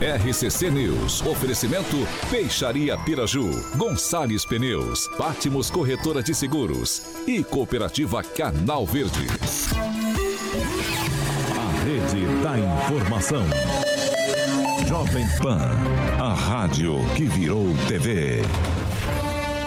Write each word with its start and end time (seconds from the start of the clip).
RCC 0.00 0.70
News. 0.70 1.22
Oferecimento 1.22 1.96
Peixaria 2.30 2.96
Piraju, 2.98 3.50
Gonçalves 3.76 4.44
Pneus, 4.44 5.08
Pátimos 5.18 5.70
Corretora 5.70 6.22
de 6.22 6.32
Seguros 6.36 7.02
e 7.26 7.42
Cooperativa 7.42 8.22
Canal 8.22 8.86
Verde. 8.86 9.26
A 11.56 11.84
Rede 11.84 12.42
da 12.44 12.58
Informação. 12.60 13.42
Jovem 14.86 15.26
Pan, 15.42 15.68
a 16.20 16.32
rádio 16.32 16.94
que 17.16 17.24
virou 17.24 17.66
TV. 17.88 18.42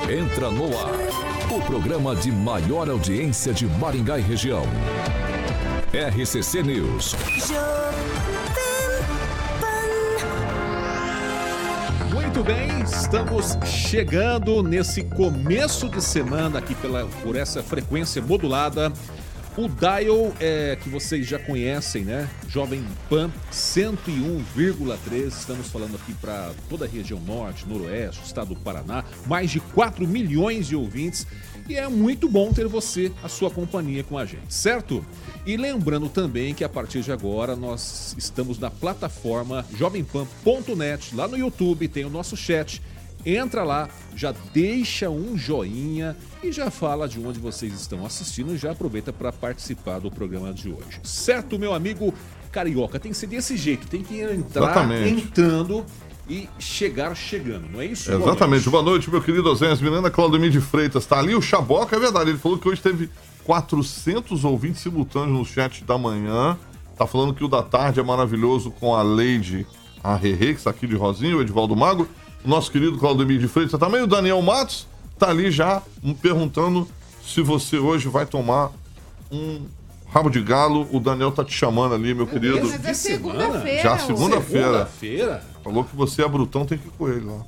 Entra 0.09 0.49
no 0.49 0.67
ar, 0.77 1.53
o 1.53 1.61
programa 1.65 2.15
de 2.15 2.31
maior 2.31 2.89
audiência 2.89 3.53
de 3.53 3.67
Maringá 3.67 4.17
e 4.17 4.21
região. 4.21 4.63
RCC 5.93 6.63
News. 6.63 7.17
Muito 12.41 12.55
bem, 12.55 12.81
estamos 12.81 13.55
chegando 13.63 14.63
nesse 14.63 15.03
começo 15.03 15.87
de 15.87 16.01
semana 16.01 16.57
aqui 16.57 16.73
pela, 16.73 17.05
por 17.21 17.35
essa 17.35 17.61
frequência 17.61 18.19
modulada. 18.19 18.91
O 19.55 19.67
dial 19.67 20.33
é, 20.39 20.75
que 20.81 20.89
vocês 20.89 21.27
já 21.27 21.37
conhecem, 21.37 22.03
né? 22.03 22.27
Jovem 22.47 22.83
Pan 23.07 23.29
101,3. 23.51 25.27
Estamos 25.27 25.67
falando 25.67 25.97
aqui 25.97 26.15
para 26.15 26.51
toda 26.67 26.85
a 26.85 26.87
região 26.87 27.19
norte, 27.19 27.67
noroeste, 27.67 28.23
estado 28.25 28.55
do 28.55 28.59
Paraná. 28.61 29.03
Mais 29.27 29.51
de 29.51 29.59
4 29.59 30.07
milhões 30.07 30.67
de 30.67 30.75
ouvintes. 30.75 31.27
E 31.71 31.77
é 31.77 31.87
muito 31.87 32.27
bom 32.27 32.51
ter 32.51 32.67
você, 32.67 33.13
a 33.23 33.29
sua 33.29 33.49
companhia 33.49 34.03
com 34.03 34.17
a 34.17 34.25
gente, 34.25 34.53
certo? 34.53 35.05
E 35.45 35.55
lembrando 35.55 36.09
também 36.09 36.53
que 36.53 36.65
a 36.65 36.69
partir 36.69 36.99
de 36.99 37.13
agora 37.13 37.55
nós 37.55 38.13
estamos 38.17 38.59
na 38.59 38.69
plataforma 38.69 39.65
jovempan.net, 39.77 41.15
lá 41.15 41.29
no 41.29 41.37
YouTube, 41.37 41.87
tem 41.87 42.03
o 42.03 42.09
nosso 42.09 42.35
chat. 42.35 42.81
Entra 43.25 43.63
lá, 43.63 43.87
já 44.17 44.33
deixa 44.53 45.09
um 45.09 45.37
joinha 45.37 46.17
e 46.43 46.51
já 46.51 46.69
fala 46.69 47.07
de 47.07 47.21
onde 47.21 47.39
vocês 47.39 47.71
estão 47.73 48.05
assistindo 48.05 48.53
e 48.53 48.57
já 48.57 48.71
aproveita 48.71 49.13
para 49.13 49.31
participar 49.31 49.99
do 49.99 50.11
programa 50.11 50.53
de 50.53 50.67
hoje. 50.67 50.99
Certo, 51.03 51.57
meu 51.57 51.73
amigo 51.73 52.13
carioca? 52.51 52.99
Tem 52.99 53.13
que 53.13 53.17
ser 53.17 53.27
desse 53.27 53.55
jeito, 53.55 53.87
tem 53.87 54.03
que 54.03 54.19
entrar 54.19 54.63
Exatamente. 54.63 55.23
entrando 55.23 55.85
e 56.31 56.47
chegar 56.57 57.13
chegando, 57.13 57.67
não 57.69 57.81
é 57.81 57.87
isso? 57.87 58.09
Exatamente. 58.09 58.39
Boa 58.39 58.41
noite, 58.41 58.69
Boa 58.69 58.83
noite 58.83 59.11
meu 59.11 59.21
querido 59.21 59.49
Oséias 59.49 59.81
Miranda, 59.81 60.09
Claudemir 60.09 60.49
de 60.49 60.61
Freitas. 60.61 61.05
Tá 61.05 61.19
ali 61.19 61.35
o 61.35 61.41
Chaboca, 61.41 61.93
é 61.93 61.99
verdade. 61.99 62.29
Ele 62.29 62.39
falou 62.39 62.57
que 62.57 62.69
hoje 62.69 62.81
teve 62.81 63.09
400 63.43 64.45
ouvintes 64.45 64.81
simultâneos 64.81 65.37
no 65.37 65.45
chat 65.45 65.83
da 65.83 65.97
manhã. 65.97 66.57
Tá 66.97 67.05
falando 67.05 67.33
que 67.33 67.43
o 67.43 67.49
da 67.49 67.61
tarde 67.61 67.99
é 67.99 68.03
maravilhoso 68.03 68.71
com 68.71 68.95
a 68.95 69.01
Leide 69.01 69.67
a 70.01 70.15
Rerê, 70.15 70.53
que 70.53 70.59
está 70.59 70.69
aqui 70.69 70.87
de 70.87 70.95
Rosinho, 70.95 71.39
o 71.39 71.41
Edivaldo 71.41 71.75
Mago. 71.75 72.07
O 72.45 72.47
nosso 72.47 72.71
querido 72.71 72.97
Claudemir 72.97 73.37
de 73.37 73.49
Freitas 73.49 73.77
também. 73.77 74.01
O 74.01 74.07
Daniel 74.07 74.41
Matos 74.41 74.87
tá 75.19 75.29
ali 75.29 75.51
já 75.51 75.81
perguntando 76.21 76.87
se 77.21 77.41
você 77.41 77.77
hoje 77.77 78.07
vai 78.07 78.25
tomar 78.25 78.71
um 79.29 79.65
rabo 80.09 80.29
de 80.29 80.41
galo. 80.41 80.87
O 80.93 80.99
Daniel 81.01 81.33
tá 81.33 81.43
te 81.43 81.53
chamando 81.53 81.93
ali, 81.93 82.13
meu 82.13 82.25
querido. 82.25 82.69
Mas 82.69 82.85
é 82.85 82.93
segunda-feira. 82.93 83.83
Já 83.83 83.97
segunda-feira. 83.97 84.87
Segunda-feira? 84.87 85.50
Falou 85.63 85.83
que 85.83 85.95
você 85.95 86.23
é 86.23 86.27
brutão, 86.27 86.65
tem 86.65 86.77
que 86.77 86.87
ir 86.87 86.91
com 86.91 87.07
ele 87.07 87.25
lá. 87.25 87.45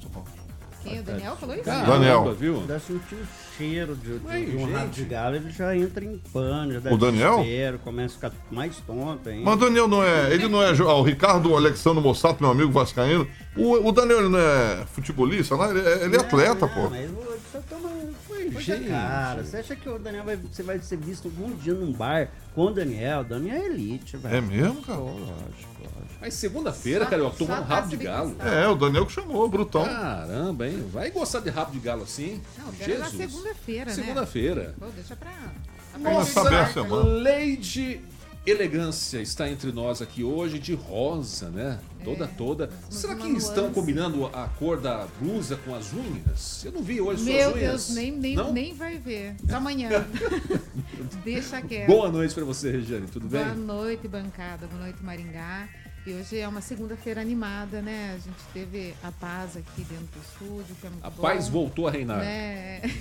Quem? 0.83 0.99
O 0.99 1.03
Daniel 1.03 1.35
falou 1.37 1.55
isso? 1.55 1.63
Caramba, 1.63 1.93
Daniel. 1.93 2.35
Viu? 2.35 2.61
Dá 2.67 2.79
sentir 2.79 3.15
o 3.15 3.25
cheiro 3.57 3.95
de, 3.95 4.19
de, 4.19 4.45
de 4.45 4.57
um 4.57 4.71
rabo 4.71 4.89
de 4.89 5.03
galo, 5.05 5.35
ele 5.35 5.49
já 5.49 5.75
entra 5.75 6.03
em 6.03 6.17
pano, 6.31 6.73
já 6.73 6.79
dá 6.81 6.93
o 6.93 6.97
Daniel? 6.97 7.37
desespero, 7.37 7.79
começa 7.79 8.13
a 8.13 8.29
ficar 8.29 8.45
mais 8.51 8.75
tonto 8.77 9.29
ainda. 9.29 9.45
Mas 9.45 9.53
o 9.55 9.57
Daniel 9.57 9.87
não 9.87 10.03
é. 10.03 10.33
Ele 10.33 10.47
não 10.49 10.61
é. 10.61 10.69
Ah, 10.71 10.93
o 10.95 11.03
Ricardo 11.03 11.55
Alexandre 11.55 12.03
Mossato, 12.03 12.43
meu 12.43 12.51
amigo 12.51 12.71
vascaíno. 12.71 13.27
O, 13.55 13.87
o 13.87 13.91
Daniel 13.91 14.19
ele 14.19 14.29
não 14.29 14.39
é 14.39 14.85
futebolista, 14.87 15.55
não? 15.55 15.69
Ele, 15.69 15.87
é, 15.87 16.05
ele 16.05 16.17
é 16.17 16.19
atleta, 16.19 16.67
não, 16.67 16.73
pô. 16.73 16.89
Mas 16.89 17.09
só 17.51 17.59
toma. 17.69 17.89
Foi, 18.27 18.49
cara. 18.89 19.43
Você 19.43 19.57
acha 19.57 19.75
que 19.75 19.87
o 19.87 19.97
Daniel 19.97 20.25
vai, 20.25 20.35
você 20.35 20.63
vai 20.63 20.79
ser 20.79 20.97
visto 20.97 21.25
algum 21.25 21.55
dia 21.55 21.73
num 21.73 21.93
bar 21.93 22.29
com 22.53 22.65
o 22.65 22.71
Daniel? 22.71 23.21
O 23.21 23.23
Daniel 23.23 23.55
é 23.55 23.65
elite, 23.67 24.17
velho. 24.17 24.35
É 24.35 24.41
mesmo, 24.41 24.81
cara? 24.81 24.97
Pô, 24.97 25.05
lógico. 25.05 25.73
Mas 26.23 26.35
segunda-feira, 26.35 27.05
cara, 27.05 27.21
eu 27.21 27.29
tomou 27.31 27.57
um 27.57 27.63
rabo 27.63 27.89
de 27.89 27.97
galo. 27.97 28.33
É, 28.39 28.65
o 28.65 28.75
Daniel 28.75 29.05
que 29.05 29.11
chamou, 29.11 29.45
brutão. 29.49 29.83
Caramba, 29.83 30.69
hein? 30.69 30.87
Vai 30.89 31.11
gostar 31.11 31.41
de 31.41 31.49
rabo 31.49 31.73
de 31.73 31.79
galo 31.79 32.03
assim? 32.03 32.41
Não, 32.57 32.73
Jesus. 32.73 33.09
segunda-feira, 33.09 33.85
né? 33.87 33.91
Segunda-feira. 33.93 34.75
Pô, 34.79 34.85
deixa 34.95 35.17
pra... 35.17 35.33
Nossa, 35.99 36.41
Leide 37.03 37.99
Elegância 38.45 39.19
está 39.21 39.49
entre 39.49 39.73
nós 39.73 40.01
aqui 40.01 40.23
hoje 40.23 40.59
de 40.59 40.73
rosa, 40.73 41.49
né? 41.49 41.77
Toda, 42.05 42.23
é. 42.23 42.27
toda. 42.27 42.69
Será 42.89 43.15
que 43.15 43.27
estão 43.29 43.73
combinando 43.73 44.25
a 44.27 44.47
cor 44.47 44.79
da 44.79 45.05
blusa 45.19 45.57
com 45.57 45.75
as 45.75 45.91
unhas? 45.91 46.63
Eu 46.63 46.71
não 46.71 46.83
vi 46.83 47.01
hoje 47.01 47.23
Meu 47.23 47.51
suas 47.51 47.55
unhas. 47.55 47.69
Deus, 47.69 47.89
nem, 47.95 48.11
nem, 48.11 48.51
nem 48.53 48.73
vai 48.73 48.97
ver. 48.97 49.35
Amanhã. 49.51 49.89
Deixa 51.23 51.61
quieto. 51.61 51.87
Boa 51.87 52.09
noite 52.09 52.33
para 52.33 52.45
você, 52.45 52.71
Regiane. 52.71 53.07
Tudo 53.07 53.27
bem? 53.27 53.43
Boa 53.43 53.55
noite, 53.55 54.07
bancada. 54.07 54.67
Boa 54.67 54.83
noite, 54.83 55.01
Maringá. 55.03 55.69
E 56.05 56.13
hoje 56.13 56.37
é 56.37 56.45
uma 56.45 56.59
segunda-feira 56.59 57.21
animada, 57.21 57.81
né? 57.81 58.13
A 58.15 58.17
gente 58.17 58.43
teve 58.53 58.93
a 59.01 59.09
paz 59.09 59.55
aqui 59.55 59.83
dentro 59.85 60.05
do 60.07 60.19
estúdio, 60.21 60.75
que 60.81 60.87
é 60.87 60.89
muito 60.89 61.05
A 61.05 61.09
bom, 61.09 61.21
paz 61.21 61.47
voltou 61.47 61.87
a 61.87 61.91
reinar. 61.91 62.19
Né? 62.19 62.81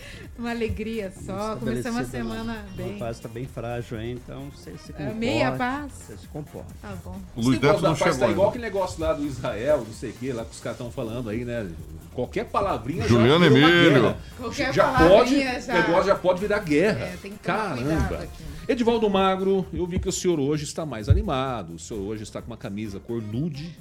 uma 0.38 0.50
alegria 0.50 1.12
só. 1.24 1.56
Começamos 1.56 2.00
a 2.00 2.04
semana 2.04 2.64
bem. 2.76 2.96
A 2.96 2.98
paz 2.98 3.16
está 3.16 3.28
bem 3.28 3.46
frágil, 3.46 4.00
hein? 4.00 4.18
Então 4.22 4.50
você 4.50 4.72
se 4.78 4.92
comporta. 4.92 5.12
É 5.12 5.14
meia 5.14 5.52
paz? 5.52 5.92
Você 5.92 6.16
se 6.16 6.28
comporta. 6.28 6.74
Tá 6.80 6.94
bom. 7.04 7.20
O 7.36 7.40
Luiz 7.42 7.60
Neto 7.60 7.82
não 7.82 7.94
chegou. 7.94 8.18
Tá 8.18 8.28
igual 8.28 8.48
aquele 8.48 8.64
negócio 8.64 9.00
lá 9.00 9.12
do 9.12 9.24
Israel, 9.24 9.84
não 9.86 9.94
sei 9.94 10.10
o 10.10 10.12
que, 10.14 10.32
lá 10.32 10.44
que 10.44 10.52
os 10.52 10.60
caras 10.60 10.78
estão 10.78 10.90
falando 10.90 11.30
aí, 11.30 11.44
né? 11.44 11.68
Qualquer 12.14 12.46
palavrinha 12.46 13.06
Juliano 13.06 13.44
já 13.44 13.50
Emílio. 13.50 14.16
Qualquer 14.36 14.74
já 14.74 14.92
pode, 14.92 15.40
já... 15.40 15.72
negócio 15.74 16.06
já 16.06 16.14
pode 16.16 16.40
virar 16.40 16.58
guerra. 16.58 17.04
É, 17.04 17.16
tem 17.22 17.32
que 17.32 17.38
Caramba. 17.38 18.28
Edivaldo 18.68 19.08
Magro, 19.08 19.64
eu 19.72 19.86
vi 19.86 19.98
que 19.98 20.08
o 20.08 20.12
senhor 20.12 20.40
hoje 20.40 20.64
está 20.64 20.84
mais 20.84 21.08
animado. 21.08 21.74
O 21.74 21.78
senhor 21.78 22.00
hoje 22.00 22.24
está 22.24 22.42
com 22.42 22.48
uma 22.48 22.56
camisa 22.56 22.98
cor 22.98 23.22
nude, 23.22 23.74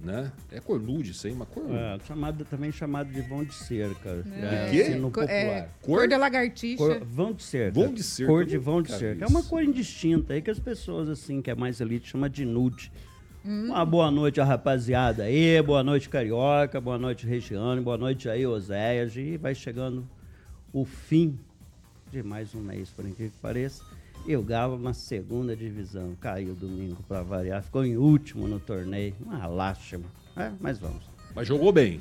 né? 0.00 0.30
É 0.50 0.60
cor 0.60 0.80
nude 0.80 1.10
isso 1.10 1.26
aí, 1.26 1.32
uma 1.32 1.46
cor 1.46 1.64
é, 1.70 1.98
chamado, 2.06 2.44
também 2.44 2.70
chamado 2.70 3.10
de 3.10 3.20
vão 3.22 3.44
de 3.44 3.54
cerca. 3.54 4.24
É, 4.32 4.68
quê? 4.70 4.88
No 4.94 5.10
popular. 5.10 5.30
É, 5.30 5.68
cor, 5.80 5.98
cor 5.98 6.08
de 6.08 6.16
lagartixa. 6.16 6.76
Cor, 6.76 7.04
vão 7.04 7.32
de 7.32 7.42
cerca. 7.42 7.80
Vão 7.80 7.92
de 7.92 8.02
cerca. 8.02 8.32
Cor 8.32 8.44
de 8.44 8.58
vão 8.58 8.82
de 8.82 8.92
cerca. 8.92 9.24
É 9.24 9.28
uma 9.28 9.42
cor 9.42 9.62
indistinta 9.62 10.34
aí 10.34 10.42
que 10.42 10.50
as 10.50 10.58
pessoas, 10.58 11.08
assim, 11.08 11.40
que 11.40 11.50
é 11.50 11.54
mais 11.54 11.80
elite, 11.80 12.08
chama 12.08 12.28
de 12.28 12.44
nude. 12.44 12.92
Hum. 13.44 13.66
Uma 13.66 13.84
boa 13.84 14.10
noite 14.10 14.40
a 14.40 14.44
rapaziada 14.44 15.22
aí, 15.24 15.62
boa 15.62 15.82
noite 15.82 16.08
Carioca, 16.08 16.80
boa 16.80 16.98
noite 16.98 17.26
Regiane, 17.26 17.80
boa 17.80 17.96
noite 17.96 18.28
aí 18.28 18.46
Oséias. 18.46 19.16
E 19.16 19.36
vai 19.36 19.54
chegando 19.54 20.06
o 20.72 20.84
fim 20.84 21.38
de 22.10 22.22
mais 22.22 22.54
um 22.54 22.60
mês, 22.60 22.90
por 22.90 23.06
incrível 23.06 23.32
que 23.32 23.38
pareça. 23.38 23.84
E 24.26 24.36
o 24.36 24.42
Galo 24.42 24.78
na 24.78 24.92
segunda 24.92 25.54
divisão. 25.54 26.16
Caiu 26.20 26.54
domingo 26.54 27.02
para 27.06 27.22
variar. 27.22 27.62
Ficou 27.62 27.84
em 27.84 27.96
último 27.96 28.48
no 28.48 28.58
torneio. 28.58 29.14
Uma 29.24 29.46
lástima. 29.46 30.04
É, 30.36 30.50
mas 30.60 30.78
vamos. 30.78 31.04
Mas 31.34 31.46
jogou 31.46 31.70
bem. 31.72 32.00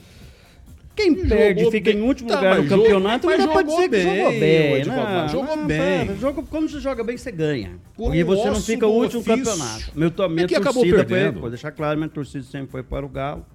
Quem 0.95 1.13
perde 1.27 1.69
fica 1.69 1.91
bem. 1.91 1.99
em 1.99 2.01
último 2.01 2.29
tá, 2.29 2.35
lugar 2.37 2.63
no 2.63 2.69
campeonato, 2.69 3.27
mas, 3.27 3.37
não 3.37 3.63
dizer 3.63 3.89
bem, 3.89 4.07
que 4.07 4.15
jogou 4.15 4.31
bem. 4.39 4.85
Não, 4.85 5.27
jogou 5.27 5.57
não, 5.57 5.67
bem. 5.67 6.17
Jogo, 6.17 6.43
quando 6.49 6.69
você 6.69 6.79
joga 6.79 7.03
bem, 7.03 7.17
você 7.17 7.31
ganha. 7.31 7.77
Por 7.95 8.15
e 8.15 8.23
você 8.23 8.49
não 8.49 8.61
fica 8.61 8.87
o 8.87 8.91
último 8.91 9.19
ofício. 9.19 9.43
campeonato. 9.43 9.91
Meu, 9.93 10.29
minha 10.29 10.45
é 10.45 10.47
que 10.47 10.59
torcida 10.59 11.05
foi, 11.05 11.31
vou 11.31 11.49
deixar 11.49 11.71
claro, 11.71 11.97
minha 11.97 12.09
torcida 12.09 12.45
sempre 12.45 12.71
foi 12.71 12.81
para 12.81 13.05
o 13.05 13.09
Galo. 13.09 13.45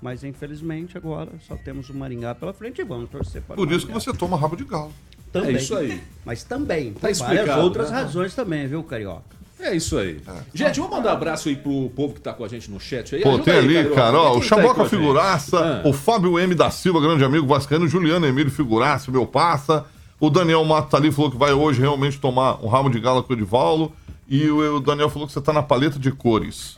Mas 0.00 0.22
infelizmente 0.22 0.96
agora 0.96 1.32
só 1.40 1.56
temos 1.56 1.90
o 1.90 1.94
Maringá 1.94 2.34
pela 2.34 2.52
frente 2.52 2.80
e 2.80 2.84
vamos 2.84 3.10
torcer 3.10 3.42
para 3.42 3.56
Por 3.56 3.66
o 3.66 3.74
isso 3.74 3.86
que 3.86 3.92
você 3.92 4.12
toma 4.12 4.36
rabo 4.36 4.56
de 4.56 4.64
galo. 4.64 4.92
Também. 5.32 5.56
É 5.56 5.58
isso 5.58 5.76
aí. 5.76 6.00
Mas 6.24 6.42
também. 6.44 6.92
Tá 6.92 7.08
várias 7.18 7.56
outras 7.58 7.90
né? 7.90 7.96
razões 7.96 8.34
também, 8.34 8.66
viu, 8.66 8.82
Carioca? 8.82 9.38
É 9.60 9.74
isso 9.74 9.98
aí. 9.98 10.20
É. 10.26 10.32
Gente, 10.54 10.78
vamos 10.78 10.96
mandar 10.96 11.10
um 11.10 11.12
abraço 11.14 11.48
aí 11.48 11.56
pro 11.56 11.90
povo 11.90 12.14
que 12.14 12.20
tá 12.20 12.32
com 12.32 12.44
a 12.44 12.48
gente 12.48 12.70
no 12.70 12.78
chat 12.78 13.16
aí. 13.16 13.22
Pô, 13.22 13.30
Ajuda 13.30 13.44
tem 13.44 13.54
aí, 13.54 13.78
ali, 13.78 13.94
cara, 13.94 14.16
ó, 14.16 14.36
o 14.36 14.42
Chaboca 14.42 14.84
tá 14.84 14.88
Figuraça, 14.88 15.82
ah. 15.84 15.88
o 15.88 15.92
Fábio 15.92 16.38
M. 16.38 16.54
da 16.54 16.70
Silva, 16.70 17.00
grande 17.00 17.24
amigo 17.24 17.46
vascaíno, 17.46 17.88
Juliano 17.88 18.26
Emílio 18.26 18.52
Figuraça, 18.52 19.10
meu 19.10 19.26
passa. 19.26 19.84
O 20.20 20.30
Daniel 20.30 20.64
Mato 20.64 20.90
tá 20.90 20.96
ali, 20.96 21.12
falou 21.12 21.30
que 21.30 21.36
vai 21.36 21.52
hoje 21.52 21.80
realmente 21.80 22.18
tomar 22.18 22.64
um 22.64 22.68
ramo 22.68 22.90
de 22.90 23.00
gala 23.00 23.22
com 23.22 23.32
o 23.32 23.36
Edivaldo. 23.36 23.92
E 24.28 24.48
o, 24.48 24.76
o 24.76 24.80
Daniel 24.80 25.08
falou 25.08 25.26
que 25.26 25.32
você 25.32 25.40
tá 25.40 25.52
na 25.52 25.62
paleta 25.62 25.98
de 25.98 26.12
cores. 26.12 26.77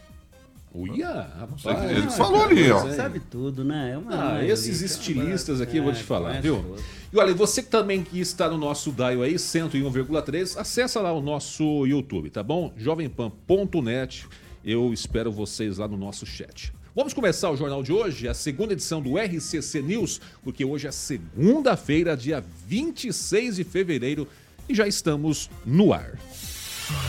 Uia, 0.72 1.08
rapaz. 1.38 1.90
ele 1.90 2.10
falou 2.10 2.44
ali, 2.44 2.70
ó. 2.70 2.86
É. 2.86 2.94
Sabe 2.94 3.18
tudo, 3.18 3.64
né? 3.64 3.90
É 3.92 3.98
uma 3.98 4.36
Ah, 4.36 4.44
esses 4.44 4.80
é 4.82 4.86
estilistas 4.86 5.60
aqui, 5.60 5.78
eu 5.78 5.82
vou 5.82 5.92
te 5.92 6.00
É, 6.00 6.04
falar, 6.04 6.28
conhece 6.28 6.42
viu? 6.42 6.56
tudo. 6.62 6.76
E 7.12 7.18
olha, 7.18 7.34
você 7.34 7.60
que 7.62 7.68
também 7.68 8.04
que 8.04 8.20
está 8.20 8.48
no 8.48 8.56
nosso 8.56 8.92
dial 8.92 9.22
aí, 9.22 9.34
101,3, 9.34 10.56
acessa 10.56 11.00
lá 11.00 11.12
o 11.12 11.20
nosso 11.20 11.84
YouTube, 11.86 12.30
tá 12.30 12.42
bom? 12.42 12.72
jovempan.net. 12.76 14.26
Eu 14.64 14.92
espero 14.92 15.32
vocês 15.32 15.78
lá 15.78 15.88
no 15.88 15.96
nosso 15.96 16.24
chat. 16.24 16.72
Vamos 16.94 17.12
começar 17.14 17.50
o 17.50 17.56
jornal 17.56 17.82
de 17.82 17.92
hoje, 17.92 18.28
a 18.28 18.34
segunda 18.34 18.72
edição 18.72 19.00
do 19.00 19.16
RCC 19.16 19.80
News, 19.80 20.20
porque 20.42 20.64
hoje 20.64 20.86
é 20.86 20.92
segunda-feira, 20.92 22.16
dia 22.16 22.44
26 22.66 23.56
de 23.56 23.64
fevereiro, 23.64 24.26
e 24.68 24.74
já 24.74 24.86
estamos 24.86 25.48
no 25.64 25.92
ar. 25.92 26.18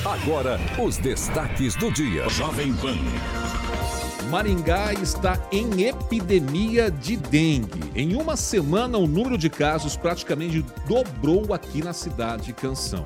Agora, 0.06 0.60
os 0.80 0.98
destaques 0.98 1.76
do 1.76 1.92
dia. 1.92 2.28
Jovem 2.30 2.74
Pan. 2.74 2.98
Maringá 4.30 4.94
está 4.94 5.38
em 5.52 5.84
epidemia 5.84 6.90
de 6.90 7.18
dengue. 7.18 7.92
Em 7.96 8.16
uma 8.16 8.36
semana, 8.38 8.98
o 8.98 9.06
número 9.06 9.38
de 9.38 9.50
casos 9.50 9.98
praticamente 9.98 10.66
dobrou 10.88 11.54
aqui 11.54 11.84
na 11.84 11.94
cidade 11.94 12.46
de 12.46 12.54
Canção. 12.54 13.06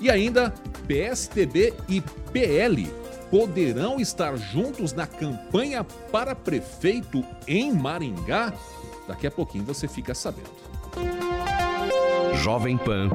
E 0.00 0.10
ainda, 0.10 0.52
PSTB 0.86 1.72
e 1.88 2.00
PL 2.32 2.86
poderão 3.30 3.98
estar 3.98 4.36
juntos 4.36 4.92
na 4.92 5.06
campanha 5.06 5.82
para 6.12 6.34
prefeito 6.34 7.24
em 7.46 7.72
Maringá? 7.72 8.52
Daqui 9.08 9.26
a 9.26 9.30
pouquinho 9.30 9.64
você 9.64 9.88
fica 9.88 10.14
sabendo. 10.14 10.50
Jovem 12.34 12.76
Pan. 12.76 13.08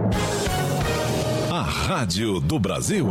Rádio 1.92 2.40
do 2.40 2.58
Brasil. 2.58 3.06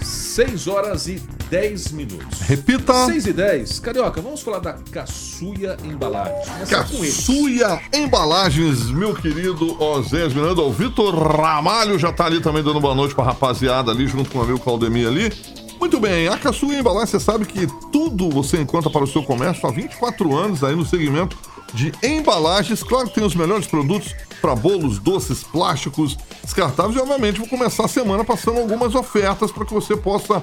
6 0.00 0.68
horas 0.68 1.08
e 1.08 1.20
10 1.50 1.90
minutos. 1.90 2.42
Repita. 2.42 3.06
6 3.06 3.26
e 3.26 3.32
10. 3.32 3.80
Carioca, 3.80 4.22
vamos 4.22 4.40
falar 4.40 4.60
da 4.60 4.74
Caçuia 4.74 5.76
Embalagens. 5.82 6.70
Caçuia 6.70 7.80
Embalagens, 7.92 8.88
meu 8.92 9.16
querido 9.16 9.76
Osés 9.82 10.32
Miranda. 10.32 10.62
O 10.62 10.70
Vitor 10.70 11.12
Ramalho 11.12 11.98
já 11.98 12.12
tá 12.12 12.26
ali 12.26 12.40
também 12.40 12.62
dando 12.62 12.80
boa 12.80 12.94
noite 12.94 13.12
pra 13.12 13.24
rapaziada 13.24 13.90
ali, 13.90 14.06
junto 14.06 14.30
com 14.30 14.38
o 14.38 14.42
amigo 14.42 14.60
Claudemir 14.60 15.08
ali. 15.08 15.32
Muito 15.80 15.98
bem, 15.98 16.28
a 16.28 16.38
Caçuia 16.38 16.78
Embalagens, 16.78 17.10
você 17.10 17.18
sabe 17.18 17.46
que 17.46 17.66
tudo 17.90 18.30
você 18.30 18.60
encontra 18.60 18.88
para 18.88 19.02
o 19.02 19.08
seu 19.08 19.24
comércio 19.24 19.68
há 19.68 19.72
24 19.72 20.36
anos 20.36 20.62
aí 20.62 20.76
no 20.76 20.86
segmento 20.86 21.36
de 21.74 21.92
embalagens. 22.02 22.82
Claro 22.82 23.08
que 23.08 23.16
tem 23.16 23.24
os 23.24 23.34
melhores 23.34 23.66
produtos 23.66 24.14
para 24.40 24.54
bolos, 24.54 24.98
doces, 24.98 25.42
plásticos, 25.42 26.16
descartáveis. 26.42 26.96
E 26.96 27.00
obviamente 27.00 27.40
vou 27.40 27.48
começar 27.48 27.84
a 27.84 27.88
semana 27.88 28.24
passando 28.24 28.60
algumas 28.60 28.94
ofertas 28.94 29.50
para 29.50 29.64
que 29.64 29.74
você 29.74 29.96
possa 29.96 30.40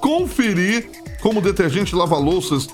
conferir 0.00 0.90
como 1.22 1.40
detergente 1.40 1.94
lava-louças. 1.94 2.66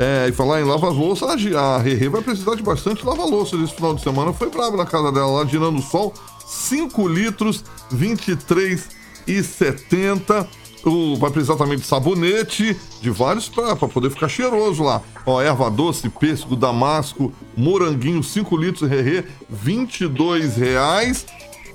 É, 0.00 0.28
e 0.28 0.32
falar 0.32 0.60
em 0.60 0.64
lava-louça, 0.64 1.26
a 1.26 1.78
Rerê 1.78 2.08
vai 2.08 2.22
precisar 2.22 2.54
de 2.54 2.62
bastante 2.62 3.04
lava-louças 3.04 3.60
esse 3.60 3.74
final 3.74 3.96
de 3.96 4.02
semana. 4.02 4.32
Foi 4.32 4.48
brabo 4.48 4.76
na 4.76 4.86
casa 4.86 5.10
dela 5.10 5.40
lá, 5.40 5.44
girando 5.44 5.80
o 5.80 5.82
sol. 5.82 6.14
5 6.46 7.08
litros, 7.08 7.64
23,70. 7.92 10.46
O, 10.84 11.16
vai 11.16 11.30
precisar 11.30 11.56
também 11.56 11.76
de 11.76 11.84
sabonete, 11.84 12.76
de 13.00 13.10
vários 13.10 13.48
para 13.48 13.76
poder 13.76 14.10
ficar 14.10 14.28
cheiroso 14.28 14.82
lá. 14.82 15.02
Ó, 15.26 15.40
erva 15.42 15.70
doce, 15.70 16.08
pêssego, 16.08 16.56
damasco, 16.56 17.32
moranguinho, 17.56 18.22
5 18.22 18.56
litros, 18.56 18.88
Rerê, 18.88 19.24
22 19.50 20.56
reais. 20.56 21.26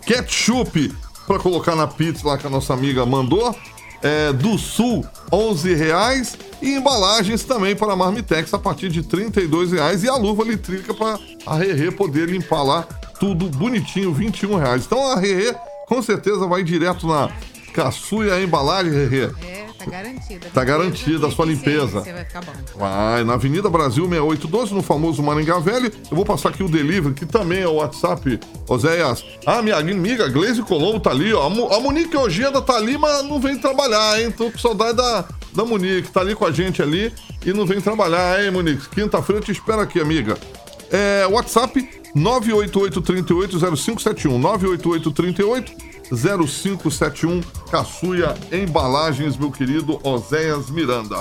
Ketchup 0.06 0.94
para 1.26 1.40
colocar 1.40 1.76
na 1.76 1.88
pizza 1.88 2.28
lá 2.28 2.38
que 2.38 2.48
a 2.48 2.50
nossa 2.50 2.74
amiga 2.74 3.06
mandou. 3.06 3.56
É, 4.02 4.34
do 4.34 4.58
Sul, 4.58 5.06
11 5.32 5.74
reais. 5.76 6.38
E 6.62 6.76
embalagens 6.76 7.44
também 7.44 7.76
para 7.76 7.94
a 7.94 7.96
Marmitex 7.96 8.54
a 8.54 8.60
partir 8.60 8.90
de 8.90 9.02
32 9.02 9.72
reais. 9.72 10.04
E 10.04 10.10
a 10.10 10.16
luva 10.16 10.44
litrílica 10.44 10.94
para 10.94 11.18
a 11.46 11.56
Rerê 11.56 11.92
poder 11.92 12.30
limpar 12.30 12.64
lá 12.64 12.88
tudo 13.20 13.46
bonitinho, 13.46 14.14
21 14.14 14.58
reais. 14.58 14.86
Então 14.86 15.10
a 15.10 15.16
Rerê 15.18 15.56
com 15.88 16.02
certeza 16.02 16.46
vai 16.48 16.64
direto 16.64 17.08
na 17.08 17.30
Caçuia 17.74 18.42
Embalagem, 18.42 18.92
Rerê. 18.94 19.30
É, 19.44 19.66
tá 19.78 19.86
garantida. 19.86 20.48
Tá 20.54 20.64
garantida 20.64 21.28
a 21.28 21.32
sua 21.32 21.46
limpeza. 21.46 22.02
Você 22.02 22.14
vai 22.14 22.24
ficar 22.24 22.42
bom. 22.42 22.52
Vai, 22.78 23.24
na 23.24 23.34
Avenida 23.34 23.70
Brasil 23.70 24.08
6812, 24.08 24.74
no 24.74 24.84
famoso 24.84 25.22
Maringá 25.24 25.60
Velho. 25.60 25.92
Eu 26.10 26.16
vou 26.16 26.26
passar 26.26 26.50
aqui 26.50 26.64
o 26.64 26.70
delivery, 26.70 27.14
que 27.14 27.26
também 27.26 27.62
é 27.62 27.68
o 27.68 27.76
WhatsApp, 27.76 28.40
Oséias. 28.70 29.24
Ah, 29.46 29.62
minha 29.62 29.78
amiga 29.78 30.28
Gleise 30.30 30.62
Colombo 30.62 31.00
tá 31.00 31.10
ali, 31.12 31.34
ó. 31.34 31.48
A, 31.48 31.50
Mo- 31.50 31.74
a 31.74 31.80
Monique 31.80 32.16
Ojeda 32.16 32.62
tá 32.62 32.76
ali, 32.76 32.98
mas 32.98 33.24
não 33.26 33.40
vem 33.40 33.58
trabalhar, 33.58 34.22
hein? 34.22 34.32
Tô 34.32 34.50
com 34.52 34.58
saudade 34.58 34.98
da, 34.98 35.26
da 35.54 35.66
Monique. 35.66 36.12
Tá 36.12 36.22
ali 36.22 36.36
com 36.36 36.46
a 36.46 36.52
gente 36.52 36.82
ali 36.82 37.12
e 37.46 37.52
não 37.52 37.66
vem 37.66 37.82
trabalhar, 37.82 38.42
hein, 38.44 38.52
Monique? 38.52 38.88
Quinta-feira 38.90 39.42
eu 39.42 39.46
te 39.46 39.52
espero 39.52 39.82
aqui, 39.82 40.00
amiga. 40.00 40.38
É, 40.92 41.26
WhatsApp 41.28 41.90
988-380571. 42.16 44.40
988-380571. 46.14 47.44
Caçuia 47.70 48.34
Embalagens, 48.52 49.36
meu 49.38 49.52
querido 49.52 50.00
Oséias 50.08 50.70
Miranda. 50.70 51.18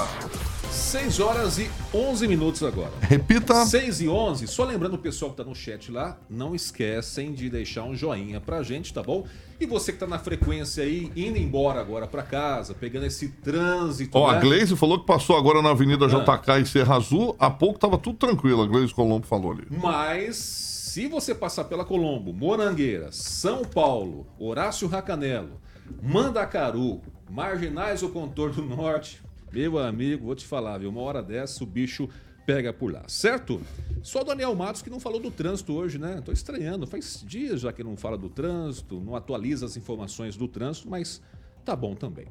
6 0.70 1.20
horas 1.20 1.58
e 1.58 1.70
11 1.94 2.28
minutos 2.28 2.62
agora. 2.62 2.92
Repita. 3.00 3.64
6 3.66 4.02
e 4.02 4.08
11, 4.08 4.46
só 4.46 4.64
lembrando 4.64 4.94
o 4.94 4.98
pessoal 4.98 5.30
que 5.30 5.36
tá 5.38 5.44
no 5.44 5.54
chat 5.54 5.90
lá, 5.90 6.18
não 6.28 6.54
esquecem 6.54 7.32
de 7.32 7.48
deixar 7.50 7.82
um 7.84 7.94
joinha 7.94 8.40
pra 8.40 8.62
gente, 8.62 8.92
tá 8.92 9.02
bom? 9.02 9.26
E 9.60 9.66
você 9.66 9.92
que 9.92 9.98
tá 9.98 10.06
na 10.06 10.18
frequência 10.18 10.82
aí, 10.82 11.10
indo 11.14 11.38
embora 11.38 11.80
agora 11.80 12.06
pra 12.06 12.22
casa, 12.22 12.74
pegando 12.74 13.06
esse 13.06 13.28
trânsito, 13.28 14.16
Ó, 14.18 14.30
né? 14.32 14.38
a 14.38 14.40
Gleise 14.40 14.74
falou 14.76 14.98
que 14.98 15.06
passou 15.06 15.36
agora 15.36 15.62
na 15.62 15.70
Avenida 15.70 16.06
Ah. 16.06 16.08
JK 16.08 16.62
e 16.62 16.66
Serra 16.66 16.96
Azul. 16.96 17.36
Há 17.38 17.50
pouco 17.50 17.78
tava 17.78 17.96
tudo 17.98 18.16
tranquilo, 18.18 18.62
a 18.62 18.66
Gleise 18.66 18.92
Colombo 18.94 19.26
falou 19.26 19.52
ali. 19.52 19.66
Mas 19.70 20.71
se 20.92 21.06
você 21.06 21.34
passar 21.34 21.64
pela 21.64 21.86
Colombo, 21.86 22.34
Morangueira, 22.34 23.10
São 23.10 23.62
Paulo, 23.64 24.26
Horácio 24.38 24.86
Racanelo, 24.86 25.58
Mandacaru, 26.02 27.00
Marginais 27.30 28.02
ou 28.02 28.10
Contorno 28.10 28.62
Norte, 28.62 29.22
meu 29.50 29.78
amigo, 29.78 30.26
vou 30.26 30.34
te 30.34 30.44
falar, 30.44 30.76
viu? 30.76 30.90
Uma 30.90 31.00
hora 31.00 31.22
dessa 31.22 31.64
o 31.64 31.66
bicho 31.66 32.10
pega 32.44 32.74
por 32.74 32.92
lá, 32.92 33.04
certo? 33.08 33.58
Só 34.02 34.20
o 34.20 34.24
Daniel 34.24 34.54
Matos 34.54 34.82
que 34.82 34.90
não 34.90 35.00
falou 35.00 35.18
do 35.18 35.30
trânsito 35.30 35.72
hoje, 35.72 35.96
né? 35.96 36.20
Tô 36.22 36.30
estranhando, 36.30 36.86
faz 36.86 37.24
dias 37.26 37.62
já 37.62 37.72
que 37.72 37.82
não 37.82 37.96
fala 37.96 38.18
do 38.18 38.28
trânsito, 38.28 39.00
não 39.00 39.16
atualiza 39.16 39.64
as 39.64 39.78
informações 39.78 40.36
do 40.36 40.46
trânsito, 40.46 40.90
mas 40.90 41.22
tá 41.64 41.74
bom 41.74 41.94
também. 41.94 42.26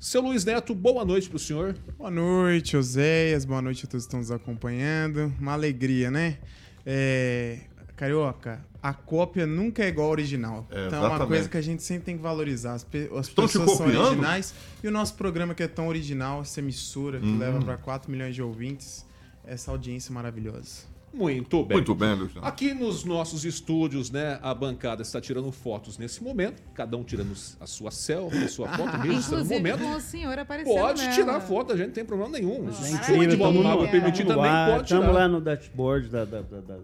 Seu 0.00 0.20
Luiz 0.20 0.44
Neto, 0.44 0.74
boa 0.74 1.04
noite 1.04 1.30
pro 1.30 1.38
senhor. 1.38 1.76
Boa 1.96 2.10
noite, 2.10 2.76
Oséias. 2.76 3.44
Boa 3.44 3.62
noite 3.62 3.84
a 3.84 3.88
todos 3.88 4.04
que 4.04 4.08
estão 4.08 4.18
nos 4.18 4.32
acompanhando. 4.32 5.32
Uma 5.38 5.52
alegria, 5.52 6.10
né? 6.10 6.38
É, 6.84 7.69
Carioca, 8.00 8.64
a 8.82 8.94
cópia 8.94 9.46
nunca 9.46 9.84
é 9.84 9.88
igual 9.88 10.06
ao 10.06 10.12
original. 10.12 10.66
É, 10.70 10.86
então 10.86 10.98
é 10.98 11.00
uma 11.02 11.08
exatamente. 11.08 11.28
coisa 11.28 11.48
que 11.50 11.56
a 11.58 11.60
gente 11.60 11.82
sempre 11.82 12.04
tem 12.06 12.16
que 12.16 12.22
valorizar. 12.22 12.72
As, 12.72 12.82
pe- 12.82 13.10
as 13.14 13.28
pessoas 13.28 13.50
são 13.52 13.66
copiando? 13.66 14.06
originais. 14.06 14.54
E 14.82 14.88
o 14.88 14.90
nosso 14.90 15.14
programa 15.14 15.54
que 15.54 15.62
é 15.62 15.68
tão 15.68 15.86
original, 15.86 16.40
essa 16.40 16.60
emissora 16.60 17.20
que 17.20 17.26
Hum. 17.26 17.38
leva 17.38 17.60
para 17.60 17.76
4 17.76 18.10
milhões 18.10 18.34
de 18.34 18.42
ouvintes, 18.42 19.04
essa 19.46 19.70
audiência 19.70 20.12
maravilhosa. 20.14 20.88
Muito 21.12 21.62
bem. 21.64 21.76
Muito 21.78 21.94
bem, 21.94 22.14
Luciano. 22.14 22.46
Aqui 22.46 22.72
nos 22.72 23.04
nossos 23.04 23.44
estúdios, 23.44 24.10
né, 24.12 24.38
a 24.42 24.54
bancada 24.54 25.02
está 25.02 25.20
tirando 25.20 25.50
fotos 25.50 25.98
nesse 25.98 26.22
momento, 26.22 26.62
cada 26.72 26.96
um 26.96 27.02
tirando 27.02 27.32
a 27.60 27.66
sua 27.66 27.90
selfie, 27.90 28.44
a 28.44 28.48
sua 28.48 28.68
foto, 28.78 28.96
registrando 28.96 29.42
o 29.42 29.44
Inclusive 29.46 29.54
momento. 29.56 29.78
com 29.82 29.94
o 29.96 30.00
senhor 30.00 30.38
aparecendo 30.38 30.72
Pode 30.74 31.02
nela. 31.02 31.12
tirar 31.14 31.40
foto, 31.40 31.72
a 31.72 31.76
gente 31.76 31.86
não 31.88 31.94
tem 31.94 32.04
problema 32.04 32.30
nenhum. 32.38 32.62
Nossa, 32.62 32.82
Se 32.82 32.92
é 33.12 33.14
o 33.18 33.22
incrível, 33.24 33.52
Mago 33.52 33.82
no- 33.82 33.90
permitir 33.90 34.22
no 34.22 34.34
também, 34.36 34.50
pode 34.52 34.86
tirar. 34.86 35.00
Estamos 35.00 35.14
lá 35.14 35.28
no 35.28 35.40
dashboard 35.40 36.08
da- 36.08 36.24
da- 36.24 36.42
da- 36.42 36.60
da- 36.60 36.78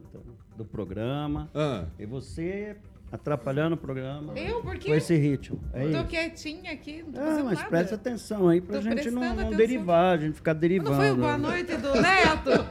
do 0.57 0.65
programa. 0.65 1.49
Ah. 1.55 1.85
E 1.99 2.07
você 2.07 2.77
atrapalhando 3.11 3.75
o 3.75 3.79
programa. 3.79 4.33
Eu? 4.37 4.61
Por 4.61 4.77
quê? 4.79 4.89
Com 4.89 4.95
esse 4.95 5.17
ritmo. 5.17 5.61
É 5.73 5.83
Tô 5.83 5.89
isso. 5.89 6.05
quietinha 6.05 6.73
aqui, 6.73 7.03
não 7.07 7.13
tô 7.13 7.21
Ah, 7.21 7.43
mas 7.45 7.59
nada. 7.59 7.71
presta 7.71 7.95
atenção 7.95 8.49
aí 8.49 8.61
pra 8.61 8.77
Tô 8.77 8.83
gente 8.83 9.11
não, 9.11 9.35
não 9.35 9.51
derivar, 9.51 10.19
a 10.19 10.21
gente 10.21 10.35
ficar 10.35 10.53
derivando. 10.53 10.91
Não 10.91 10.97
foi 10.99 11.11
o 11.13 11.17
boa 11.17 11.39
noite 11.39 11.77
do 11.77 11.93
Neto? 12.01 12.67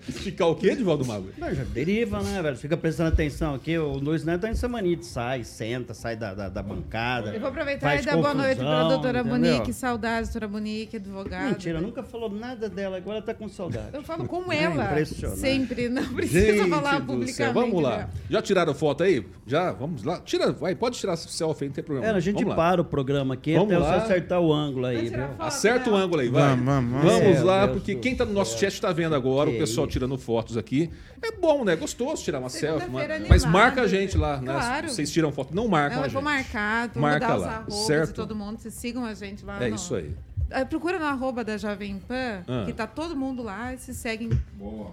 Ficar 0.00 0.46
o 0.46 0.54
quê, 0.56 0.68
Edivaldo 0.70 1.04
Mago? 1.04 1.28
Não, 1.38 1.52
já 1.54 1.64
deriva, 1.64 2.20
né, 2.22 2.40
velho? 2.42 2.56
Fica 2.56 2.76
prestando 2.76 3.08
atenção 3.10 3.54
aqui. 3.54 3.76
O 3.78 3.92
Luiz 3.98 4.24
Neto 4.24 4.42
tá 4.42 4.48
em 4.50 4.54
Samanite, 4.54 5.04
sai, 5.06 5.44
senta, 5.44 5.94
sai 5.94 6.16
da, 6.16 6.34
da, 6.34 6.48
da 6.48 6.62
bancada. 6.62 7.32
Eu 7.34 7.40
vou 7.40 7.48
aproveitar 7.50 7.96
e 8.00 8.02
dar 8.04 8.16
boa 8.16 8.34
noite 8.34 8.58
pra 8.58 8.88
doutora 8.88 9.20
entendeu? 9.20 9.52
Monique. 9.54 9.72
Saudades, 9.72 10.30
doutora 10.30 10.48
Monique, 10.50 10.96
advogada. 10.96 11.48
Mentira, 11.50 11.80
nunca 11.80 12.02
falou 12.02 12.30
nada 12.30 12.68
dela, 12.68 12.96
agora 12.96 13.20
tá 13.22 13.34
com 13.34 13.48
saudade. 13.48 13.88
Eu 13.92 14.02
falo 14.02 14.26
com 14.26 14.50
É 14.52 14.62
ela. 14.64 14.84
impressionante. 14.86 15.40
Sempre, 15.40 15.88
não 15.88 16.04
precisa 16.14 16.66
falar 16.68 17.00
do 17.00 17.06
publicamente. 17.06 17.54
Vamos 17.54 17.82
lá. 17.82 17.98
né? 17.98 18.08
Já 18.30 18.42
tiraram 18.42 18.74
foto 18.74 19.02
aí? 19.02 19.24
Já, 19.48 19.70
vamos 19.70 20.02
lá. 20.02 20.18
Tira, 20.20 20.50
vai, 20.50 20.74
pode 20.74 20.98
tirar 20.98 21.14
selfie 21.16 21.64
aí, 21.64 21.68
não 21.68 21.74
tem 21.76 21.84
problema. 21.84 22.12
É, 22.12 22.16
a 22.16 22.18
gente 22.20 22.34
vamos 22.34 22.48
lá. 22.50 22.56
para 22.56 22.80
o 22.80 22.84
programa 22.84 23.34
aqui 23.34 23.54
Vamos 23.54 23.72
até 23.72 23.78
lá. 23.78 23.92
você 24.00 24.04
acertar 24.12 24.40
o 24.40 24.52
ângulo 24.52 24.86
aí, 24.86 25.12
Acerta 25.38 25.82
o 25.88 25.92
dela. 25.92 26.04
ângulo 26.04 26.20
aí, 26.20 26.28
vai. 26.28 26.42
Vamos, 26.50 26.64
vamos, 26.64 26.90
vamos. 27.04 27.12
Vamos 27.22 27.42
lá, 27.42 27.66
Deus 27.66 27.78
porque 27.78 27.94
do 27.94 28.00
quem 28.00 28.16
tá 28.16 28.24
no 28.24 28.32
nosso 28.32 28.58
chat 28.58 28.80
tá 28.80 28.92
vendo 28.92 29.14
agora, 29.14 29.48
o 29.48 29.52
Que 29.52 29.58
pessoal 29.60 29.86
isso. 29.86 29.92
tirando 29.92 30.18
fotos 30.18 30.56
aqui. 30.56 30.90
É 31.22 31.30
bom, 31.30 31.64
né? 31.64 31.76
Gostoso 31.76 32.24
tirar 32.24 32.40
uma 32.40 32.48
selfie. 32.48 32.88
Mas, 32.90 33.02
Segunda-feira 33.02 33.26
mas 33.28 33.44
marca 33.44 33.82
a 33.82 33.86
gente 33.86 34.18
lá, 34.18 34.40
né? 34.40 34.52
claro. 34.52 34.88
Vocês 34.88 35.12
tiram 35.12 35.30
foto, 35.30 35.54
não 35.54 35.68
marcam 35.68 35.98
Não, 35.98 36.04
a 36.04 36.06
eu 36.08 36.10
vou 36.10 36.22
gente. 36.22 36.32
marcar, 36.32 36.88
vou 36.88 37.02
Marca 37.02 37.26
mudar 37.28 37.36
os 37.38 37.42
lá, 37.42 37.52
arrobas 37.58 37.74
certo? 37.86 38.08
de 38.08 38.14
todo 38.14 38.34
mundo. 38.34 38.58
Vocês 38.58 38.74
sigam 38.74 39.04
a 39.04 39.14
gente 39.14 39.44
lá. 39.44 39.62
É 39.62 39.68
no- 39.68 39.76
isso 39.76 39.94
aí. 39.94 40.10
Ah, 40.50 40.64
Procura 40.64 40.98
no 40.98 41.04
arroba 41.04 41.42
da 41.44 41.56
Jovem 41.56 41.98
Pan, 42.00 42.42
Ah. 42.48 42.64
que 42.66 42.72
tá 42.72 42.86
todo 42.86 43.16
mundo 43.16 43.42
lá 43.44 43.74
e 43.74 43.78
se 43.78 43.94
seguem. 43.94 44.30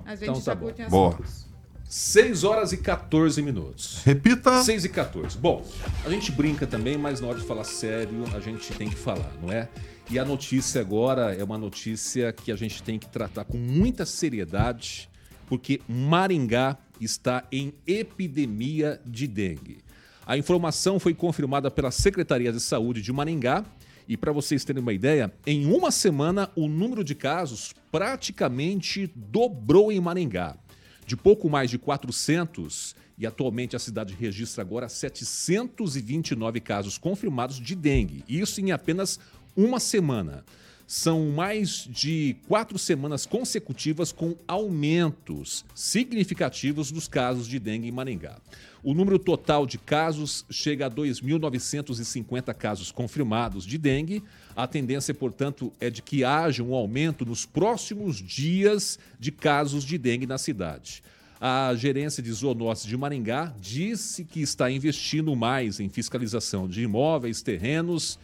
A 0.05 0.15
gente 0.15 0.23
Então 0.29 0.33
tá 0.35 0.41
já 0.41 0.55
bom. 0.55 0.65
curte 0.65 0.81
as 0.83 0.89
Boa. 0.91 1.11
fotos. 1.11 1.45
6 1.87 2.43
horas 2.43 2.71
e 2.71 2.77
14 2.77 3.41
minutos. 3.41 4.01
Repita. 4.03 4.63
6 4.63 4.85
e 4.85 4.89
14. 4.89 5.37
Bom, 5.37 5.65
a 6.05 6.09
gente 6.09 6.31
brinca 6.31 6.65
também, 6.65 6.97
mas 6.97 7.21
na 7.21 7.27
hora 7.27 7.39
de 7.39 7.45
falar 7.45 7.63
sério, 7.63 8.23
a 8.35 8.39
gente 8.39 8.73
tem 8.73 8.89
que 8.89 8.95
falar, 8.95 9.31
não 9.41 9.51
é? 9.51 9.69
E 10.09 10.17
a 10.19 10.25
notícia 10.25 10.81
agora 10.81 11.33
é 11.33 11.43
uma 11.43 11.57
notícia 11.57 12.33
que 12.33 12.51
a 12.51 12.55
gente 12.55 12.81
tem 12.83 12.99
que 12.99 13.07
tratar 13.07 13.45
com 13.45 13.57
muita 13.57 14.05
seriedade, 14.05 15.09
porque 15.47 15.81
Maringá 15.87 16.77
está 16.99 17.43
em 17.51 17.73
epidemia 17.85 18.99
de 19.05 19.27
dengue. 19.27 19.79
A 20.25 20.37
informação 20.37 20.99
foi 20.99 21.13
confirmada 21.13 21.69
pela 21.69 21.91
Secretaria 21.91 22.51
de 22.51 22.59
Saúde 22.59 23.01
de 23.01 23.11
Maringá. 23.11 23.63
E 24.07 24.17
para 24.17 24.33
vocês 24.33 24.65
terem 24.65 24.81
uma 24.81 24.91
ideia, 24.91 25.31
em 25.47 25.65
uma 25.65 25.89
semana 25.89 26.49
o 26.55 26.67
número 26.67 27.03
de 27.03 27.15
casos 27.15 27.73
praticamente 27.89 29.09
dobrou 29.15 29.91
em 29.91 30.01
Maringá 30.01 30.57
de 31.05 31.15
pouco 31.15 31.49
mais 31.49 31.69
de 31.69 31.77
400 31.77 32.95
e 33.17 33.25
atualmente 33.25 33.75
a 33.75 33.79
cidade 33.79 34.13
registra 34.13 34.61
agora 34.61 34.89
729 34.89 36.59
casos 36.59 36.97
confirmados 36.97 37.59
de 37.59 37.75
dengue. 37.75 38.23
Isso 38.27 38.59
em 38.59 38.71
apenas 38.71 39.19
uma 39.55 39.79
semana. 39.79 40.43
São 40.85 41.29
mais 41.29 41.87
de 41.89 42.35
quatro 42.47 42.77
semanas 42.77 43.25
consecutivas 43.25 44.11
com 44.11 44.35
aumentos 44.47 45.63
significativos 45.73 46.91
dos 46.91 47.07
casos 47.07 47.47
de 47.47 47.57
dengue 47.57 47.87
em 47.87 47.91
Maringá. 47.91 48.37
O 48.83 48.93
número 48.93 49.17
total 49.17 49.65
de 49.65 49.77
casos 49.77 50.45
chega 50.49 50.87
a 50.87 50.91
2.950 50.91 52.53
casos 52.53 52.91
confirmados 52.91 53.65
de 53.65 53.77
dengue. 53.77 54.21
A 54.53 54.67
tendência, 54.67 55.13
portanto, 55.13 55.71
é 55.79 55.89
de 55.89 56.01
que 56.01 56.25
haja 56.25 56.61
um 56.61 56.75
aumento 56.75 57.25
nos 57.25 57.45
próximos 57.45 58.17
dias 58.17 58.99
de 59.17 59.31
casos 59.31 59.85
de 59.85 59.97
dengue 59.97 60.27
na 60.27 60.37
cidade. 60.37 61.01
A 61.39 61.73
gerência 61.75 62.21
de 62.21 62.29
zoonoses 62.33 62.85
de 62.85 62.97
Maringá 62.97 63.53
disse 63.57 64.25
que 64.25 64.41
está 64.41 64.69
investindo 64.69 65.33
mais 65.33 65.79
em 65.79 65.87
fiscalização 65.87 66.67
de 66.67 66.83
imóveis, 66.83 67.41
terrenos. 67.41 68.19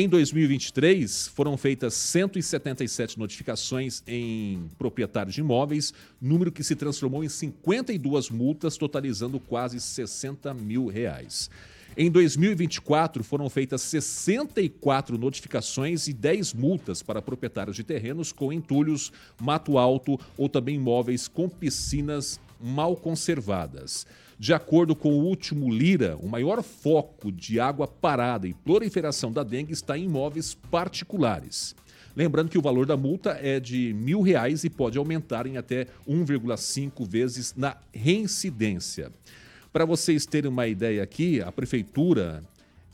Em 0.00 0.08
2023, 0.08 1.26
foram 1.26 1.56
feitas 1.56 1.92
177 1.92 3.18
notificações 3.18 4.00
em 4.06 4.70
proprietários 4.78 5.34
de 5.34 5.40
imóveis, 5.40 5.92
número 6.20 6.52
que 6.52 6.62
se 6.62 6.76
transformou 6.76 7.24
em 7.24 7.28
52 7.28 8.30
multas, 8.30 8.76
totalizando 8.76 9.40
quase 9.40 9.80
60 9.80 10.54
mil 10.54 10.86
reais. 10.86 11.50
Em 11.96 12.08
2024, 12.12 13.24
foram 13.24 13.50
feitas 13.50 13.82
64 13.82 15.18
notificações 15.18 16.06
e 16.06 16.12
10 16.12 16.54
multas 16.54 17.02
para 17.02 17.20
proprietários 17.20 17.74
de 17.74 17.82
terrenos 17.82 18.30
com 18.30 18.52
entulhos, 18.52 19.10
mato 19.40 19.78
alto 19.78 20.16
ou 20.36 20.48
também 20.48 20.76
imóveis 20.76 21.26
com 21.26 21.48
piscinas 21.48 22.38
mal 22.60 22.94
conservadas. 22.94 24.06
De 24.38 24.54
acordo 24.54 24.94
com 24.94 25.10
o 25.10 25.24
último 25.24 25.68
Lira, 25.68 26.16
o 26.16 26.28
maior 26.28 26.62
foco 26.62 27.32
de 27.32 27.58
água 27.58 27.88
parada 27.88 28.46
e 28.46 28.54
proliferação 28.54 29.32
da 29.32 29.42
dengue 29.42 29.72
está 29.72 29.98
em 29.98 30.04
imóveis 30.04 30.54
particulares. 30.54 31.74
Lembrando 32.14 32.48
que 32.48 32.58
o 32.58 32.62
valor 32.62 32.86
da 32.86 32.96
multa 32.96 33.38
é 33.42 33.58
de 33.58 33.92
mil 33.94 34.20
reais 34.20 34.62
e 34.62 34.70
pode 34.70 34.96
aumentar 34.96 35.44
em 35.44 35.56
até 35.56 35.88
1,5 36.08 37.04
vezes 37.08 37.52
na 37.56 37.76
reincidência. 37.92 39.10
Para 39.72 39.84
vocês 39.84 40.24
terem 40.24 40.50
uma 40.50 40.68
ideia 40.68 41.02
aqui, 41.02 41.40
a 41.40 41.50
prefeitura, 41.50 42.44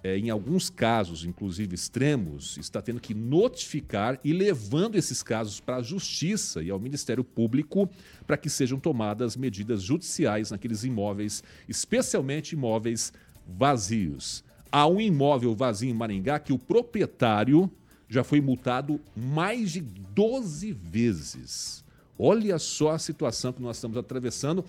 eh, 0.04 0.18
em 0.18 0.28
alguns 0.28 0.68
casos, 0.68 1.24
inclusive 1.24 1.74
extremos, 1.74 2.58
está 2.58 2.82
tendo 2.82 3.00
que 3.00 3.14
notificar 3.14 4.20
e 4.22 4.34
levando 4.34 4.96
esses 4.96 5.22
casos 5.22 5.60
para 5.60 5.76
a 5.76 5.82
Justiça 5.82 6.62
e 6.62 6.70
ao 6.70 6.78
Ministério 6.78 7.24
Público 7.24 7.88
para 8.26 8.36
que 8.36 8.50
sejam 8.50 8.78
tomadas 8.78 9.34
medidas 9.34 9.82
judiciais 9.82 10.50
naqueles 10.50 10.84
imóveis, 10.84 11.42
especialmente 11.66 12.52
imóveis 12.52 13.14
vazios. 13.48 14.44
Há 14.70 14.86
um 14.86 15.00
imóvel 15.00 15.54
vazio 15.54 15.88
em 15.88 15.94
Maringá 15.94 16.38
que 16.38 16.52
o 16.52 16.58
proprietário 16.58 17.70
já 18.06 18.22
foi 18.22 18.42
multado 18.42 19.00
mais 19.16 19.72
de 19.72 19.80
12 19.80 20.70
vezes. 20.72 21.82
Olha 22.18 22.58
só 22.58 22.90
a 22.90 22.98
situação 22.98 23.54
que 23.54 23.62
nós 23.62 23.76
estamos 23.76 23.96
atravessando. 23.96 24.64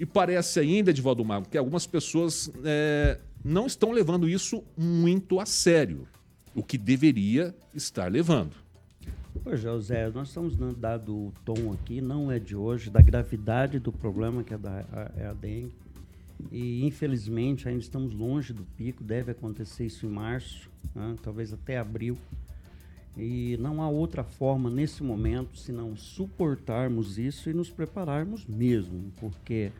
E 0.00 0.06
parece 0.06 0.60
ainda, 0.60 0.90
Edivaldo 0.90 1.24
Mago, 1.24 1.48
que 1.48 1.58
algumas 1.58 1.86
pessoas 1.86 2.50
eh, 2.64 3.18
não 3.44 3.66
estão 3.66 3.90
levando 3.92 4.28
isso 4.28 4.64
muito 4.76 5.40
a 5.40 5.46
sério, 5.46 6.06
o 6.54 6.62
que 6.62 6.76
deveria 6.76 7.54
estar 7.74 8.10
levando. 8.10 8.54
Ô, 9.44 9.54
José, 9.54 10.10
nós 10.10 10.28
estamos 10.28 10.56
dando 10.56 11.14
o 11.14 11.32
tom 11.44 11.72
aqui, 11.72 12.00
não 12.00 12.30
é 12.30 12.38
de 12.38 12.56
hoje, 12.56 12.90
da 12.90 13.00
gravidade 13.00 13.78
do 13.78 13.92
problema 13.92 14.42
que 14.42 14.52
é, 14.52 14.58
da, 14.58 14.84
a, 14.92 15.20
é 15.20 15.26
a 15.26 15.32
dengue. 15.32 15.72
E, 16.52 16.84
infelizmente, 16.84 17.68
ainda 17.68 17.80
estamos 17.80 18.14
longe 18.14 18.52
do 18.52 18.64
pico, 18.76 19.02
deve 19.02 19.32
acontecer 19.32 19.86
isso 19.86 20.06
em 20.06 20.08
março, 20.08 20.70
né, 20.94 21.16
talvez 21.22 21.52
até 21.52 21.78
abril. 21.78 22.16
E 23.16 23.56
não 23.58 23.82
há 23.82 23.88
outra 23.88 24.22
forma 24.22 24.70
nesse 24.70 25.02
momento 25.02 25.58
senão 25.58 25.96
suportarmos 25.96 27.18
isso 27.18 27.50
e 27.50 27.52
nos 27.52 27.68
prepararmos 27.68 28.46
mesmo, 28.46 29.12
porque 29.18 29.72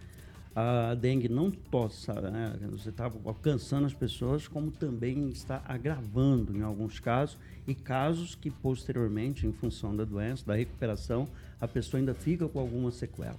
a 0.60 0.92
dengue 0.96 1.28
não 1.28 1.52
tossa, 1.52 2.20
né? 2.20 2.58
você 2.68 2.88
está 2.88 3.04
alcançando 3.24 3.86
as 3.86 3.94
pessoas, 3.94 4.48
como 4.48 4.72
também 4.72 5.28
está 5.28 5.62
agravando 5.64 6.56
em 6.56 6.62
alguns 6.62 6.98
casos, 6.98 7.38
e 7.64 7.76
casos 7.76 8.34
que 8.34 8.50
posteriormente, 8.50 9.46
em 9.46 9.52
função 9.52 9.94
da 9.94 10.04
doença, 10.04 10.44
da 10.44 10.56
recuperação, 10.56 11.28
a 11.60 11.68
pessoa 11.68 12.00
ainda 12.00 12.12
fica 12.12 12.48
com 12.48 12.58
alguma 12.58 12.90
sequela. 12.90 13.36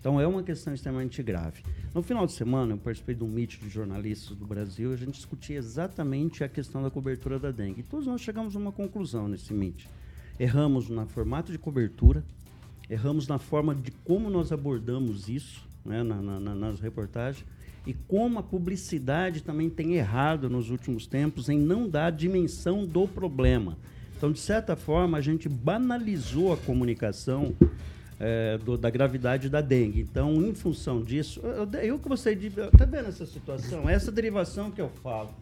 Então 0.00 0.18
é 0.18 0.26
uma 0.26 0.42
questão 0.42 0.72
extremamente 0.72 1.22
grave. 1.22 1.62
No 1.94 2.02
final 2.02 2.24
de 2.24 2.32
semana, 2.32 2.72
eu 2.72 2.78
participei 2.78 3.14
de 3.16 3.22
um 3.22 3.28
meet 3.28 3.60
de 3.60 3.68
jornalistas 3.68 4.34
do 4.34 4.46
Brasil 4.46 4.92
e 4.92 4.94
a 4.94 4.96
gente 4.96 5.12
discutia 5.12 5.58
exatamente 5.58 6.42
a 6.42 6.48
questão 6.48 6.82
da 6.82 6.90
cobertura 6.90 7.38
da 7.38 7.50
dengue. 7.50 7.80
E 7.80 7.84
todos 7.84 8.06
nós 8.06 8.22
chegamos 8.22 8.56
a 8.56 8.58
uma 8.58 8.72
conclusão 8.72 9.28
nesse 9.28 9.52
meet. 9.52 9.84
Erramos 10.40 10.88
no 10.88 11.06
formato 11.06 11.52
de 11.52 11.58
cobertura, 11.58 12.24
erramos 12.88 13.28
na 13.28 13.38
forma 13.38 13.74
de 13.74 13.90
como 13.90 14.30
nós 14.30 14.52
abordamos 14.52 15.28
isso 15.28 15.70
né, 15.84 16.02
na, 16.02 16.16
na, 16.16 16.40
na, 16.40 16.54
nas 16.54 16.80
reportagens 16.80 17.44
e 17.86 17.92
como 17.92 18.38
a 18.38 18.42
publicidade 18.42 19.42
também 19.42 19.68
tem 19.68 19.94
errado 19.94 20.48
nos 20.48 20.70
últimos 20.70 21.06
tempos 21.06 21.48
em 21.48 21.58
não 21.58 21.88
dar 21.88 22.06
a 22.06 22.10
dimensão 22.10 22.86
do 22.86 23.08
problema. 23.08 23.76
Então, 24.16 24.30
de 24.30 24.38
certa 24.38 24.76
forma, 24.76 25.18
a 25.18 25.20
gente 25.20 25.48
banalizou 25.48 26.52
a 26.52 26.56
comunicação 26.56 27.56
é, 28.20 28.56
do, 28.58 28.78
da 28.78 28.88
gravidade 28.88 29.48
da 29.48 29.60
dengue. 29.60 30.00
Então, 30.00 30.34
em 30.46 30.54
função 30.54 31.02
disso, 31.02 31.40
eu, 31.40 31.68
eu 31.80 31.98
que 31.98 32.08
gostei 32.08 32.36
de. 32.36 32.50
Tá 32.50 32.84
vendo 32.84 33.08
essa 33.08 33.26
situação? 33.26 33.88
Essa 33.88 34.12
derivação 34.12 34.70
que 34.70 34.80
eu 34.80 34.88
falo. 35.02 35.34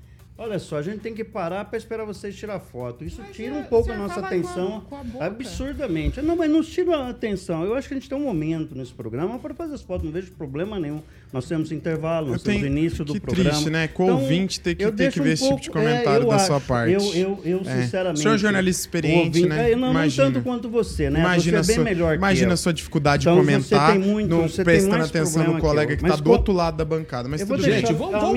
Olha 0.42 0.58
só, 0.58 0.78
a 0.78 0.82
gente 0.82 1.00
tem 1.00 1.12
que 1.14 1.22
parar 1.22 1.66
para 1.66 1.76
esperar 1.76 2.06
vocês 2.06 2.34
tirar 2.34 2.58
foto. 2.60 3.04
Isso 3.04 3.20
Mas 3.20 3.36
tira 3.36 3.52
o 3.56 3.58
um 3.58 3.64
pouco 3.64 3.92
a 3.92 3.96
nossa 3.96 4.20
atenção 4.20 4.78
a- 4.78 4.80
com 4.88 4.96
a 4.96 5.04
boca. 5.04 5.22
absurdamente. 5.26 6.22
Não, 6.22 6.34
mas 6.34 6.50
não 6.50 6.62
tira 6.62 6.96
a 6.96 7.08
atenção. 7.10 7.62
Eu 7.62 7.74
acho 7.74 7.86
que 7.86 7.92
a 7.92 7.98
gente 7.98 8.08
tem 8.08 8.16
um 8.16 8.22
momento 8.22 8.74
nesse 8.74 8.94
programa 8.94 9.38
para 9.38 9.52
fazer 9.52 9.74
as 9.74 9.82
fotos. 9.82 10.06
Não 10.06 10.10
vejo 10.12 10.32
problema 10.32 10.80
nenhum. 10.80 11.02
Nós 11.32 11.46
temos 11.46 11.70
intervalo, 11.70 12.28
nós 12.32 12.40
Eu 12.40 12.44
temos 12.44 12.62
tenho- 12.62 12.76
início 12.76 13.04
do 13.04 13.12
que 13.12 13.20
programa. 13.20 13.50
triste, 13.50 13.70
né? 13.70 13.86
Com 13.88 14.04
o 14.10 14.14
ouvinte 14.14 14.58
ter 14.60 14.74
que- 14.74 14.90
ter 14.90 15.12
que 15.12 15.20
ver 15.20 15.34
esse 15.34 15.44
tipo 15.48 15.60
de 15.60 15.70
comentário 15.70 16.24
eu 16.24 16.28
da 16.30 16.38
sua 16.40 16.56
acho. 16.56 16.66
parte. 16.66 16.92
Eu, 16.92 17.02
eu, 17.14 17.40
eu 17.44 17.60
É. 17.64 17.82
sinceramente. 17.82 18.18
O 18.18 18.22
senhor 18.22 18.34
é 18.34 18.38
jornalista 18.38 18.80
experiente, 18.82 19.44
o 19.44 19.48
né? 19.48 19.70
É, 19.72 19.76
não, 19.76 19.90
Imagina. 19.92 20.24
não 20.24 20.32
tanto 20.32 20.44
quanto 20.44 20.68
você, 20.68 21.08
né? 21.08 21.20
Imagina, 21.20 21.62
você 21.62 21.70
é 21.70 21.74
a 21.74 21.76
bem 21.76 21.76
sua, 21.76 21.84
melhor 21.84 22.14
imagina 22.16 22.46
que 22.46 22.50
eu. 22.50 22.54
a 22.54 22.56
sua 22.56 22.72
dificuldade 22.72 23.28
Então, 23.28 23.38
de 23.38 23.46
você 23.46 23.52
comentar, 23.52 23.92
tem 23.92 24.00
muito- 24.00 24.28
não 24.28 24.42
você 24.48 24.56
tem 24.56 24.64
prestando 24.64 24.98
mais 24.98 25.08
atenção 25.10 25.44
no 25.44 25.54
que 25.54 25.60
colega 25.60 25.96
que 25.96 26.02
está 26.02 26.16
do 26.16 26.30
outro 26.30 26.52
lado 26.52 26.76
da 26.76 26.84
bancada. 26.84 27.28
Mas 27.28 27.42
tudo 27.42 27.62
bem. 27.62 27.72
Gente, 27.80 27.92
vamos- 27.92 28.20
voltar, 28.20 28.32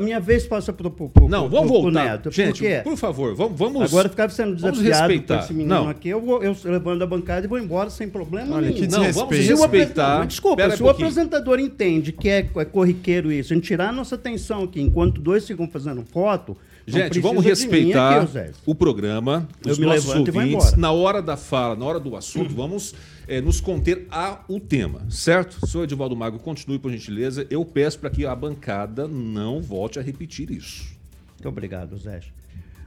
minha, 0.00 0.20
vez 0.20 0.46
passa 0.46 0.72
pro, 0.74 0.90
pro, 0.90 1.28
Não, 1.28 1.48
vamos 1.48 1.68
voltar. 1.68 2.20
Gente, 2.30 2.62
por 2.84 2.96
favor, 2.98 3.34
vamos. 3.34 3.82
agora 3.82 4.08
ficar 4.08 4.30
sendo 4.30 4.54
desafiado 4.54 4.82
por 4.82 4.84
respeitar. 5.08 5.38
esse 5.40 5.54
menino 5.54 5.74
Não. 5.74 5.88
aqui, 5.88 6.10
eu, 6.10 6.20
vou, 6.20 6.42
eu 6.42 6.54
levanto 6.64 7.02
a 7.02 7.06
bancada 7.06 7.46
e 7.46 7.48
vou 7.48 7.58
embora 7.58 7.88
sem 7.88 8.06
problema 8.08 8.56
Olha, 8.56 8.66
nenhum. 8.68 8.74
que 8.74 8.86
Não, 8.86 8.98
vamos 9.12 9.30
desrespeito. 9.36 10.00
O 10.00 10.26
Desculpa, 10.26 10.70
se 10.76 10.82
um 10.82 10.86
o 10.86 10.90
apresentador 10.90 11.58
entende 11.70 12.12
que 12.12 12.28
é, 12.28 12.38
é 12.56 12.64
corriqueiro 12.64 13.32
isso, 13.32 13.52
a 13.52 13.56
gente 13.56 13.66
tirar 13.66 13.88
a 13.88 13.92
nossa 13.92 14.14
atenção 14.14 14.64
aqui 14.64 14.80
enquanto 14.80 15.20
dois 15.20 15.46
ficam 15.46 15.68
fazendo 15.68 16.02
foto, 16.02 16.56
Gente, 16.86 17.20
vamos 17.20 17.44
respeitar 17.44 18.22
aqui, 18.22 18.52
o 18.66 18.74
programa, 18.74 19.48
Eu 19.64 19.72
os 19.72 19.78
me 19.78 19.86
nossos 19.86 20.12
ouvintes. 20.12 20.76
Na 20.76 20.90
hora 20.90 21.22
da 21.22 21.36
fala, 21.36 21.76
na 21.76 21.84
hora 21.84 22.00
do 22.00 22.16
assunto, 22.16 22.52
vamos 22.52 22.94
eh, 23.28 23.40
nos 23.40 23.60
conter 23.60 24.06
ao 24.10 24.58
tema, 24.58 25.02
certo? 25.08 25.64
Senhor 25.66 25.84
Edivaldo 25.84 26.16
Mago, 26.16 26.38
continue 26.38 26.78
por 26.78 26.90
gentileza. 26.90 27.46
Eu 27.48 27.64
peço 27.64 27.98
para 27.98 28.10
que 28.10 28.26
a 28.26 28.34
bancada 28.34 29.06
não 29.06 29.62
volte 29.62 29.98
a 29.98 30.02
repetir 30.02 30.50
isso. 30.50 30.86
Muito 31.34 31.48
obrigado, 31.48 31.96
Zé. 31.96 32.20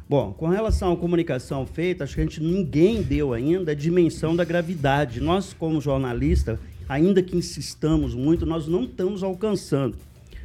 Bom, 0.10 0.34
com 0.34 0.48
relação 0.50 0.92
à 0.92 0.98
comunicação 0.98 1.66
feita, 1.66 2.04
acho 2.04 2.16
que 2.16 2.22
a 2.22 2.24
gente 2.24 2.44
ninguém 2.44 3.02
deu 3.02 3.34
ainda 3.34 3.72
a 3.72 3.76
dimensão 3.76 4.36
da 4.36 4.44
gravidade. 4.44 5.22
Nós, 5.22 5.54
como 5.54 5.80
jornalista, 5.80 6.60
ainda 6.88 7.22
que 7.22 7.38
insistamos 7.38 8.14
muito, 8.14 8.46
nós 8.46 8.68
não 8.68 8.84
estamos 8.84 9.24
alcançando. 9.24 9.98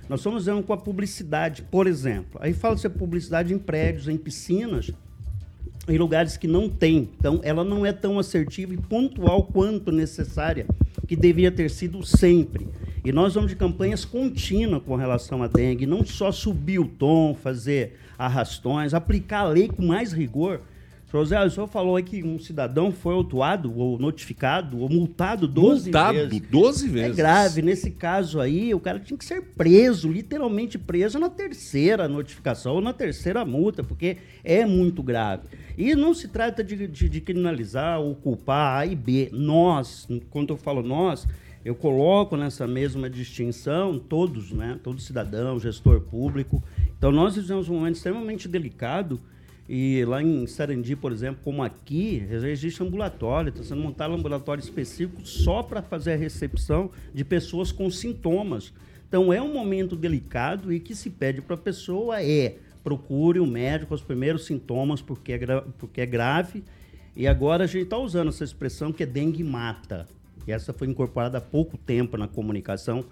Nós 0.09 0.21
estamos 0.21 0.47
vendo 0.47 0.63
com 0.63 0.73
a 0.73 0.77
publicidade, 0.77 1.63
por 1.63 1.87
exemplo. 1.87 2.41
Aí 2.41 2.55
fala-se 2.55 2.87
a 2.87 2.91
publicidade 2.91 3.53
em 3.53 3.59
prédios, 3.59 4.09
em 4.09 4.17
piscinas, 4.17 4.91
em 5.87 5.99
lugares 5.99 6.37
que 6.37 6.49
não 6.49 6.69
tem. 6.69 7.11
Então, 7.19 7.41
ela 7.43 7.63
não 7.63 7.85
é 7.85 7.93
tão 7.93 8.19
assertiva 8.19 8.73
e 8.73 8.77
pontual 8.77 9.45
quanto 9.45 9.93
necessária, 9.93 10.67
que 11.07 11.15
deveria 11.15 11.51
ter 11.51 11.71
sido 11.71 12.05
sempre. 12.05 12.67
E 13.05 13.13
nós 13.13 13.35
vamos 13.35 13.51
de 13.51 13.57
campanhas 13.57 14.05
contínuas 14.05 14.83
com 14.83 14.97
relação 14.97 15.43
à 15.43 15.47
dengue, 15.47 15.87
não 15.87 16.05
só 16.05 16.33
subir 16.33 16.79
o 16.79 16.87
tom, 16.87 17.35
fazer 17.35 17.99
arrastões, 18.19 18.95
aplicar 18.95 19.41
a 19.41 19.49
lei 19.49 19.69
com 19.69 19.87
mais 19.87 20.13
rigor. 20.13 20.61
Senhor 21.11 21.25
Zé, 21.25 21.43
o 21.43 21.51
senhor 21.51 21.67
falou 21.67 21.97
aí 21.97 22.03
que 22.03 22.23
um 22.23 22.39
cidadão 22.39 22.93
foi 22.93 23.15
autuado, 23.15 23.75
ou 23.75 23.99
notificado, 23.99 24.79
ou 24.79 24.91
multado 24.91 25.49
12 25.49 25.85
Multado 25.85 26.19
vezes. 26.19 26.41
12 26.51 26.87
É 26.87 26.91
vezes. 26.91 27.17
grave. 27.17 27.63
Nesse 27.63 27.91
caso 27.93 28.39
aí, 28.39 28.75
o 28.75 28.81
cara 28.81 29.01
tinha 29.01 29.17
que 29.17 29.25
ser 29.25 29.41
preso, 29.57 30.11
literalmente 30.13 30.77
preso 30.79 31.19
na 31.19 31.31
terceira 31.31 32.07
notificação 32.07 32.75
ou 32.75 32.81
na 32.83 32.93
terceira 32.93 33.43
multa, 33.43 33.83
porque 33.83 34.19
é 34.45 34.67
muito 34.67 35.03
grave. 35.03 35.45
E 35.79 35.95
não 35.95 36.13
se 36.13 36.29
trata 36.29 36.63
de, 36.63 36.87
de- 36.87 37.09
de 37.09 37.21
criminalizar 37.23 37.99
ou 38.01 38.15
culpar 38.15 38.79
A 38.81 38.85
e 38.87 38.95
B. 38.95 39.31
Nós, 39.33 40.07
quando 40.29 40.51
eu 40.53 40.59
falo 40.59 40.83
nós, 40.83 41.27
eu 41.65 41.75
coloco 41.75 42.37
nessa 42.37 42.67
mesma 42.67 43.09
distinção 43.09 43.99
todos, 43.99 44.53
né? 44.53 44.79
Todo 44.85 45.01
cidadão, 45.01 45.59
gestor 45.59 46.01
público. 46.03 46.63
Então, 46.99 47.11
nós 47.11 47.37
vivemos 47.37 47.67
um 47.71 47.77
momento 47.77 47.97
extremamente 47.97 48.47
delicado 48.47 49.19
e 49.69 50.03
lá 50.07 50.23
em 50.23 50.47
Sarandi, 50.47 50.97
por 50.97 51.13
exemplo, 51.13 51.41
como 51.45 51.63
aqui, 51.63 52.27
já 52.31 52.49
existe 52.49 52.83
ambulatório, 52.83 53.51
está 53.51 53.63
sendo 53.63 53.83
montado 53.83 54.13
um 54.13 54.15
ambulatório 54.15 54.63
específico 54.63 55.27
só 55.27 55.63
para 55.63 55.83
fazer 55.83 56.13
a 56.13 56.17
recepção 56.17 56.91
de 57.13 57.23
pessoas 57.23 57.71
com 57.71 57.91
sintomas. 57.91 58.73
Então 59.07 59.31
é 59.33 59.43
um 59.43 59.53
momento 59.53 59.95
delicado 59.95 60.73
e 60.73 60.81
que 60.81 60.95
se 60.95 61.11
pede 61.11 61.43
para 61.43 61.55
a 61.55 61.59
pessoa 61.59 62.23
é 62.23 62.57
procure 62.83 63.39
o 63.39 63.47
médico 63.47 63.93
aos 63.93 64.01
primeiros 64.01 64.47
sintomas 64.47 65.03
porque 65.03 65.33
é, 65.33 65.39
porque 65.77 66.01
é 66.01 66.07
grave. 66.07 66.65
E 67.15 67.27
agora 67.27 67.65
a 67.65 67.67
gente 67.67 67.85
está 67.85 67.99
usando 67.99 68.29
essa 68.29 68.45
expressão 68.45 68.93
que 68.93 69.03
é 69.03 69.07
dengue 69.07 69.45
mata. 69.45 70.09
E 70.47 70.53
essa 70.53 70.73
foi 70.73 70.89
incorporada 70.89 71.37
há 71.37 71.41
pouco 71.41 71.77
tempo 71.77 72.17
na 72.17 72.27
comunicação. 72.27 73.05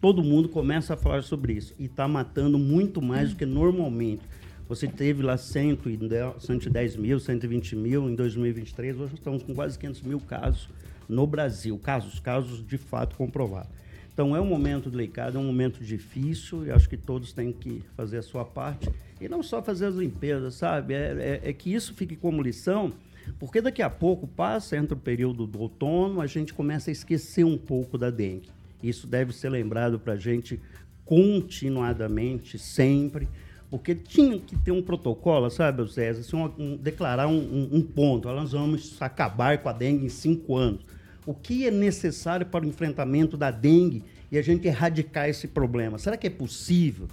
Todo 0.00 0.24
mundo 0.24 0.48
começa 0.48 0.94
a 0.94 0.96
falar 0.96 1.22
sobre 1.22 1.52
isso. 1.52 1.74
E 1.78 1.84
está 1.84 2.08
matando 2.08 2.58
muito 2.58 3.00
mais 3.00 3.30
do 3.30 3.36
que 3.36 3.46
normalmente. 3.46 4.22
Você 4.70 4.86
teve 4.86 5.20
lá 5.20 5.36
110, 5.36 6.44
110 6.44 6.94
mil, 6.94 7.18
120 7.18 7.74
mil 7.74 8.08
em 8.08 8.14
2023. 8.14 9.00
Hoje 9.00 9.14
estamos 9.14 9.42
com 9.42 9.52
quase 9.52 9.76
500 9.76 10.02
mil 10.02 10.20
casos 10.20 10.68
no 11.08 11.26
Brasil. 11.26 11.76
Casos, 11.76 12.20
casos 12.20 12.64
de 12.64 12.78
fato 12.78 13.16
comprovados. 13.16 13.72
Então 14.14 14.36
é 14.36 14.40
um 14.40 14.46
momento 14.46 14.88
delicado, 14.88 15.36
é 15.36 15.40
um 15.40 15.44
momento 15.44 15.82
difícil 15.82 16.66
e 16.66 16.70
acho 16.70 16.88
que 16.88 16.96
todos 16.96 17.32
têm 17.32 17.52
que 17.52 17.82
fazer 17.96 18.18
a 18.18 18.22
sua 18.22 18.44
parte. 18.44 18.88
E 19.20 19.28
não 19.28 19.42
só 19.42 19.60
fazer 19.60 19.86
as 19.86 19.96
limpezas, 19.96 20.54
sabe? 20.54 20.94
É, 20.94 21.40
é- 21.42 21.50
é 21.50 21.52
que 21.52 21.74
isso 21.74 21.92
fique 21.92 22.14
como 22.14 22.40
lição, 22.40 22.92
porque 23.40 23.60
daqui 23.60 23.82
a 23.82 23.90
pouco 23.90 24.28
passa, 24.28 24.76
entra 24.76 24.94
o 24.94 25.00
período 25.00 25.48
do 25.48 25.62
outono, 25.62 26.20
a 26.20 26.28
gente 26.28 26.54
começa 26.54 26.90
a 26.90 26.92
esquecer 26.92 27.42
um 27.42 27.58
pouco 27.58 27.98
da 27.98 28.08
dengue. 28.08 28.48
Isso 28.80 29.08
deve 29.08 29.32
ser 29.32 29.48
lembrado 29.48 29.98
para 29.98 30.12
a 30.12 30.16
gente 30.16 30.60
continuadamente, 31.04 32.56
sempre, 32.56 33.26
porque 33.70 33.94
tinha 33.94 34.38
que 34.38 34.56
ter 34.58 34.72
um 34.72 34.82
protocolo, 34.82 35.48
sabe, 35.48 35.88
César? 35.92 36.20
Assim, 36.20 36.36
um- 36.36 36.52
um- 36.72 36.76
declarar 36.76 37.28
um, 37.28 37.68
um- 37.72 37.82
ponto. 37.82 38.26
Nós 38.28 38.52
vamos 38.52 39.00
acabar 39.00 39.58
com 39.58 39.68
a 39.68 39.72
dengue 39.72 40.06
em 40.06 40.08
cinco 40.08 40.56
anos. 40.56 40.80
O 41.24 41.32
que 41.32 41.64
é 41.66 41.70
necessário 41.70 42.44
para 42.46 42.64
o 42.64 42.68
enfrentamento 42.68 43.36
da 43.36 43.50
dengue 43.50 44.02
e 44.32 44.36
a 44.38 44.42
gente 44.42 44.66
erradicar 44.66 45.28
esse 45.28 45.46
problema? 45.46 45.98
Será 45.98 46.16
que 46.16 46.26
é 46.26 46.30
possível? 46.30 47.06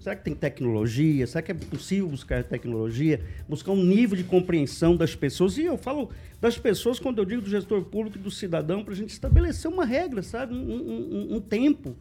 Será 0.00 0.14
que 0.16 0.24
tem 0.24 0.34
tecnologia? 0.34 1.26
Será 1.26 1.42
que 1.42 1.50
é 1.50 1.54
possível 1.54 2.08
buscar 2.08 2.42
tecnologia? 2.44 3.20
Buscar 3.48 3.72
um 3.72 3.84
nível 3.84 4.16
de 4.16 4.24
compreensão 4.24 4.96
das 4.96 5.14
pessoas? 5.14 5.58
E 5.58 5.64
eu 5.64 5.76
falo 5.76 6.08
das 6.40 6.56
pessoas 6.56 6.98
quando 6.98 7.18
eu 7.18 7.24
digo 7.26 7.42
do 7.42 7.50
gestor 7.50 7.82
público 7.82 8.16
e 8.16 8.20
do 8.20 8.30
cidadão, 8.30 8.82
para 8.82 8.94
a 8.94 8.96
gente 8.96 9.10
estabelecer 9.10 9.70
uma 9.70 9.84
regra, 9.84 10.22
sabe? 10.22 10.54
Um- 10.54 11.28
um- 11.32 11.36
um 11.36 11.40
tempo. 11.40 11.94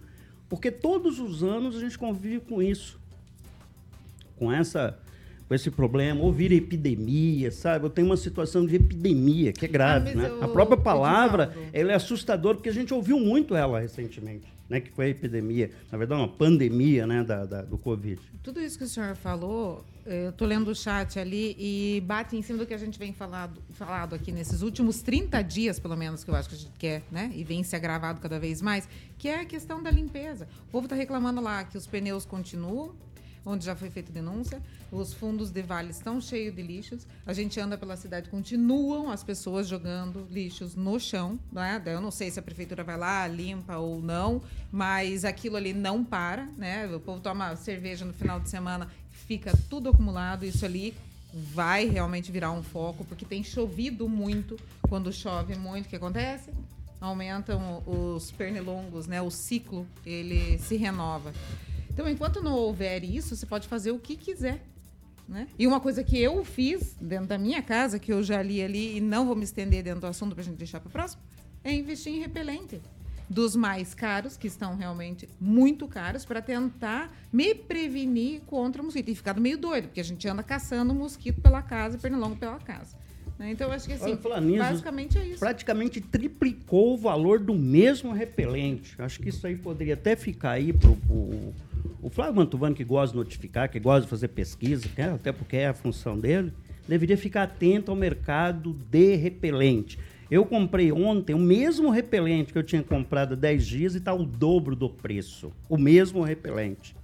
Porque 0.48 0.72
todos 0.72 1.20
os 1.20 1.44
anos 1.44 1.76
a 1.76 1.80
gente 1.80 1.98
convive 1.98 2.40
com 2.40 2.62
isso 2.62 2.97
com 4.38 4.52
essa 4.52 4.98
com 5.48 5.56
esse 5.56 5.72
problema, 5.72 6.20
ou 6.20 6.30
vira 6.34 6.54
epidemia, 6.54 7.50
sabe? 7.52 7.86
Eu 7.86 7.90
tenho 7.90 8.06
uma 8.08 8.18
situação 8.18 8.66
de 8.66 8.76
epidemia 8.76 9.54
que 9.54 9.64
é 9.64 9.68
grave, 9.70 10.10
Ah, 10.12 10.16
né? 10.16 10.28
eu- 10.30 10.44
A 10.44 10.48
própria 10.50 10.76
palavra, 10.76 11.56
ela 11.72 11.94
é 11.94 11.96
assustadora 11.96 12.56
porque 12.58 12.68
a 12.68 12.74
gente 12.74 12.94
ouviu 12.94 13.18
muito 13.18 13.56
ela 13.56 13.80
recentemente, 13.80 14.46
né? 14.70 14.82
Que 14.82 14.92
foi 14.92 15.06
a 15.06 15.08
epidemia, 15.08 15.72
na 15.90 15.98
verdade 15.98 16.20
uma 16.22 16.28
pandemia, 16.28 17.08
né, 17.08 17.24
da, 17.24 17.46
da- 17.46 17.62
do 17.62 17.78
Covid. 17.78 18.20
Tudo 18.44 18.60
isso 18.60 18.78
que 18.78 18.84
o 18.84 18.88
senhor 18.90 19.16
falou, 19.16 19.86
eu 20.06 20.34
tô 20.34 20.46
lendo 20.46 20.68
o 20.70 20.76
chat 20.76 21.18
ali 21.18 21.56
e 21.58 22.02
bate 22.06 22.36
em 22.36 22.42
cima 22.42 22.60
do 22.60 22.66
que 22.66 22.74
a 22.74 22.78
gente 22.78 23.00
vem 23.00 23.14
falado, 23.14 23.62
falado 23.72 24.16
aqui 24.16 24.34
nesses 24.34 24.62
últimos 24.62 25.02
30 25.02 25.42
dias, 25.42 25.80
pelo 25.80 25.96
menos, 25.96 26.26
que 26.26 26.30
eu 26.30 26.36
acho 26.36 26.50
que 26.50 26.56
a 26.56 26.58
gente 26.58 26.74
quer, 26.78 27.04
né? 27.10 27.32
E 27.34 27.46
vem 27.46 27.64
se 27.64 27.74
agravado 27.74 28.20
cada 28.20 28.38
vez 28.38 28.62
mais, 28.62 28.86
que 29.18 29.30
é 29.30 29.40
a 29.40 29.46
questão 29.46 29.82
da 29.82 29.90
limpeza. 29.90 30.46
O 30.68 30.72
povo 30.74 30.88
está 30.88 30.96
reclamando 30.98 31.40
lá 31.40 31.64
que 31.64 31.78
os 31.78 31.88
pneus 31.88 32.26
continuam, 32.26 32.92
onde 33.46 33.66
já 33.66 33.76
foi 33.76 33.90
feita 33.90 34.12
denúncia, 34.12 34.62
os 34.92 35.14
fundos 35.14 35.52
de 35.52 35.62
vale 35.62 35.92
estão 35.92 36.20
cheios 36.22 36.56
de 36.56 36.62
lixos, 36.62 37.06
a 37.26 37.34
gente 37.34 37.60
anda 37.60 37.78
pela 37.78 37.98
cidade, 37.98 38.30
continuam 38.30 39.12
as 39.12 39.24
pessoas 39.24 39.68
jogando 39.68 40.28
lixos 40.32 40.76
no 40.76 41.00
chão, 41.00 41.40
né? 41.52 41.82
Eu 41.86 42.02
não 42.02 42.12
sei 42.12 42.32
se 42.32 42.40
a 42.40 42.42
prefeitura 42.42 42.84
vai 42.84 42.98
lá, 42.98 43.28
limpa 43.28 43.78
ou 43.78 44.02
não, 44.02 44.42
mas 44.72 45.26
aquilo 45.26 45.58
ali 45.58 45.74
não 45.74 46.04
para, 46.04 46.46
né? 46.58 46.88
O 46.88 47.00
povo 47.00 47.20
toma 47.20 47.56
cerveja 47.56 48.06
no 48.06 48.14
final 48.14 48.40
de 48.40 48.50
semana, 48.50 48.90
fica 49.12 49.52
tudo 49.70 49.90
acumulado, 49.90 50.46
isso 50.46 50.66
ali 50.66 50.94
vai 51.34 51.88
realmente 51.88 52.32
virar 52.32 52.52
um 52.52 52.64
foco, 52.64 53.04
porque 53.06 53.26
tem 53.26 53.44
chovido 53.44 54.08
muito, 54.08 54.58
quando 54.88 55.12
chove 55.12 55.56
muito, 55.56 55.86
o 55.86 55.90
que 55.90 55.96
acontece? 55.96 56.52
Aumentam 57.00 57.84
os 57.86 58.32
pernilongos, 58.32 59.06
né? 59.06 59.22
O 59.22 59.30
ciclo, 59.30 59.86
ele 60.06 60.58
se 60.58 60.78
renova. 60.78 61.32
Então, 61.98 62.08
enquanto 62.08 62.44
não 62.44 62.54
houver 62.54 63.04
isso, 63.04 63.36
você 63.36 63.44
pode 63.48 63.68
fazer 63.68 63.90
o 63.90 63.98
que 63.98 64.16
quiser. 64.16 64.64
Né? 65.28 65.48
E 65.58 65.66
uma 65.66 65.80
coisa 65.80 66.04
que 66.04 66.16
eu 66.16 66.46
fiz 66.46 66.96
dentro 67.02 67.26
da 67.26 67.40
minha 67.40 67.60
casa, 67.60 67.98
que 67.98 68.14
eu 68.14 68.22
já 68.22 68.40
li 68.40 68.62
ali 68.62 68.98
e 68.98 69.02
não 69.02 69.26
vou 69.26 69.36
me 69.36 69.44
estender 69.44 69.84
dentro 69.84 70.02
do 70.02 70.06
assunto 70.06 70.36
para 70.36 70.44
a 70.44 70.46
gente 70.46 70.58
deixar 70.58 70.80
para 70.80 70.90
o 70.90 70.92
próximo, 70.92 71.24
é 71.64 71.74
investir 71.74 72.14
em 72.14 72.20
repelente. 72.20 72.80
Dos 73.28 73.56
mais 73.56 73.96
caros, 73.96 74.38
que 74.38 74.46
estão 74.46 74.76
realmente 74.76 75.28
muito 75.42 75.88
caros, 75.88 76.24
para 76.24 76.40
tentar 76.40 77.12
me 77.34 77.56
prevenir 77.56 78.42
contra 78.42 78.80
o 78.80 78.86
mosquito. 78.86 79.10
E 79.10 79.16
ficado 79.16 79.42
meio 79.42 79.58
doido, 79.58 79.86
porque 79.88 80.00
a 80.00 80.04
gente 80.04 80.28
anda 80.28 80.44
caçando 80.44 80.94
mosquito 80.94 81.42
pela 81.42 81.64
casa, 81.64 81.98
pernilongo 81.98 82.36
pela 82.36 82.60
casa. 82.60 82.96
né? 83.40 83.50
Então, 83.50 83.68
eu 83.70 83.74
acho 83.74 83.88
que 83.88 83.94
assim, 83.94 84.12
Olha, 84.12 84.18
basicamente 84.60 85.18
é 85.18 85.26
isso. 85.26 85.40
Praticamente 85.40 86.00
triplicou 86.00 86.94
o 86.94 86.98
valor 86.98 87.40
do 87.40 87.56
mesmo 87.56 88.14
repelente. 88.14 88.94
Acho 89.00 89.20
que 89.20 89.30
isso 89.30 89.48
aí 89.48 89.56
poderia 89.58 89.96
até 89.96 90.16
ficar 90.16 90.52
aí 90.52 90.72
pro, 90.72 90.96
pro- 90.96 91.54
o 92.02 92.10
Flávio 92.10 92.36
Mantovani, 92.36 92.76
que 92.76 92.84
gosta 92.84 93.14
de 93.14 93.18
notificar, 93.18 93.70
que 93.70 93.80
gosta 93.80 94.02
de 94.02 94.08
fazer 94.08 94.28
pesquisa, 94.30 94.88
né, 94.98 95.12
até 95.14 95.32
porque 95.32 95.58
é 95.58 95.68
a 95.68 95.74
função 95.74 96.20
dele, 96.20 96.54
deveria 96.88 97.18
ficar 97.18 97.44
atento 97.44 97.92
ao 97.92 97.98
mercado 97.98 98.74
de 98.90 99.16
repelente. 99.16 99.98
Eu 100.30 100.46
comprei 100.46 100.92
ontem 100.92 101.34
o 101.34 101.40
mesmo 101.40 101.90
repelente 101.90 102.52
que 102.52 102.60
eu 102.60 102.64
tinha 102.64 102.84
comprado 102.84 103.34
há 103.34 103.36
10 103.36 103.66
dias 103.66 103.96
e 103.96 103.98
está 103.98 104.14
o 104.14 104.26
dobro 104.26 104.76
do 104.76 104.90
preço. 104.90 105.52
O 105.70 105.78
mesmo 105.78 106.22
repelente. 106.22 106.96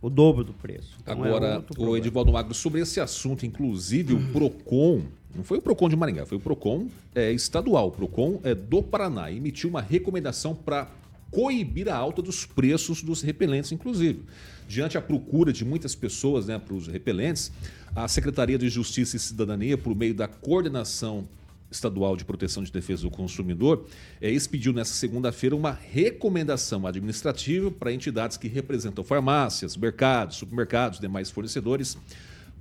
O 0.00 0.08
dobro 0.08 0.44
do 0.44 0.52
preço. 0.52 0.96
Então, 1.02 1.24
é 1.24 1.28
Agora, 1.28 1.56
outro 1.56 1.90
o. 1.90 1.96
Edivaldo 1.96 2.32
Magro, 2.32 2.54
sobre 2.54 2.80
esse 2.80 3.00
assunto, 3.00 3.44
inclusive 3.44 4.14
o 4.14 4.32
PROCON, 4.32 5.02
não 5.34 5.42
foi 5.42 5.58
o 5.58 5.62
PROCON 5.62 5.88
de 5.88 5.96
Maringá, 5.96 6.24
foi 6.24 6.38
o 6.38 6.40
PROCON 6.40 6.86
é, 7.16 7.32
estadual, 7.32 7.88
o 7.88 7.90
PROCON 7.90 8.40
é, 8.44 8.54
do 8.54 8.80
Paraná, 8.80 9.30
emitiu 9.32 9.68
uma 9.68 9.82
recomendação 9.82 10.54
para 10.54 10.88
coibir 11.30 11.88
a 11.88 11.96
alta 11.96 12.22
dos 12.22 12.46
preços 12.46 13.02
dos 13.02 13.22
repelentes, 13.22 13.72
inclusive. 13.72 14.22
Diante 14.66 14.98
a 14.98 15.02
procura 15.02 15.52
de 15.52 15.64
muitas 15.64 15.94
pessoas 15.94 16.46
né, 16.46 16.58
para 16.58 16.74
os 16.74 16.86
repelentes, 16.86 17.50
a 17.94 18.06
Secretaria 18.06 18.58
de 18.58 18.68
Justiça 18.68 19.16
e 19.16 19.18
Cidadania, 19.18 19.78
por 19.78 19.94
meio 19.94 20.14
da 20.14 20.28
Coordenação 20.28 21.26
Estadual 21.70 22.16
de 22.16 22.24
Proteção 22.24 22.62
de 22.62 22.72
Defesa 22.72 23.02
do 23.02 23.10
Consumidor, 23.10 23.86
é, 24.20 24.30
expediu 24.30 24.72
nessa 24.72 24.94
segunda-feira 24.94 25.54
uma 25.54 25.72
recomendação 25.72 26.86
administrativa 26.86 27.70
para 27.70 27.92
entidades 27.92 28.36
que 28.36 28.48
representam 28.48 29.04
farmácias, 29.04 29.76
mercados, 29.76 30.36
supermercados, 30.36 30.98
demais 30.98 31.30
fornecedores, 31.30 31.98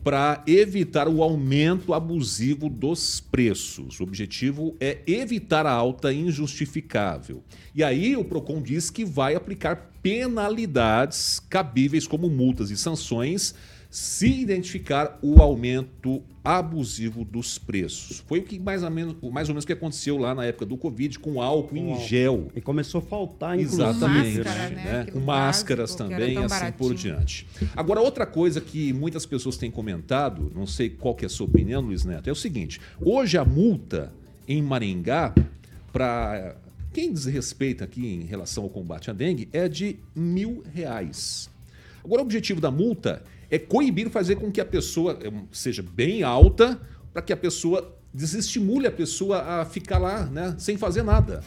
para 0.08 0.42
evitar 0.48 1.10
o 1.10 1.22
aumento 1.22 1.94
abusivo 1.94 2.70
dos 2.70 3.20
preços. 3.20 4.00
O 4.00 4.04
objetivo 4.04 4.74
é 4.80 5.00
evitar 5.06 5.66
a 5.66 5.72
alta 5.74 6.14
injustificável. 6.14 7.44
E 7.76 7.84
aí 7.84 8.16
o 8.16 8.24
Procon 8.24 8.62
diz 8.62 8.90
que 8.90 9.04
vai 9.04 9.36
aplicar 9.36 9.92
penalidades 10.02 11.42
cabíveis 11.50 12.08
como 12.08 12.30
multas 12.30 12.72
e 12.72 12.78
sanções 12.78 13.54
se 13.98 14.28
identificar 14.28 15.18
o 15.24 15.42
aumento 15.42 16.22
abusivo 16.44 17.26
dos 17.26 17.58
preços. 17.58 18.24
Foi 18.28 18.38
o 18.38 18.44
que 18.44 18.60
mais 18.60 18.84
ou 18.84 18.92
menos, 18.92 19.16
mais 19.24 19.50
ou 19.50 19.56
menos 19.56 19.66
que 19.66 19.74
aconteceu 19.74 20.20
lá 20.20 20.36
na 20.36 20.46
época 20.46 20.68
do 20.68 20.78
Covid 20.78 21.18
com 21.18 21.42
álcool 21.42 21.76
em 21.76 22.00
gel. 22.02 22.52
E 22.56 22.62
começou 22.62 23.00
a 23.00 23.02
faltar. 23.02 23.60
Exatamente, 23.60 24.38
Máscara, 24.38 24.70
né? 24.70 24.84
né? 24.84 25.08
Com 25.12 25.20
máscaras 25.20 25.96
básico, 25.96 26.10
também, 26.12 26.38
assim 26.38 26.72
por 26.74 26.90
baratinho. 26.90 26.94
diante. 26.94 27.48
Agora, 27.76 28.00
outra 28.00 28.28
coisa 28.28 28.62
que 28.62 28.94
muitas 28.94 29.26
pessoas 29.26 29.58
têm 29.58 29.72
comentado, 29.72 30.52
não 30.56 30.68
sei 30.68 30.92
qual 30.92 31.16
que 31.16 31.26
é 31.26 31.28
a 31.28 31.30
sua 31.30 31.48
opinião, 31.48 31.82
Luiz 31.82 32.06
Neto, 32.06 32.30
é 32.30 32.32
o 32.32 32.36
seguinte: 32.36 32.80
hoje 33.02 33.36
a 33.36 33.44
multa 33.44 34.14
em 34.48 34.62
Maringá 34.62 35.34
para 35.92 36.56
quem 36.94 37.12
desrespeita 37.12 37.86
aqui 37.86 38.06
em 38.06 38.26
relação 38.26 38.64
ao 38.64 38.70
combate 38.70 39.10
à 39.10 39.14
dengue 39.14 39.50
é 39.52 39.68
de 39.68 39.98
mil 40.14 40.64
reais. 40.72 41.50
Agora, 42.08 42.22
o 42.22 42.26
objetivo 42.26 42.62
da 42.62 42.72
multa 42.72 43.22
é 43.52 43.60
coibir, 43.60 44.10
fazer 44.10 44.38
com 44.38 44.50
que 44.50 44.62
a 44.62 44.66
pessoa 44.66 45.20
eh, 45.22 45.30
seja 45.52 45.84
bem 45.84 46.24
alta, 46.24 46.80
para 47.12 47.22
que 47.22 47.34
a 47.34 47.38
pessoa 47.38 47.94
desestimule 48.14 48.88
a 48.88 48.92
pessoa 48.92 49.42
a 49.42 49.66
ficar 49.66 49.98
lá, 50.00 50.26
né, 50.26 50.56
sem 50.58 50.78
fazer 50.78 51.04
nada. 51.04 51.44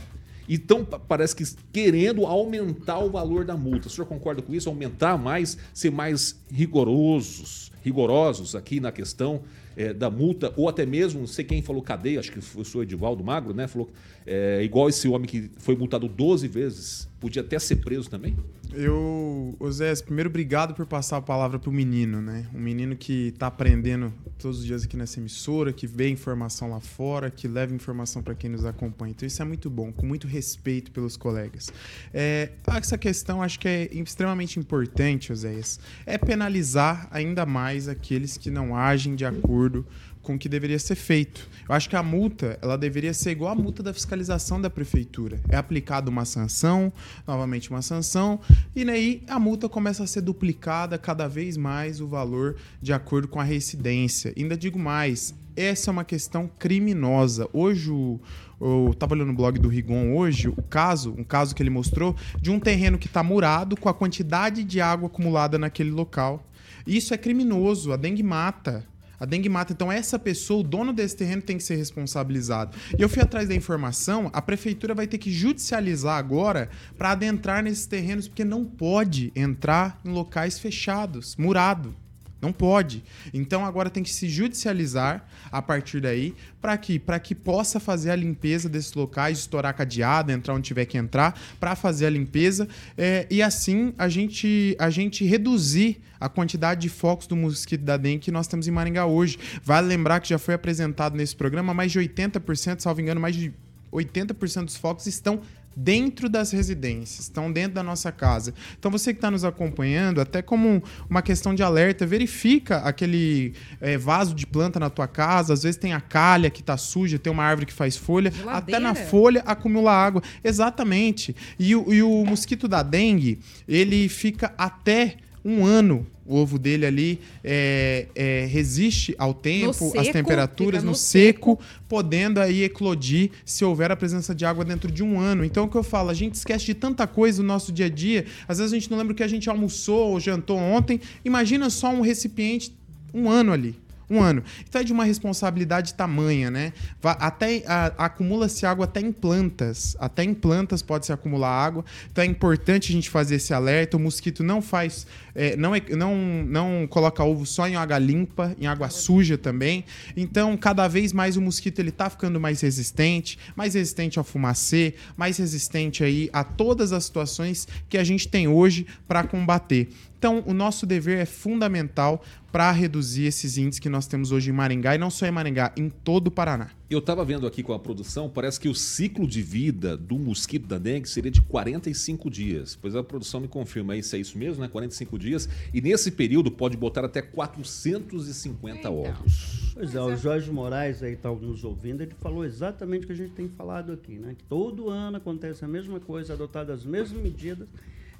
Então, 0.47 0.85
pa- 0.85 0.99
parece 0.99 1.35
que 1.35 1.45
querendo 1.73 2.27
aumentar 2.27 2.99
o 2.99 3.09
valor 3.11 3.45
da 3.45 3.57
multa. 3.57 3.89
O 3.89 3.91
senhor 3.91 4.07
concorda 4.07 4.43
com 4.43 4.53
isso? 4.55 4.69
Aumentar 4.69 5.17
mais, 5.17 5.57
ser 5.73 5.91
mais 5.91 6.39
rigorosos, 6.53 7.73
rigorosos 7.83 8.55
aqui 8.55 8.81
na 8.81 8.93
questão 8.93 9.41
eh, 9.77 9.95
da 9.95 10.11
multa, 10.11 10.53
ou 10.57 10.69
até 10.69 10.85
mesmo, 10.85 11.21
não 11.21 11.27
sei 11.27 11.45
quem 11.45 11.63
falou 11.63 11.81
cadeia, 11.81 12.21
acho 12.21 12.33
que 12.33 12.41
foi 12.43 12.61
o 12.63 12.65
senhor 12.67 12.83
Edivaldo 12.83 13.25
Magro, 13.25 13.55
né? 13.55 13.67
Falou 13.67 13.91
eh, 14.27 14.61
igual 14.63 14.89
esse 14.91 15.09
homem 15.09 15.27
que 15.27 15.51
foi 15.59 15.75
multado 15.75 16.07
12 16.07 16.47
vezes, 16.49 17.09
podia 17.21 17.43
até 17.43 17.59
ser 17.59 17.77
preso 17.77 18.09
também? 18.09 18.37
Eu, 18.73 19.57
Osés, 19.59 20.01
primeiro 20.01 20.31
obrigado 20.31 20.75
por 20.75 20.87
passar 20.87 21.19
a 21.19 21.23
palavra 21.23 21.59
pro 21.59 21.73
menino, 21.73 22.23
né? 22.23 22.47
Um 22.55 22.61
menino 22.61 22.97
que 22.97 23.33
tá 23.33 23.49
aprendendo 23.49 24.13
todos 24.39 24.61
os 24.61 24.65
dias 24.65 24.85
aqui 24.85 24.97
nessa 24.97 25.19
emissora, 25.19 25.73
que 25.73 25.87
vê 25.87 26.09
informação 26.09 26.71
lá 26.71 26.81
fora, 26.81 27.31
que 27.31 27.49
leva 27.49 27.75
informação 27.75 28.23
para 28.23 28.35
quem 28.35 28.49
nos 28.49 28.65
acompanha. 28.65 29.11
Então 29.11 29.27
isso 29.27 29.43
é 29.43 29.45
muito 29.45 29.69
bom, 29.69 29.93
com 29.93 30.07
muito 30.07 30.27
respeito 30.27 30.93
pelos 30.93 31.17
colegas. 31.17 31.73
É, 32.15 32.53
essa 32.69 32.97
questão 32.97 33.43
acho 33.43 33.59
que 33.59 33.69
é 33.69 33.89
extremamente 33.93 34.59
importante, 34.59 35.33
Oséias, 35.33 35.79
é 36.07 36.17
penalizar 36.17 37.09
ainda 37.11 37.45
mais 37.45 37.89
aqueles 37.89 38.37
que 38.37 38.51
não 38.51 38.77
agem 38.77 39.15
de 39.15 39.25
acordo 39.25 39.85
o 40.35 40.39
que 40.39 40.49
deveria 40.49 40.79
ser 40.79 40.95
feito. 40.95 41.49
Eu 41.69 41.75
acho 41.75 41.89
que 41.89 41.97
a 41.97 42.03
multa, 42.03 42.59
ela 42.63 42.77
deveria 42.77 43.15
ser 43.15 43.31
igual 43.31 43.53
a 43.53 43.55
multa 43.55 43.83
da 43.83 43.93
fiscalização 43.95 44.61
da 44.61 44.71
prefeitura. 44.71 45.41
É 45.49 45.57
aplicada 45.57 46.11
uma 46.11 46.25
sanção, 46.25 46.93
novamente 47.27 47.71
uma 47.71 47.83
sanção, 47.83 48.41
e 48.75 48.85
daí 48.85 49.23
a 49.29 49.39
multa 49.39 49.69
começa 49.69 50.05
a 50.05 50.07
ser 50.07 50.21
duplicada 50.21 50.99
cada 50.99 51.29
vez 51.29 51.57
mais 51.57 52.01
o 52.01 52.07
valor 52.07 52.57
de 52.81 52.93
acordo 52.93 53.29
com 53.29 53.41
a 53.41 53.45
residência. 53.45 54.33
Ainda 54.37 54.57
digo 54.57 54.79
mais, 54.79 55.35
essa 55.57 55.91
é 55.91 55.93
uma 55.93 56.05
questão 56.05 56.51
criminosa. 56.59 57.49
Hoje 57.53 57.91
o 57.91 58.21
eu 58.61 58.95
tava 58.99 59.15
olhando 59.15 59.29
no 59.29 59.35
blog 59.35 59.59
do 59.59 59.69
Rigon 59.69 60.15
hoje, 60.15 60.49
o 60.49 60.63
caso, 60.63 61.15
um 61.17 61.25
caso 61.25 61.55
que 61.55 61.63
ele 61.63 61.71
mostrou 61.71 62.15
de 62.39 62.51
um 62.51 62.61
terreno 62.61 62.99
que 62.99 63.07
está 63.07 63.23
murado 63.23 63.75
com 63.75 63.89
a 63.89 63.95
quantidade 63.95 64.63
de 64.63 64.83
água 64.83 65.07
acumulada 65.07 65.59
naquele 65.59 65.91
local. 65.91 66.47
Isso 66.87 67.15
é 67.15 67.17
criminoso, 67.17 67.91
a 67.91 67.97
dengue 67.97 68.23
mata. 68.23 68.85
A 69.21 69.27
dengue 69.27 69.49
mata. 69.51 69.73
Então, 69.75 69.93
essa 69.93 70.19
pessoa, 70.19 70.61
o 70.61 70.65
dono 70.65 70.93
desse 70.93 71.15
terreno, 71.15 71.43
tem 71.43 71.59
que 71.59 71.63
ser 71.63 71.77
responsabilizado. 71.77 72.77
E 72.99 73.03
eu 73.03 73.09
fui 73.09 73.23
atrás 73.23 73.49
da 73.49 73.55
informação, 73.55 74.31
a 74.33 74.41
prefeitura 74.41 74.95
vai 74.95 75.07
ter 75.07 75.19
que 75.19 75.31
judicializar 75.31 76.17
agora 76.17 76.71
para 76.97 77.11
adentrar 77.11 77.63
nesses 77.63 77.85
terrenos, 77.85 78.27
porque 78.27 78.45
não 78.45 78.65
pode 78.65 79.31
entrar 79.37 80.01
em 80.05 80.11
locais 80.11 80.59
fechados, 80.59 81.37
murado. 81.37 81.95
Não 82.41 82.53
pode. 82.53 83.05
Então 83.35 83.65
agora 83.67 83.91
tem 83.91 84.03
que 84.03 84.13
se 84.13 84.29
judicializar 84.29 85.27
a 85.53 85.61
partir 85.61 86.01
daí 86.01 86.35
para 86.61 86.77
que 86.79 86.99
para 86.99 87.21
que 87.21 87.35
possa 87.35 87.79
fazer 87.79 88.11
a 88.11 88.17
limpeza 88.17 88.69
desses 88.69 88.95
locais, 88.95 89.41
estourar 89.41 89.75
cadeado, 89.75 90.33
entrar 90.33 90.55
onde 90.55 90.67
tiver 90.67 90.87
que 90.87 90.97
entrar 90.97 91.39
para 91.59 91.77
fazer 91.77 92.07
a 92.07 92.11
limpeza 92.11 92.67
é, 92.97 93.27
e 93.31 93.43
assim 93.43 93.93
a 93.99 94.09
gente 94.09 94.75
a 94.79 94.89
gente 94.89 95.25
reduzir 95.25 96.01
a 96.19 96.29
quantidade 96.29 96.83
de 96.83 96.89
focos 96.89 97.27
do 97.27 97.37
mosquito 97.37 97.83
da 97.83 97.97
dengue 97.97 98.19
que 98.19 98.31
nós 98.31 98.47
temos 98.47 98.69
em 98.69 98.71
Maringá 98.71 99.07
hoje. 99.07 99.39
Vale 99.63 99.87
lembrar 99.87 100.21
que 100.21 100.29
já 100.29 100.39
foi 100.39 100.55
apresentado 100.55 101.17
nesse 101.17 101.35
programa 101.35 101.73
mais 101.73 101.93
de 101.93 101.99
80%, 101.99 102.81
salvo 102.81 103.01
engano, 103.01 103.21
mais 103.21 103.35
de 103.35 103.53
80% 103.93 104.65
dos 104.65 104.77
focos 104.77 105.07
estão 105.07 105.41
dentro 105.83 106.29
das 106.29 106.51
residências, 106.51 107.21
estão 107.21 107.51
dentro 107.51 107.75
da 107.75 107.83
nossa 107.83 108.13
casa. 108.13 108.53
Então 108.79 108.91
você 108.91 109.13
que 109.13 109.19
está 109.19 109.31
nos 109.31 109.45
acompanhando, 109.45 110.21
até 110.21 110.43
como 110.43 110.83
uma 111.09 111.23
questão 111.23 111.55
de 111.55 111.63
alerta, 111.63 112.07
verifica 112.07 112.79
aquele 112.79 113.55
eh, 113.81 113.97
vaso 113.97 114.35
de 114.35 114.47
planta 114.47 114.79
na 114.79 114.91
tua 114.91 115.09
casa, 115.09 115.55
às 115.55 115.63
vezes 115.63 115.79
tem 115.79 115.95
a 115.95 116.01
calha 116.01 116.51
que 116.51 116.61
está 116.61 116.77
suja, 116.77 117.19
tem 117.19 117.33
uma 117.33 117.45
árvore 117.45 117.67
que 117.67 117.73
faz 117.73 117.97
folha, 117.97 118.31
Geladeira. 118.31 118.59
até 118.59 118.79
na 118.79 118.95
folha 118.95 119.43
acumula 119.47 119.93
água. 119.93 120.23
Exatamente. 120.45 121.35
E, 121.59 121.71
e 121.71 122.03
o 122.03 122.25
mosquito 122.25 122.69
da 122.69 122.83
dengue, 122.83 123.41
ele 123.67 124.09
fica 124.09 124.53
até 124.59 125.17
um 125.45 125.65
ano 125.65 126.07
o 126.31 126.37
ovo 126.37 126.61
dele 126.61 126.87
ali 126.87 127.21
é, 127.43 128.07
é, 128.15 128.47
resiste 128.47 129.13
ao 129.19 129.35
tempo, 129.35 129.73
seco, 129.73 129.99
às 129.99 130.09
temperaturas, 130.09 130.85
no, 130.85 130.93
no 130.93 130.97
seco, 130.97 131.59
podendo 131.89 132.39
aí 132.39 132.63
eclodir 132.63 133.33
se 133.45 133.65
houver 133.65 133.91
a 133.91 133.97
presença 133.97 134.33
de 134.33 134.45
água 134.45 134.65
dentro 134.65 134.93
de 134.93 135.03
um 135.03 135.19
ano. 135.19 135.45
Então, 135.45 135.65
o 135.65 135.69
que 135.69 135.77
eu 135.77 135.83
falo, 135.83 136.09
a 136.09 136.15
gente 136.15 136.35
esquece 136.35 136.67
de 136.67 136.75
tanta 136.75 137.05
coisa 137.05 137.43
no 137.43 137.49
nosso 137.49 137.73
dia 137.73 137.87
a 137.87 137.89
dia. 137.89 138.27
Às 138.47 138.59
vezes 138.59 138.73
a 138.73 138.77
gente 138.77 138.89
não 138.89 138.97
lembra 138.97 139.13
o 139.13 139.17
que 139.17 139.25
a 139.25 139.29
gente 139.29 139.51
almoçou 139.51 140.13
ou 140.13 140.21
jantou 140.21 140.57
ontem. 140.57 141.01
Imagina 141.25 141.69
só 141.69 141.91
um 141.91 142.01
recipiente 142.01 142.73
um 143.13 143.29
ano 143.29 143.53
ali. 143.53 143.75
Um 144.11 144.21
ano. 144.21 144.43
Então 144.69 144.81
é 144.81 144.85
de 144.85 144.93
uma 144.93 145.05
responsabilidade 145.05 145.95
tamanha, 145.95 146.51
né? 146.51 146.73
Até 147.03 147.63
acumula-se 147.97 148.67
água 148.67 148.85
até 148.85 149.01
em 149.01 149.13
plantas. 149.13 149.97
Até 150.01 150.25
em 150.25 150.35
plantas 150.35 150.83
pode 150.83 151.07
se 151.07 151.13
acumular 151.13 151.49
água. 151.49 151.85
Então 152.11 152.25
é 152.25 152.27
importante 152.27 152.91
a 152.91 152.93
gente 152.93 153.09
fazer 153.09 153.37
esse 153.37 153.55
alerta. 153.55 153.97
O 153.97 154.01
mosquito 154.01 154.43
não 154.43 154.61
faz, 154.61 155.07
é, 155.33 155.55
não, 155.57 155.75
é- 155.75 155.83
não, 155.97 156.17
não 156.45 156.89
coloca 156.89 157.23
ovo 157.23 157.47
só 157.47 157.69
em 157.69 157.77
água 157.77 157.99
limpa, 157.99 158.57
em 158.61 158.67
água 158.67 158.91
suja 158.91 159.39
também. 159.39 159.85
Então 160.17 160.57
cada 160.57 160.89
vez 160.89 161.13
mais 161.13 161.37
o 161.37 161.41
mosquito 161.41 161.79
ele 161.79 161.93
tá 161.93 162.11
ficando 162.11 162.41
mais 162.41 162.61
resistente, 162.61 163.39
mais 163.55 163.75
resistente 163.75 164.19
ao 164.19 164.25
fumacê, 164.25 164.95
mais 165.17 165.37
resistente 165.39 166.03
aí 166.03 166.29
a 166.33 166.43
todas 166.43 166.93
as 166.93 167.05
situações 167.05 167.69
que 167.89 167.97
a 167.97 168.03
gente 168.03 168.27
tem 168.27 168.49
hoje 168.49 168.87
para 169.07 169.23
combater. 169.23 169.89
Então, 170.21 170.45
o 170.47 170.53
nosso 170.53 170.85
dever 170.85 171.17
é 171.17 171.25
fundamental 171.25 172.23
para 172.53 172.71
reduzir 172.73 173.25
esses 173.25 173.57
índices 173.57 173.79
que 173.79 173.89
nós 173.89 174.07
temos 174.07 174.33
hoje 174.33 174.51
em 174.51 174.53
Maringá, 174.53 174.95
e 174.95 174.99
não 174.99 175.09
só 175.09 175.25
em 175.25 175.31
Maringá, 175.31 175.73
em 175.79 175.89
todo 175.89 176.27
o 176.27 176.31
Paraná. 176.31 176.69
Eu 176.91 176.99
estava 176.99 177.25
vendo 177.25 177.47
aqui 177.47 177.63
com 177.63 177.73
a 177.73 177.79
produção, 177.79 178.29
parece 178.29 178.61
que 178.61 178.69
o 178.69 178.75
ciclo 178.75 179.27
de 179.27 179.41
vida 179.41 179.97
do 179.97 180.19
mosquito 180.19 180.67
da 180.67 180.77
dengue 180.77 181.09
seria 181.09 181.31
de 181.31 181.41
45 181.41 182.29
dias. 182.29 182.77
Pois 182.77 182.95
a 182.95 183.03
produção 183.03 183.41
me 183.41 183.49
confirma 183.49 183.95
aí 183.95 184.03
se 184.03 184.15
é 184.15 184.19
isso 184.21 184.37
mesmo, 184.37 184.61
né? 184.61 184.69
45 184.69 185.19
dias. 185.19 185.49
E 185.73 185.81
nesse 185.81 186.11
período 186.11 186.51
pode 186.51 186.77
botar 186.77 187.03
até 187.03 187.23
450 187.23 188.79
Então. 188.79 188.99
ovos. 188.99 189.71
Pois 189.73 189.95
é, 189.95 190.03
o 190.03 190.15
Jorge 190.17 190.51
Moraes 190.51 191.03
aí 191.03 191.15
está 191.15 191.31
nos 191.31 191.65
ouvindo, 191.65 192.03
ele 192.03 192.13
falou 192.21 192.45
exatamente 192.45 193.05
o 193.05 193.07
que 193.07 193.15
a 193.15 193.17
gente 193.17 193.33
tem 193.33 193.49
falado 193.49 193.91
aqui, 193.91 194.19
né? 194.19 194.35
Que 194.37 194.45
todo 194.45 194.91
ano 194.91 195.17
acontece 195.17 195.65
a 195.65 195.69
mesma 195.69 195.99
coisa, 195.99 196.35
adotadas 196.35 196.81
as 196.81 196.85
mesmas 196.85 197.23
medidas, 197.23 197.67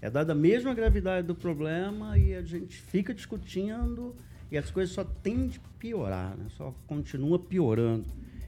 é 0.03 0.09
dada 0.11 0.33
a 0.33 0.35
mesma 0.35 0.73
gravidade 0.73 1.27
do 1.27 1.35
problema 1.35 2.17
e 2.17 2.35
a 2.35 2.43
gente 2.43 2.77
fica 2.77 3.13
discutindo 3.13 4.17
e 4.51 4.57
as 4.57 4.71
coisas 4.71 4.95
só 4.95 5.05
tendem 5.05 5.53
a 5.65 5.79
piorar, 5.79 6.37
né? 6.37 6.47
Só 6.57 6.75
continua 6.87 7.39
piorando. 7.39 8.07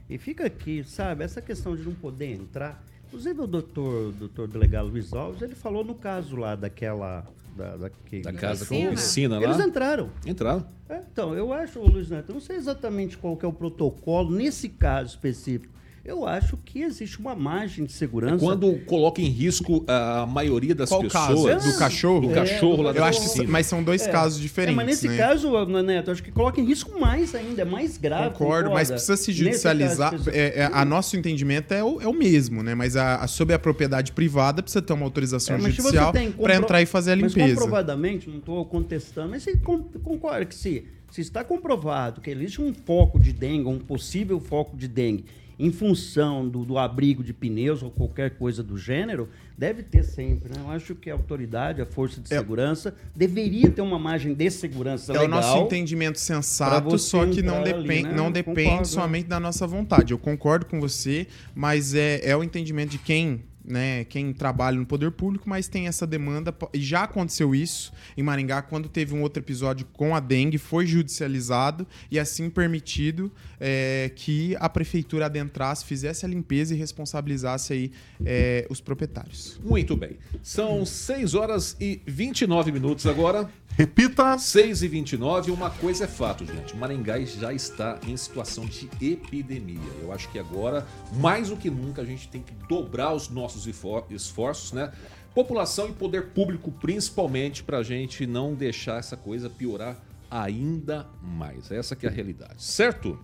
E 0.09 0.17
fica 0.17 0.45
aqui, 0.45 0.83
sabe, 0.83 1.23
essa 1.23 1.41
questão 1.41 1.75
de 1.75 1.83
não 1.83 1.93
poder 1.93 2.33
entrar. 2.33 2.83
Inclusive 3.07 3.41
o 3.41 3.47
doutor, 3.47 4.11
doutor 4.13 4.47
delegado 4.47 4.87
Luiz 4.87 5.13
Alves, 5.13 5.41
ele 5.41 5.55
falou 5.55 5.83
no 5.83 5.95
caso 5.95 6.35
lá 6.35 6.55
daquela. 6.55 7.25
Da, 7.55 7.77
da, 7.77 7.89
casa 8.33 8.65
com 8.65 8.73
piscina. 8.73 8.89
piscina 8.89 9.35
Eles 9.37 9.57
lá. 9.59 9.67
entraram. 9.67 10.09
Entraram. 10.25 10.65
É, 10.89 11.03
então, 11.11 11.35
eu 11.35 11.53
acho, 11.53 11.79
Luiz 11.79 12.09
Neto, 12.09 12.29
eu 12.29 12.33
não 12.33 12.41
sei 12.41 12.55
exatamente 12.55 13.15
qual 13.15 13.37
que 13.37 13.45
é 13.45 13.47
o 13.47 13.53
protocolo 13.53 14.31
nesse 14.31 14.67
caso 14.67 15.09
específico. 15.09 15.71
Eu 16.05 16.27
acho 16.27 16.57
que 16.65 16.81
existe 16.81 17.17
uma 17.17 17.33
margem 17.33 17.85
de 17.85 17.93
segurança. 17.93 18.37
Quando 18.37 18.73
coloca 18.85 19.21
em 19.21 19.29
risco 19.29 19.85
a 19.87 20.25
maioria 20.25 20.75
das 20.75 20.89
Qual 20.89 21.01
pessoas. 21.01 21.53
caso? 21.53 21.71
Do 21.71 21.77
cachorro? 21.79 22.27
Do 22.27 22.33
cachorro 22.33 22.81
lá 22.83 22.91
É, 22.93 22.97
Eu 22.97 23.03
acho 23.05 23.21
que, 23.21 23.25
piscina. 23.27 23.47
mas 23.47 23.67
são 23.67 23.81
dois 23.81 24.05
É. 24.05 24.11
casos 24.11 24.37
diferentes, 24.37 24.73
É, 24.73 24.75
mas 24.75 24.85
nesse 24.85 25.07
né? 25.07 25.15
caso, 25.17 25.49
ô, 25.53 25.65
Neto, 25.81 26.11
acho 26.11 26.21
que 26.21 26.29
coloca 26.29 26.59
em 26.59 26.65
risco 26.65 26.99
mais 26.99 27.33
ainda, 27.33 27.61
é 27.61 27.65
mais 27.65 27.97
grave. 27.97 28.31
Concordo, 28.35 28.69
mas 28.71 28.91
precisa 28.91 29.15
se 29.15 29.27
caso 29.27 29.37
judicializar. 29.37 30.13
É, 30.27 30.59
é, 30.63 30.69
a 30.73 30.83
nosso 30.83 31.15
entendimento 31.15 31.73
é 31.73 31.81
o, 31.81 32.01
é 32.01 32.07
o 32.07 32.13
mesmo, 32.13 32.61
né? 32.61 32.75
Mas 32.75 32.97
a, 32.97 33.23
a- 33.23 33.27
sobre 33.27 33.55
a 33.55 33.59
propriedade 33.59 34.11
privada 34.11 34.61
precisa 34.61 34.81
ter 34.81 34.91
uma 34.91 35.05
autorização 35.05 35.55
É, 35.55 35.59
mas 35.61 35.73
se 35.73 35.77
você 35.81 35.87
judicial 35.87 36.11
tem 36.11 36.31
para 36.31 36.37
compro- 36.37 36.53
entrar 36.65 36.81
e 36.81 36.85
fazer 36.85 37.13
a 37.13 37.15
Mas 37.15 37.31
limpeza. 37.33 37.53
comprovadamente, 37.55 38.29
não 38.29 38.39
estou 38.39 38.65
contestando, 38.65 39.29
mas 39.29 39.43
você 39.43 39.55
con- 39.55 39.83
concorda 40.03 40.43
que 40.45 40.53
se, 40.55 40.83
Se 41.11 41.21
está 41.21 41.43
comprovado 41.43 42.19
que 42.21 42.29
existe 42.31 42.59
um 42.59 42.73
foco 42.73 43.19
de 43.19 43.31
dengue, 43.31 43.67
um 43.69 43.77
possível 43.77 44.39
foco 44.39 44.75
de 44.75 44.87
dengue, 44.87 45.23
em 45.65 45.71
função 45.71 46.47
do, 46.47 46.65
do 46.65 46.77
abrigo 46.77 47.23
de 47.23 47.33
pneus 47.33 47.81
ou 47.81 47.89
qualquer 47.89 48.31
coisa 48.31 48.61
do 48.61 48.77
gênero, 48.77 49.29
deve 49.57 49.81
ter 49.81 50.03
sempre. 50.03 50.49
Né? 50.49 50.55
Eu 50.61 50.69
acho 50.71 50.93
que 50.93 51.09
a 51.09 51.13
autoridade, 51.13 51.81
a 51.81 51.85
força 51.85 52.19
de 52.19 52.33
É. 52.33 52.37
segurança, 52.37 52.93
deveria 53.15 53.69
ter 53.69 53.81
uma 53.81 53.97
margem 53.97 54.33
de 54.33 54.49
segurança 54.51 55.13
É 55.13 55.19
legal. 55.19 55.27
o 55.27 55.41
nosso 55.41 55.57
entendimento 55.59 56.19
sensato, 56.19 56.99
só 56.99 57.25
que 57.25 57.41
não, 57.41 57.59
entrar 57.61 57.75
ali, 57.75 57.87
depende, 57.87 58.09
né? 58.09 58.13
não 58.15 58.29
depende 58.29 58.61
concordo, 58.63 58.87
somente 58.87 59.27
da 59.27 59.39
nossa 59.39 59.65
vontade. 59.65 60.11
Eu 60.11 60.19
concordo 60.19 60.65
com 60.65 60.81
você, 60.81 61.27
mas 61.55 61.95
é, 61.95 62.19
é 62.27 62.35
o 62.35 62.43
entendimento 62.43 62.89
de 62.89 62.97
quem, 62.97 63.41
né, 63.63 64.03
quem 64.05 64.33
trabalha 64.33 64.77
no 64.77 64.85
poder 64.85 65.11
público, 65.11 65.49
mas 65.49 65.67
tem 65.67 65.87
essa 65.87 66.05
demanda. 66.05 66.53
E 66.73 66.81
já 66.81 67.03
aconteceu 67.03 67.55
isso 67.55 67.93
em 68.17 68.23
Maringá, 68.23 68.61
quando 68.61 68.89
teve 68.89 69.13
um 69.13 69.21
outro 69.21 69.41
episódio 69.41 69.85
com 69.93 70.15
a 70.15 70.19
dengue, 70.19 70.57
foi 70.57 70.85
judicializado 70.85 71.87
e 72.11 72.19
assim 72.19 72.49
permitido 72.49 73.31
é, 73.59 74.11
que 74.15 74.55
a 74.59 74.67
prefeitura 74.67 75.27
adentrasse, 75.27 75.85
fizesse 75.85 76.25
a 76.25 76.29
limpeza 76.29 76.73
e 76.73 76.77
responsabilizasse 76.77 77.73
aí 77.73 77.91
é, 78.25 78.67
os 78.69 78.81
proprietários. 78.81 79.59
Muito 79.63 79.95
bem. 79.95 80.17
São 80.41 80.85
6 80.85 81.33
horas 81.33 81.77
e 81.79 82.01
29 82.05 82.71
minutos 82.71 83.05
agora. 83.05 83.49
Repita. 83.75 84.37
6 84.37 84.83
e 84.83 84.87
29 84.87 85.49
uma 85.49 85.69
coisa 85.69 86.03
é 86.03 86.07
fato, 86.07 86.45
gente. 86.45 86.75
Maringá 86.75 87.19
já 87.21 87.51
está 87.51 87.99
em 88.07 88.15
situação 88.15 88.65
de 88.65 88.87
epidemia. 89.01 89.79
Eu 90.01 90.11
acho 90.11 90.29
que 90.29 90.37
agora, 90.37 90.85
mais 91.13 91.49
do 91.49 91.57
que 91.57 91.69
nunca, 91.69 92.01
a 92.01 92.05
gente 92.05 92.27
tem 92.27 92.41
que 92.41 92.53
dobrar 92.67 93.13
os 93.13 93.29
nossos 93.29 93.52
esfor- 93.65 94.05
esforços, 94.09 94.71
né? 94.71 94.91
População 95.33 95.87
e 95.87 95.91
poder 95.91 96.27
público, 96.27 96.71
principalmente, 96.71 97.63
para 97.63 97.79
a 97.79 97.83
gente 97.83 98.27
não 98.27 98.53
deixar 98.53 98.99
essa 98.99 99.17
coisa 99.17 99.49
piorar 99.49 99.97
ainda 100.29 101.07
mais. 101.21 101.71
Essa 101.71 101.95
que 101.95 102.05
é 102.05 102.09
a 102.09 102.11
realidade, 102.11 102.61
certo? 102.63 103.19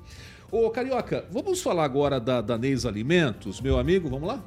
Ô, 0.51 0.69
Carioca, 0.71 1.25
vamos 1.31 1.61
falar 1.61 1.83
agora 1.85 2.19
da 2.19 2.41
Danês 2.41 2.85
Alimentos, 2.85 3.61
meu 3.61 3.77
amigo, 3.77 4.09
vamos 4.09 4.27
lá? 4.27 4.39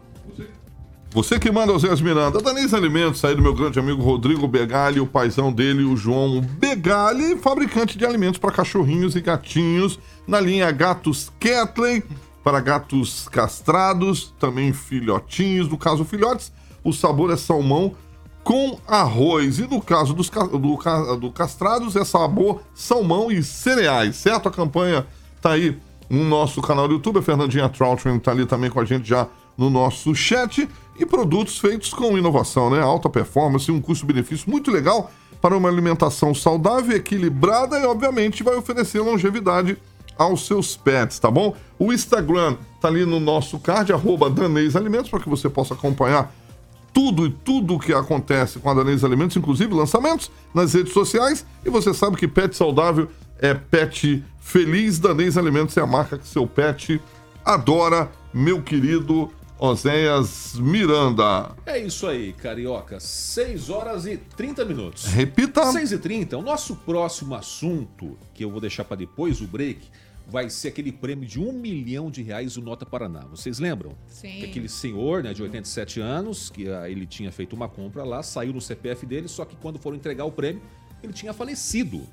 Você 1.10 1.38
que 1.38 1.50
manda 1.52 1.72
os 1.72 2.00
Miranda. 2.00 2.40
Danês 2.40 2.72
Alimentos, 2.72 3.22
aí 3.24 3.34
do 3.36 3.42
meu 3.42 3.54
grande 3.54 3.78
amigo 3.78 4.02
Rodrigo 4.02 4.48
Begali, 4.48 4.98
o 4.98 5.06
paizão 5.06 5.52
dele, 5.52 5.84
o 5.84 5.94
João 5.96 6.40
Begali, 6.40 7.36
fabricante 7.36 7.98
de 7.98 8.06
alimentos 8.06 8.38
para 8.38 8.50
cachorrinhos 8.50 9.14
e 9.14 9.20
gatinhos, 9.20 9.98
na 10.26 10.40
linha 10.40 10.70
Gatos 10.70 11.30
Catley, 11.38 12.02
para 12.42 12.60
gatos 12.60 13.28
castrados, 13.28 14.34
também 14.38 14.72
filhotinhos. 14.72 15.68
No 15.68 15.78
caso, 15.78 16.04
filhotes, 16.04 16.52
o 16.82 16.92
sabor 16.92 17.30
é 17.30 17.36
salmão 17.36 17.94
com 18.42 18.78
arroz. 18.86 19.58
E 19.58 19.62
no 19.62 19.80
caso 19.80 20.12
dos 20.12 20.28
do, 20.28 21.16
do 21.16 21.30
castrados, 21.30 21.96
é 21.96 22.04
sabor 22.04 22.62
salmão 22.74 23.30
e 23.30 23.42
cereais, 23.42 24.16
certo? 24.16 24.48
A 24.48 24.52
campanha 24.52 25.06
tá 25.40 25.52
aí 25.52 25.78
no 26.10 26.24
nosso 26.24 26.60
canal 26.60 26.88
do 26.88 26.94
YouTube. 26.94 27.18
A 27.18 27.22
Fernandinha 27.22 27.68
Troutman 27.68 28.18
tá 28.18 28.32
ali 28.32 28.44
também 28.44 28.70
com 28.70 28.80
a 28.80 28.84
gente 28.84 29.08
já 29.08 29.28
no 29.56 29.70
nosso 29.70 30.14
chat. 30.14 30.68
E 30.98 31.06
produtos 31.06 31.58
feitos 31.58 31.94
com 31.94 32.18
inovação, 32.18 32.70
né? 32.70 32.80
Alta 32.80 33.08
performance 33.08 33.70
um 33.70 33.80
custo-benefício 33.80 34.50
muito 34.50 34.70
legal 34.70 35.10
para 35.40 35.56
uma 35.56 35.68
alimentação 35.68 36.32
saudável, 36.32 36.96
equilibrada 36.96 37.78
e, 37.78 37.84
obviamente, 37.84 38.44
vai 38.44 38.54
oferecer 38.54 39.00
longevidade 39.00 39.76
aos 40.22 40.46
seus 40.46 40.76
pets, 40.76 41.18
tá 41.18 41.30
bom? 41.30 41.54
O 41.78 41.92
Instagram 41.92 42.56
tá 42.80 42.88
ali 42.88 43.04
no 43.04 43.20
nosso 43.20 43.58
card, 43.58 43.92
arroba 43.92 44.28
Danês 44.30 44.76
Alimentos, 44.76 45.10
para 45.10 45.20
que 45.20 45.28
você 45.28 45.48
possa 45.48 45.74
acompanhar 45.74 46.32
tudo 46.92 47.26
e 47.26 47.30
tudo 47.30 47.74
o 47.74 47.78
que 47.78 47.92
acontece 47.92 48.58
com 48.58 48.70
a 48.70 48.74
Danês 48.74 49.02
Alimentos, 49.02 49.36
inclusive 49.36 49.72
lançamentos 49.74 50.30
nas 50.54 50.74
redes 50.74 50.92
sociais. 50.92 51.44
E 51.64 51.70
você 51.70 51.94
sabe 51.94 52.16
que 52.16 52.28
pet 52.28 52.56
saudável 52.56 53.08
é 53.38 53.54
pet 53.54 54.22
feliz. 54.40 54.98
Danês 54.98 55.38
Alimentos 55.38 55.76
é 55.76 55.80
a 55.80 55.86
marca 55.86 56.18
que 56.18 56.28
seu 56.28 56.46
pet 56.46 57.00
adora, 57.44 58.10
meu 58.32 58.62
querido 58.62 59.30
Oséias 59.58 60.54
Miranda. 60.58 61.52
É 61.64 61.78
isso 61.78 62.08
aí, 62.08 62.32
Carioca. 62.32 62.98
6 62.98 63.70
horas 63.70 64.06
e 64.06 64.16
30 64.16 64.64
minutos. 64.64 65.04
Repita. 65.04 65.64
6 65.70 65.92
e 65.92 65.98
30 65.98 66.36
o 66.36 66.42
nosso 66.42 66.74
próximo 66.76 67.36
assunto, 67.36 68.18
que 68.34 68.44
eu 68.44 68.50
vou 68.50 68.60
deixar 68.60 68.82
para 68.82 68.96
depois 68.96 69.40
o 69.40 69.46
break, 69.46 69.88
vai 70.26 70.48
ser 70.48 70.68
aquele 70.68 70.92
prêmio 70.92 71.26
de 71.26 71.40
um 71.40 71.52
milhão 71.52 72.10
de 72.10 72.22
reais 72.22 72.54
do 72.54 72.62
Nota 72.62 72.86
Paraná. 72.86 73.20
Vocês 73.26 73.58
lembram? 73.58 73.96
Sim. 74.08 74.38
Que 74.38 74.44
aquele 74.46 74.68
senhor, 74.68 75.22
né, 75.22 75.32
de 75.32 75.42
87 75.42 76.00
anos, 76.00 76.50
que 76.50 76.68
ah, 76.68 76.88
ele 76.88 77.06
tinha 77.06 77.30
feito 77.30 77.54
uma 77.54 77.68
compra 77.68 78.04
lá, 78.04 78.22
saiu 78.22 78.52
no 78.52 78.60
CPF 78.60 79.04
dele, 79.06 79.28
só 79.28 79.44
que 79.44 79.56
quando 79.56 79.78
foram 79.78 79.96
entregar 79.96 80.24
o 80.24 80.32
prêmio, 80.32 80.62
ele 81.02 81.12
tinha 81.12 81.32
falecido. 81.32 82.06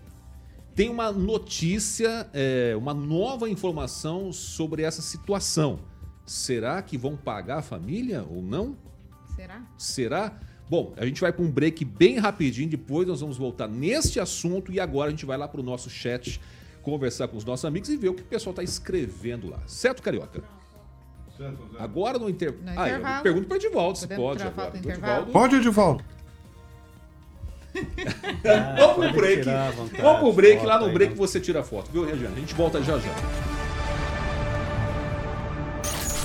Tem 0.75 0.89
uma 0.89 1.11
notícia, 1.11 2.27
é, 2.33 2.73
uma 2.77 2.93
nova 2.93 3.49
informação 3.49 4.31
sobre 4.31 4.83
essa 4.83 5.01
situação. 5.01 5.79
Será 6.25 6.81
que 6.81 6.97
vão 6.97 7.17
pagar 7.17 7.57
a 7.57 7.61
família 7.61 8.23
ou 8.29 8.41
não? 8.41 8.77
Será? 9.35 9.63
Será? 9.77 10.39
Bom, 10.69 10.93
a 10.97 11.05
gente 11.05 11.19
vai 11.19 11.33
para 11.33 11.43
um 11.43 11.49
break 11.49 11.83
bem 11.83 12.19
rapidinho, 12.19 12.69
depois 12.69 13.07
nós 13.07 13.21
vamos 13.21 13.37
voltar 13.37 13.67
neste 13.67 14.19
assunto 14.19 14.71
e 14.71 14.79
agora 14.79 15.07
a 15.07 15.11
gente 15.11 15.25
vai 15.25 15.35
lá 15.35 15.47
para 15.47 15.59
o 15.59 15.63
nosso 15.63 15.89
chat 15.89 16.39
conversar 16.81 17.27
com 17.27 17.37
os 17.37 17.45
nossos 17.45 17.65
amigos 17.65 17.89
e 17.89 17.97
ver 17.97 18.09
o 18.09 18.13
que 18.13 18.21
o 18.21 18.25
pessoal 18.25 18.51
está 18.51 18.63
escrevendo 18.63 19.49
lá. 19.49 19.59
Certo, 19.67 20.01
Carioca? 20.01 20.43
Agora 21.77 22.19
no, 22.19 22.29
inter... 22.29 22.51
No 22.51 22.69
ah, 22.69 22.89
eu 22.89 22.97
intervalo. 22.97 23.23
pergunto 23.23 23.47
para 23.47 23.57
Edivaldo 23.57 23.97
se 23.97 24.07
pode 24.07 24.43
agora. 24.43 24.71
O? 24.73 24.77
Edivaldo- 24.77 25.31
Pode, 25.31 25.55
Edivaldo. 25.55 26.03
Vamos 28.77 28.95
pro 28.95 29.13
break. 29.13 29.45
Vamos 30.01 30.19
pro 30.19 30.33
break, 30.33 30.65
lá 30.65 30.79
no 30.79 30.87
aí, 30.87 30.93
break 30.93 31.11
né? 31.13 31.17
você 31.17 31.39
tira 31.39 31.61
a 31.61 31.63
foto, 31.63 31.89
viu, 31.91 32.03
Regiane? 32.03 32.35
A 32.35 32.39
gente 32.39 32.53
volta 32.55 32.81
já 32.81 32.97
já. 32.97 33.58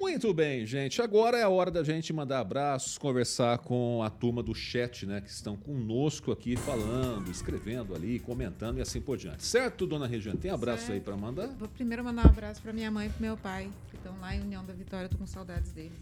Muito 0.00 0.32
bem, 0.32 0.64
gente. 0.64 1.02
Agora 1.02 1.36
é 1.36 1.42
a 1.42 1.48
hora 1.48 1.72
da 1.72 1.82
gente 1.82 2.12
mandar 2.12 2.38
abraços, 2.38 2.96
conversar 2.96 3.58
com 3.58 4.00
a 4.02 4.08
turma 4.08 4.44
do 4.44 4.54
chat, 4.54 5.04
né? 5.04 5.20
Que 5.20 5.28
estão 5.28 5.56
conosco 5.56 6.30
aqui 6.30 6.54
falando, 6.56 7.28
escrevendo 7.30 7.94
ali, 7.96 8.20
comentando 8.20 8.78
e 8.78 8.80
assim 8.80 9.00
por 9.00 9.16
diante. 9.16 9.44
Certo, 9.44 9.88
dona 9.88 10.06
Regiane? 10.06 10.38
Tem 10.38 10.52
abraço 10.52 10.82
Certo. 10.86 10.92
aí 10.92 11.00
para 11.00 11.16
mandar? 11.16 11.48
Vou 11.48 11.68
primeiro 11.68 12.04
mandar 12.04 12.26
um 12.26 12.28
abraço 12.28 12.62
para 12.62 12.72
minha 12.72 12.90
mãe 12.92 13.08
e 13.08 13.10
pro 13.10 13.20
meu 13.20 13.36
pai, 13.36 13.68
que 13.90 13.96
estão 13.96 14.18
lá 14.20 14.36
em 14.36 14.40
União 14.40 14.64
da 14.64 14.72
Vitória, 14.72 15.06
eu 15.06 15.10
tô 15.10 15.18
com 15.18 15.26
saudades 15.26 15.72
deles. 15.72 15.98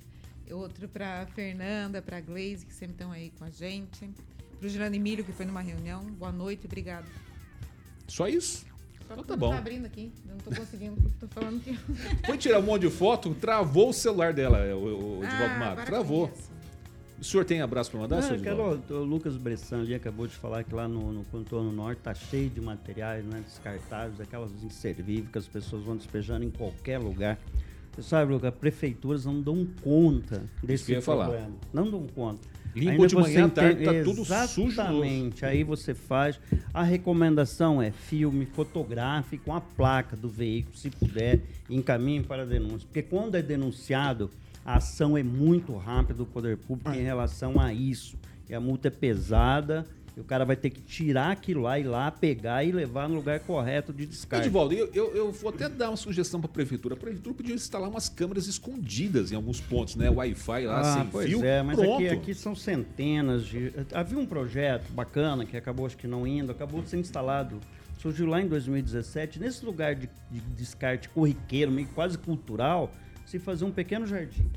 Outro 0.51 0.87
para 0.89 1.27
Fernanda, 1.35 2.03
para 2.03 2.21
Glaze, 2.21 2.67
que 2.67 2.75
sempre 2.75 2.93
estão 2.95 3.11
aí 3.11 3.33
com 3.39 3.45
a 3.45 3.51
gente. 3.51 4.09
Pro 4.61 4.69
Girano 4.69 4.95
Emílio, 4.95 5.25
que 5.25 5.33
foi 5.33 5.47
numa 5.47 5.63
reunião. 5.63 6.05
Boa 6.05 6.31
noite, 6.31 6.67
obrigado. 6.67 7.07
Só 8.07 8.29
isso? 8.29 8.65
Só 9.09 9.15
Então 9.15 9.25
tá 9.25 9.35
não 9.35 9.39
bom. 9.39 9.51
Tá 9.51 9.59
abrindo 9.59 9.87
aqui, 9.87 10.13
eu 10.27 10.33
não 10.33 10.39
tô 10.39 10.51
conseguindo. 10.55 10.97
tô 11.21 11.29
falando 11.29 11.61
que. 11.63 11.75
Foi 12.27 12.37
tirar 12.39 12.59
um 12.59 12.63
monte 12.63 12.83
de 12.83 12.91
foto, 12.91 13.35
travou 13.35 13.91
o 13.91 13.93
celular 13.93 14.33
dela, 14.33 14.59
o, 14.75 15.19
o 15.19 15.25
Edivaldo 15.25 15.55
Ah, 15.55 15.73
para 15.75 15.85
Travou. 15.85 16.31
O 17.19 17.25
senhor 17.25 17.45
tem 17.47 17.63
abraço 17.63 17.91
para 17.91 18.01
mandar, 18.01 18.21
Não, 18.21 18.35
Edivaldo? 18.35 18.83
quero, 18.87 19.01
o 19.01 19.05
Lucas 19.05 19.37
Bressan 19.39 19.81
ali 19.81 19.95
acabou 19.95 20.27
de 20.27 20.35
falar 20.35 20.65
que 20.65 20.75
lá 20.75 20.87
no, 20.87 21.13
no 21.15 21.25
contorno 21.25 21.73
norte 21.73 22.03
tá 22.03 22.13
cheio 22.13 22.51
de 22.51 22.61
materiais 22.61 23.25
né, 23.25 23.41
descartáveis, 23.43 24.21
aquelas 24.21 24.51
inservíveis 24.63 25.31
que 25.31 25.39
as 25.39 25.49
pessoas 25.49 25.83
vão 25.83 25.97
despejando 25.97 26.45
em 26.45 26.51
qualquer 26.51 26.99
lugar. 26.99 27.39
Você 27.95 28.03
sabe, 28.03 28.31
Lucas, 28.35 28.53
prefeituras 28.55 29.25
não 29.25 29.41
dão 29.41 29.67
conta 29.83 30.45
desse 30.63 30.93
ia 30.93 31.01
falar. 31.01 31.29
problema. 31.29 31.55
Não 31.73 31.91
dão 31.91 32.07
conta. 32.15 32.47
Ainda 32.77 33.07
de 33.07 33.15
manhã, 33.15 33.49
tarde, 33.49 33.85
tá 33.85 33.93
tudo 34.05 34.25
sujo. 34.25 34.69
Exatamente. 34.69 35.45
Aí 35.45 35.65
você 35.65 35.95
faz. 35.95 36.39
A 36.75 36.83
recomendação 36.83 37.81
é 37.81 37.91
filme, 37.91 38.47
fotografe 38.47 39.39
com 39.39 39.55
a 39.55 39.61
placa 39.61 40.17
do 40.17 40.29
veículo, 40.29 40.77
se 40.77 40.91
puder, 40.91 41.41
encaminhe 41.71 42.23
para 42.23 42.43
a 42.43 42.47
denúncia. 42.47 42.87
Porque 42.87 43.03
quando 43.03 43.35
é 43.35 43.43
denunciado, 43.43 44.31
a 44.65 44.77
ação 44.77 45.17
é 45.17 45.23
muito 45.23 45.75
rápida 45.77 46.15
do 46.15 46.27
poder 46.27 46.57
público 46.57 46.91
em 46.91 47.03
relação 47.03 47.61
a 47.61 47.73
isso. 47.73 48.17
E 48.49 48.55
a 48.55 48.61
multa 48.61 48.89
é 48.89 48.91
pesada 48.91 49.87
E 50.17 50.21
o 50.21 50.25
cara 50.25 50.47
vai 50.47 50.57
ter 50.57 50.71
que 50.71 50.81
tirar 50.81 51.31
aquilo 51.33 51.61
lá, 51.61 51.79
ir 51.79 51.83
lá, 51.85 52.11
pegar 52.11 52.65
e 52.65 52.73
levar 52.73 53.07
no 53.07 53.17
lugar 53.17 53.39
correto 53.41 53.93
de 53.93 54.07
descarte. 54.07 54.47
Edivaldo, 54.47 54.73
eu, 54.73 54.89
eu, 54.95 55.15
eu 55.15 55.31
vou 55.31 55.51
até 55.51 55.69
dar 55.69 55.91
uma 55.91 55.97
sugestão 55.97 56.41
para 56.41 56.49
a 56.49 56.53
prefeitura. 56.55 56.95
A 56.95 56.97
prefeitura 56.97 57.35
podia 57.35 57.55
instalar 57.55 57.91
umas 57.91 58.09
câmeras 58.09 58.47
escondidas 58.47 59.31
em 59.31 59.35
alguns 59.37 59.61
pontos, 59.61 59.95
né? 59.95 60.09
Wi-Fi 60.09 60.65
lá, 60.65 60.81
Ah, 60.81 60.95
sem 60.95 61.07
pois 61.09 61.27
fio. 61.29 61.45
é, 61.45 61.63
mas 61.63 61.79
aqui, 61.79 62.09
aqui 62.09 62.35
são 62.35 62.57
centenas 62.57 63.45
de. 63.45 63.71
Havia 63.93 64.19
um 64.19 64.25
projeto 64.25 64.91
bacana 64.91 65.45
que 65.45 65.55
acabou 65.55 65.85
acho 65.85 65.99
que 65.99 66.07
não 66.07 66.27
indo, 66.27 66.51
acabou 66.51 66.83
sendo 66.87 67.01
instalado. 67.01 67.61
Surgiu 67.99 68.27
lá 68.27 68.41
em 68.41 68.47
2017, 68.49 69.39
nesse 69.39 69.67
lugar 69.67 69.95
de, 69.95 70.09
de 70.31 70.41
descarte 70.57 71.11
corriqueiro, 71.11 71.71
meio 71.71 71.89
quase 71.89 72.17
cultural, 72.17 72.91
se 73.27 73.39
fazer 73.39 73.67
um 73.67 73.71
pequeno 73.71 74.07
jardim. 74.07 74.51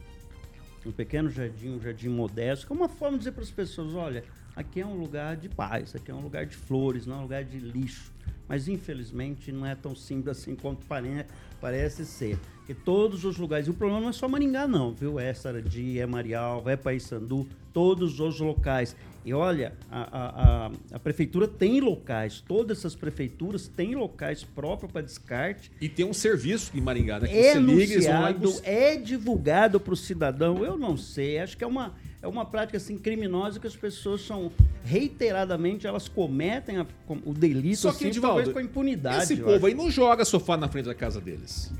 Um 0.85 0.91
pequeno 0.93 1.29
jardim, 1.29 1.71
um 1.71 1.81
jardim 1.81 2.07
modesto, 2.07 2.65
que 2.65 2.71
é 2.71 2.75
uma 2.75 2.87
forma 2.87 3.17
de 3.17 3.19
dizer 3.19 3.31
para 3.33 3.43
as 3.43 3.51
pessoas, 3.51 3.93
olha, 3.93 4.23
aqui 4.59 4.81
é 4.81 4.85
um 4.85 4.99
lugar 4.99 5.37
de 5.37 5.47
paz, 5.47 5.95
aqui 5.95 6.11
é 6.11 6.13
um 6.13 6.19
lugar 6.19 6.45
de 6.45 6.55
flores, 6.55 7.05
não 7.05 7.15
é 7.15 7.19
um 7.19 7.21
lugar 7.21 7.43
de 7.45 7.57
lixo. 7.57 8.11
Mas 8.47 8.67
infelizmente 8.67 9.51
não 9.51 9.65
é 9.65 9.73
tão 9.73 9.95
simples 9.95 10.37
assim 10.37 10.53
quanto 10.55 10.85
pare- 10.85 11.25
parece 11.61 12.05
ser. 12.05 12.37
E 12.67 12.73
todos 12.73 13.23
os 13.23 13.37
lugares, 13.37 13.67
e 13.67 13.69
o 13.69 13.73
problema 13.73 14.01
não 14.01 14.09
é 14.09 14.13
só 14.13 14.27
Maringá 14.27 14.67
não, 14.67 14.91
viu? 14.91 15.19
É 15.19 15.33
Sarandi, 15.33 15.99
é 15.99 16.05
Marial, 16.05 16.67
é 16.67 16.75
Paissandu, 16.75 17.47
todos 17.71 18.19
os 18.19 18.39
locais. 18.39 18.95
E 19.29 19.33
olha, 19.33 19.73
a, 19.91 20.01
a, 20.01 20.71
a, 20.93 20.99
prefeitura 20.99 21.47
tem 21.47 21.79
locais, 21.79 22.43
todas 22.47 22.79
essas 22.79 22.95
prefeituras 22.95 23.67
têm 23.67 23.93
locais 23.93 24.43
próprios 24.43 24.91
para 24.91 25.03
descarte. 25.03 25.71
E 25.79 25.87
tem 25.87 26.03
um 26.03 26.15
serviço 26.15 26.71
em 26.75 26.81
Maringá, 26.81 27.19
né? 27.19 27.27
Que 27.27 27.35
É 27.37 27.53
você 27.53 27.59
liga, 27.59 27.93
eles 27.93 28.05
vão 28.07 28.21
lá 28.21 28.31
e 28.31 28.35
é 28.63 28.95
divulgado 28.95 29.79
para 29.79 29.93
o 29.93 29.95
cidadão. 29.95 30.65
Eu 30.65 30.79
não 30.79 30.97
sei, 30.97 31.37
acho 31.37 31.55
que 31.55 31.63
é 31.63 31.67
uma, 31.67 31.93
é 32.23 32.27
uma 32.27 32.43
prática 32.43 32.77
assim 32.77 32.97
criminosa 32.97 33.59
que 33.59 33.67
as 33.67 33.75
pessoas 33.75 34.21
são 34.21 34.51
reiteradamente 34.83 35.85
elas 35.85 36.07
cometem 36.07 36.77
a- 36.77 36.87
o 37.23 37.31
delito 37.31 37.77
Só 37.77 37.91
que, 37.91 37.97
assim, 37.97 38.07
Edivaldo, 38.07 38.37
talvez 38.37 38.53
com 38.53 38.59
impunidade. 38.61 39.25
esse 39.25 39.37
povo 39.37 39.57
acho. 39.57 39.65
aí 39.67 39.75
não 39.75 39.91
joga 39.91 40.25
sofá 40.25 40.57
na 40.57 40.67
frente 40.67 40.85
da 40.85 40.95
casa 40.95 41.21
deles. 41.21 41.71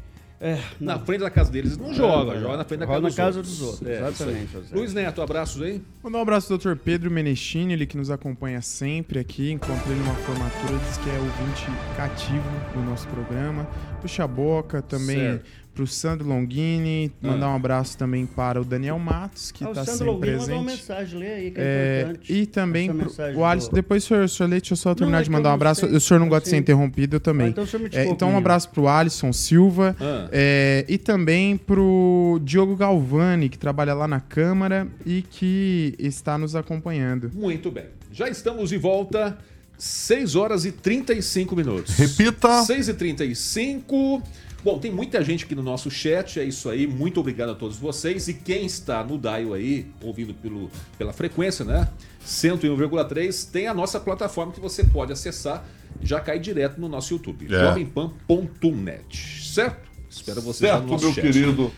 É, 0.42 0.58
Na 0.80 0.98
não. 0.98 1.06
frente 1.06 1.20
da 1.20 1.30
casa 1.30 1.52
deles 1.52 1.78
não 1.78 1.94
joga, 1.94 2.40
joga 2.40 2.58
na 2.58 2.64
frente 2.64 2.80
da 2.80 2.86
Joga 2.86 3.02
casa, 3.02 3.10
na 3.10 3.16
casa 3.26 3.42
dos 3.42 3.52
dos 3.58 3.62
outros. 3.62 3.82
outros, 3.82 4.00
É, 4.00 4.08
exatamente, 4.08 4.52
José. 4.54 4.76
Luiz 4.76 4.94
Neto, 4.94 5.22
abraços 5.22 5.62
aí. 5.62 5.82
Mandar 6.02 6.18
um 6.20 6.22
abraço 6.22 6.54
ao 6.54 6.58
Dr. 6.58 6.76
Pedro 6.78 7.12
Menechini, 7.12 7.74
ele 7.74 7.86
que 7.86 7.98
nos 7.98 8.10
acompanha 8.10 8.62
sempre 8.62 9.20
aqui. 9.20 9.52
Encontrei 9.52 9.94
ele 9.96 10.00
numa 10.04 10.16
formatura, 10.16 10.78
diz 10.88 10.98
que 10.98 11.10
é 11.10 11.14
ouvinte 11.18 11.66
cativo 11.98 12.50
do 12.74 12.80
nosso 12.90 13.06
programa. 13.10 13.68
Pro 14.00 14.08
Chaboca, 14.08 14.82
também 14.82 15.18
Certo. 15.18 15.46
Pro 15.80 15.88
Sandro 15.88 16.28
Longini. 16.28 17.10
Ah. 17.24 17.28
Mandar 17.28 17.50
um 17.52 17.56
abraço 17.56 17.98
também 17.98 18.26
para 18.26 18.60
o 18.62 18.66
Daniel 18.66 19.00
Matos, 19.00 19.50
que 19.50 19.64
Ah, 19.64 19.68
o 19.68 19.72
está 19.72 19.86
Sandro 19.86 19.98
sempre 19.98 20.12
Longini 20.32 20.38
mandou 20.42 20.56
uma 20.58 20.64
presente. 20.66 20.82
mensagem, 20.90 21.20
lê 21.20 21.28
aí, 21.34 21.52
que 21.52 21.60
é, 21.60 21.64
É, 21.64 22.02
importante. 22.02 22.34
e 22.34 22.46
também 22.46 22.94
pro, 22.94 23.12
o 23.38 23.46
Alisson. 23.46 23.70
do- 23.70 23.76
Depois, 23.76 24.04
senhor, 24.04 24.28
senhor 24.28 24.50
Leite, 24.50 24.64
deixa 24.64 24.74
eu 24.74 24.78
só 24.78 24.94
terminar 24.94 25.22
é 25.22 25.24
de 25.24 25.30
mandar 25.30 25.50
um 25.50 25.52
não 25.52 25.56
abraço. 25.56 25.82
sei. 25.88 25.96
O 25.96 26.02
senhor 26.02 26.20
não 26.20 26.28
gosta 26.28 26.44
de 26.44 26.50
ser 26.50 26.58
interrompido, 26.58 27.16
eu 27.16 27.20
também. 27.22 27.48
Ah, 27.48 27.50
então 27.52 27.64
o 27.64 27.68
senhor 27.68 27.84
me 27.84 27.96
É, 27.96 28.06
então, 28.10 28.30
um 28.32 28.38
abraço 28.38 28.70
pro 28.70 28.90
Alisson 28.90 29.32
Silva 29.32 29.96
Ah. 30.02 30.28
é, 30.34 30.84
e 30.90 30.98
também 30.98 31.56
pro 31.56 32.42
Diogo 32.44 32.76
Galvani, 32.76 33.48
que 33.48 33.58
trabalha 33.58 33.94
lá 33.94 34.08
na 34.08 34.20
Câmara 34.20 34.86
e 35.06 35.22
que 35.22 35.96
está 35.98 36.38
nos 36.38 36.56
acompanhando. 36.58 37.32
Muito 37.34 37.72
bem. 37.72 37.86
Já 38.12 38.28
estamos 38.28 38.70
de 38.70 38.78
volta. 38.78 39.38
6 39.78 40.36
horas 40.36 40.66
e 40.66 40.74
35 40.74 41.56
minutos. 41.56 41.96
Repita. 41.96 42.64
6 42.64 42.90
e 42.90 42.94
35. 42.94 44.22
Bom, 44.64 44.78
tem 44.78 44.92
muita 44.92 45.24
gente 45.24 45.46
aqui 45.46 45.56
no 45.56 45.64
nosso 45.64 45.90
chat, 45.90 46.40
é 46.40 46.44
isso 46.44 46.70
aí. 46.70 46.86
Muito 46.86 47.20
obrigado 47.20 47.52
a 47.52 47.56
todos 47.56 47.78
vocês. 47.78 48.28
E 48.28 48.34
quem 48.34 48.66
está 48.66 49.04
no 49.04 49.18
Dial 49.18 49.54
aí, 49.54 49.88
ouvindo 50.04 50.34
pelo, 50.34 50.70
pela 50.98 51.14
frequência, 51.14 51.64
né? 51.64 51.88
101,3, 52.26 53.50
tem 53.52 53.68
a 53.68 53.74
nossa 53.74 54.00
plataforma 54.00 54.52
que 54.52 54.60
você 54.60 54.84
pode 54.84 55.14
acessar. 55.14 55.66
Já 56.02 56.20
cai 56.20 56.40
direto 56.40 56.80
no 56.80 56.90
nosso 56.90 57.14
YouTube. 57.14 57.48
É. 57.54 57.60
jovempan.net. 57.60 59.46
Certo? 59.54 59.90
Espero 60.10 60.42
você 60.42 60.68
lá 60.68 60.74
Certo, 60.74 60.86
no 60.86 60.92
nosso 60.92 61.06
meu 61.06 61.14
chat. 61.14 61.24
querido 61.24 61.72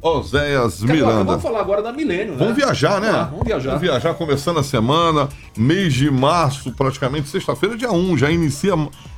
Oséias 0.00 0.80
Miranda. 0.82 1.24
Vamos 1.24 1.42
falar 1.42 1.60
agora 1.60 1.82
da 1.82 1.92
Milênio, 1.92 2.32
né? 2.34 2.38
Vamos 2.38 2.56
viajar, 2.56 3.00
né? 3.00 3.08
Vamos, 3.08 3.16
lá, 3.16 3.24
vamos 3.24 3.46
viajar. 3.46 3.68
Vamos 3.70 3.82
viajar 3.82 4.14
começando 4.14 4.58
a 4.58 4.62
semana, 4.62 5.28
mês 5.56 5.94
de 5.94 6.10
março, 6.10 6.72
praticamente 6.72 7.28
sexta-feira, 7.28 7.76
dia 7.76 7.90
1. 7.90 8.18
Já 8.18 8.30
inicia, 8.30 8.72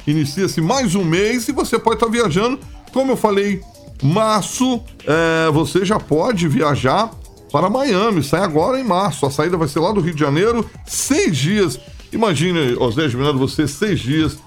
inicia-se 0.07 0.61
mais 0.61 0.95
um 0.95 1.05
mês 1.05 1.49
e 1.49 1.53
você 1.53 1.79
pode 1.79 1.97
estar 1.97 2.09
viajando. 2.09 2.59
Como 2.93 3.13
eu 3.13 3.17
falei, 3.17 3.61
março, 4.03 4.81
é, 5.07 5.51
você 5.51 5.85
já 5.85 5.99
pode 5.99 6.49
viajar 6.49 7.11
para 7.51 7.71
Miami. 7.71 8.23
Sai 8.23 8.43
agora 8.43 8.79
em 8.79 8.85
março. 8.85 9.27
A 9.27 9.31
saída 9.31 9.57
vai 9.57 9.69
ser 9.69 9.81
lá 9.81 9.93
do 9.93 10.01
Rio 10.01 10.15
de 10.15 10.21
Janeiro, 10.21 10.69
seis 10.87 11.37
dias. 11.37 11.79
Imagine, 12.13 12.75
Oséias 12.79 13.15
Miranda, 13.15 13.39
você 13.39 13.69
seis 13.69 14.01
dias 14.01 14.39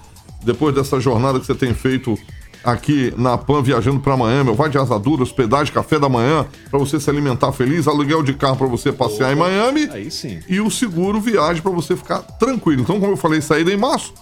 depois 0.44 0.74
dessa 0.74 0.98
jornada 1.00 1.38
que 1.38 1.46
você 1.46 1.54
tem 1.54 1.72
feito 1.72 2.18
aqui 2.64 3.12
na 3.16 3.36
PAN 3.36 3.62
viajando 3.62 4.00
para 4.00 4.16
Miami, 4.16 4.54
vai 4.54 4.70
de 4.70 4.78
asadura, 4.78 5.22
hospedagem, 5.22 5.72
café 5.72 5.98
da 5.98 6.08
manhã, 6.08 6.46
para 6.70 6.78
você 6.78 7.00
se 7.00 7.10
alimentar 7.10 7.52
feliz, 7.52 7.88
aluguel 7.88 8.22
de 8.22 8.34
carro 8.34 8.56
para 8.56 8.66
você 8.66 8.92
passear 8.92 9.32
em 9.32 9.36
Miami 9.36 9.88
Aí 9.90 10.10
sim. 10.10 10.40
e 10.48 10.60
o 10.60 10.70
seguro 10.70 11.20
viagem 11.20 11.60
para 11.62 11.72
você 11.72 11.96
ficar 11.96 12.20
tranquilo. 12.20 12.82
Então, 12.82 13.00
como 13.00 13.12
eu 13.12 13.16
falei, 13.16 13.40
saída 13.40 13.72
em 13.72 13.76
março, 13.76 14.14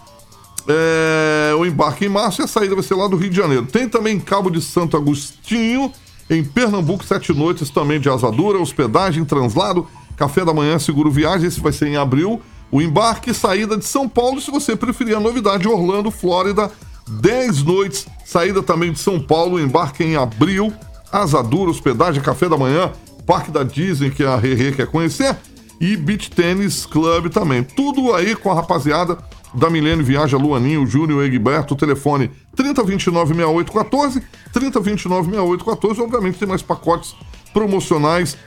é, 0.68 1.55
o 1.55 1.64
embarque 1.64 2.05
em 2.05 2.09
março 2.09 2.40
e 2.40 2.44
a 2.44 2.46
saída 2.46 2.75
vai 2.75 2.85
ser 2.85 2.94
lá 2.94 3.07
do 3.07 3.16
Rio 3.16 3.31
de 3.31 3.37
Janeiro. 3.37 3.66
Tem 3.66 3.88
também 3.88 4.18
Cabo 4.18 4.51
de 4.51 4.61
Santo 4.61 4.96
Agostinho, 4.96 5.92
em 6.29 6.44
Pernambuco, 6.44 7.05
sete 7.05 7.33
noites 7.33 7.70
também 7.70 8.01
de 8.01 8.09
asadura, 8.09 8.59
hospedagem, 8.59 9.25
translado, 9.25 9.87
café 10.16 10.44
da 10.44 10.55
manhã, 10.55 10.79
seguro 10.79 11.11
viagem, 11.11 11.49
esse 11.49 11.61
vai 11.61 11.73
ser 11.73 11.88
em 11.88 11.96
abril. 11.96 12.40
O 12.70 12.81
embarque 12.81 13.31
e 13.31 13.35
saída 13.35 13.77
de 13.77 13.85
São 13.85 14.09
Paulo, 14.09 14.40
se 14.40 14.51
você 14.51 14.77
preferir 14.77 15.16
a 15.16 15.20
novidade, 15.20 15.66
Orlando, 15.66 16.11
Flórida, 16.11 16.70
10 17.09 17.64
noites, 17.64 18.07
saída 18.25 18.62
também 18.62 18.92
de 18.92 19.01
São 19.01 19.18
Paulo, 19.18 19.59
embarque 19.59 20.05
em 20.05 20.14
abril, 20.14 20.73
asadura, 21.11 21.70
hospedagem, 21.70 22.23
café 22.23 22.49
da 22.49 22.57
manhã, 22.57 22.92
parque 23.27 23.51
da 23.51 23.64
Disney, 23.64 24.11
que 24.11 24.23
a 24.23 24.37
Rerê 24.37 24.70
quer 24.70 24.87
conhecer, 24.87 25.37
e 25.81 25.96
Beach 25.96 26.31
Tennis 26.31 26.87
Club 26.87 27.29
também. 27.31 27.64
Tudo 27.64 28.14
aí 28.14 28.37
com 28.37 28.53
a 28.53 28.55
rapaziada 28.55 29.18
da 29.54 29.70
Milênio 29.70 30.04
Viaja, 30.04 30.36
Luaninho, 30.36 30.86
Júnior, 30.86 31.24
Egberto, 31.24 31.74
telefone 31.74 32.30
3029-6814, 32.56 34.22
3029-6814, 34.52 36.00
obviamente 36.00 36.38
tem 36.38 36.48
mais 36.48 36.62
pacotes 36.62 37.16
promocionais 37.52 38.38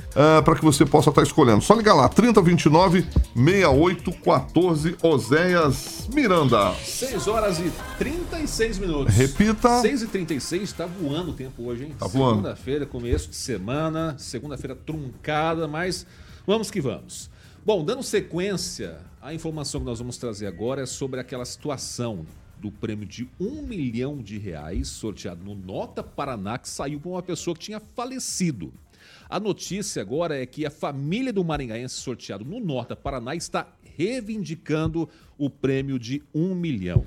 para 0.46 0.56
que 0.56 0.64
você 0.64 0.86
possa 0.86 1.10
estar 1.10 1.24
escolhendo. 1.24 1.62
Só 1.62 1.74
ligar 1.74 1.94
lá, 1.94 2.08
3029-6814, 2.10 4.96
Oséias 5.04 6.08
Miranda. 6.14 6.74
6 6.76 7.28
horas 7.28 7.60
e 7.60 7.70
36 7.98 8.80
minutos. 8.80 9.14
Repita. 9.14 9.82
6 9.82 10.04
e 10.04 10.08
36 10.08 10.72
tá 10.72 10.86
voando 10.86 11.32
o 11.32 11.34
tempo 11.34 11.66
hoje, 11.66 11.84
hein? 11.84 11.94
Tá 12.00 12.08
voando. 12.08 12.36
Segunda-feira, 12.36 12.86
começo 12.86 13.30
de 13.30 13.36
semana, 13.36 14.16
segunda-feira 14.18 14.74
truncada, 14.74 15.68
mas 15.68 16.08
vamos 16.48 16.72
que 16.72 16.80
vamos. 16.80 17.30
Bom, 17.66 17.84
dando 17.84 18.04
sequência, 18.04 19.00
a 19.24 19.34
informação 19.34 19.80
que 19.80 19.86
nós 19.86 20.00
vamos 20.00 20.18
trazer 20.18 20.48
agora 20.48 20.82
é 20.82 20.86
sobre 20.86 21.18
aquela 21.18 21.46
situação 21.46 22.26
do 22.60 22.70
prêmio 22.70 23.08
de 23.08 23.26
um 23.40 23.62
milhão 23.62 24.22
de 24.22 24.38
reais 24.38 24.90
sorteado 24.90 25.46
no 25.46 25.56
Nota 25.56 26.04
Paraná 26.04 26.58
que 26.58 26.68
saiu 26.68 27.00
para 27.00 27.10
uma 27.10 27.24
pessoa 27.24 27.56
que 27.56 27.62
tinha 27.62 27.80
falecido. 27.80 28.74
A 29.30 29.40
notícia 29.40 30.02
agora 30.02 30.38
é 30.38 30.46
que 30.46 30.66
a 30.66 30.70
família 30.70 31.32
do 31.32 31.42
maringaense 31.42 31.96
sorteado 31.96 32.44
no 32.44 32.60
Nota 32.60 32.98
Paraná 32.98 33.34
está 33.34 33.66
reivindicando 33.96 35.08
o 35.38 35.50
prêmio 35.50 35.98
de 35.98 36.22
um 36.36 36.54
milhão. 36.54 37.06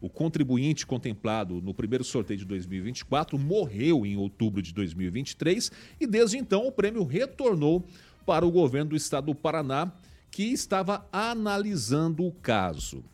O 0.00 0.08
contribuinte 0.08 0.84
contemplado 0.84 1.62
no 1.62 1.72
primeiro 1.72 2.02
sorteio 2.02 2.40
de 2.40 2.44
2024 2.44 3.38
morreu 3.38 4.04
em 4.04 4.16
outubro 4.16 4.60
de 4.60 4.74
2023 4.74 5.70
e 6.00 6.08
desde 6.08 6.38
então 6.38 6.66
o 6.66 6.72
prêmio 6.72 7.04
retornou 7.04 7.84
para 8.26 8.44
o 8.44 8.50
governo 8.50 8.90
do 8.90 8.96
estado 8.96 9.26
do 9.26 9.34
Paraná, 9.34 9.92
que 10.32 10.44
estava 10.44 11.06
analisando 11.12 12.24
o 12.24 12.32
caso. 12.32 13.04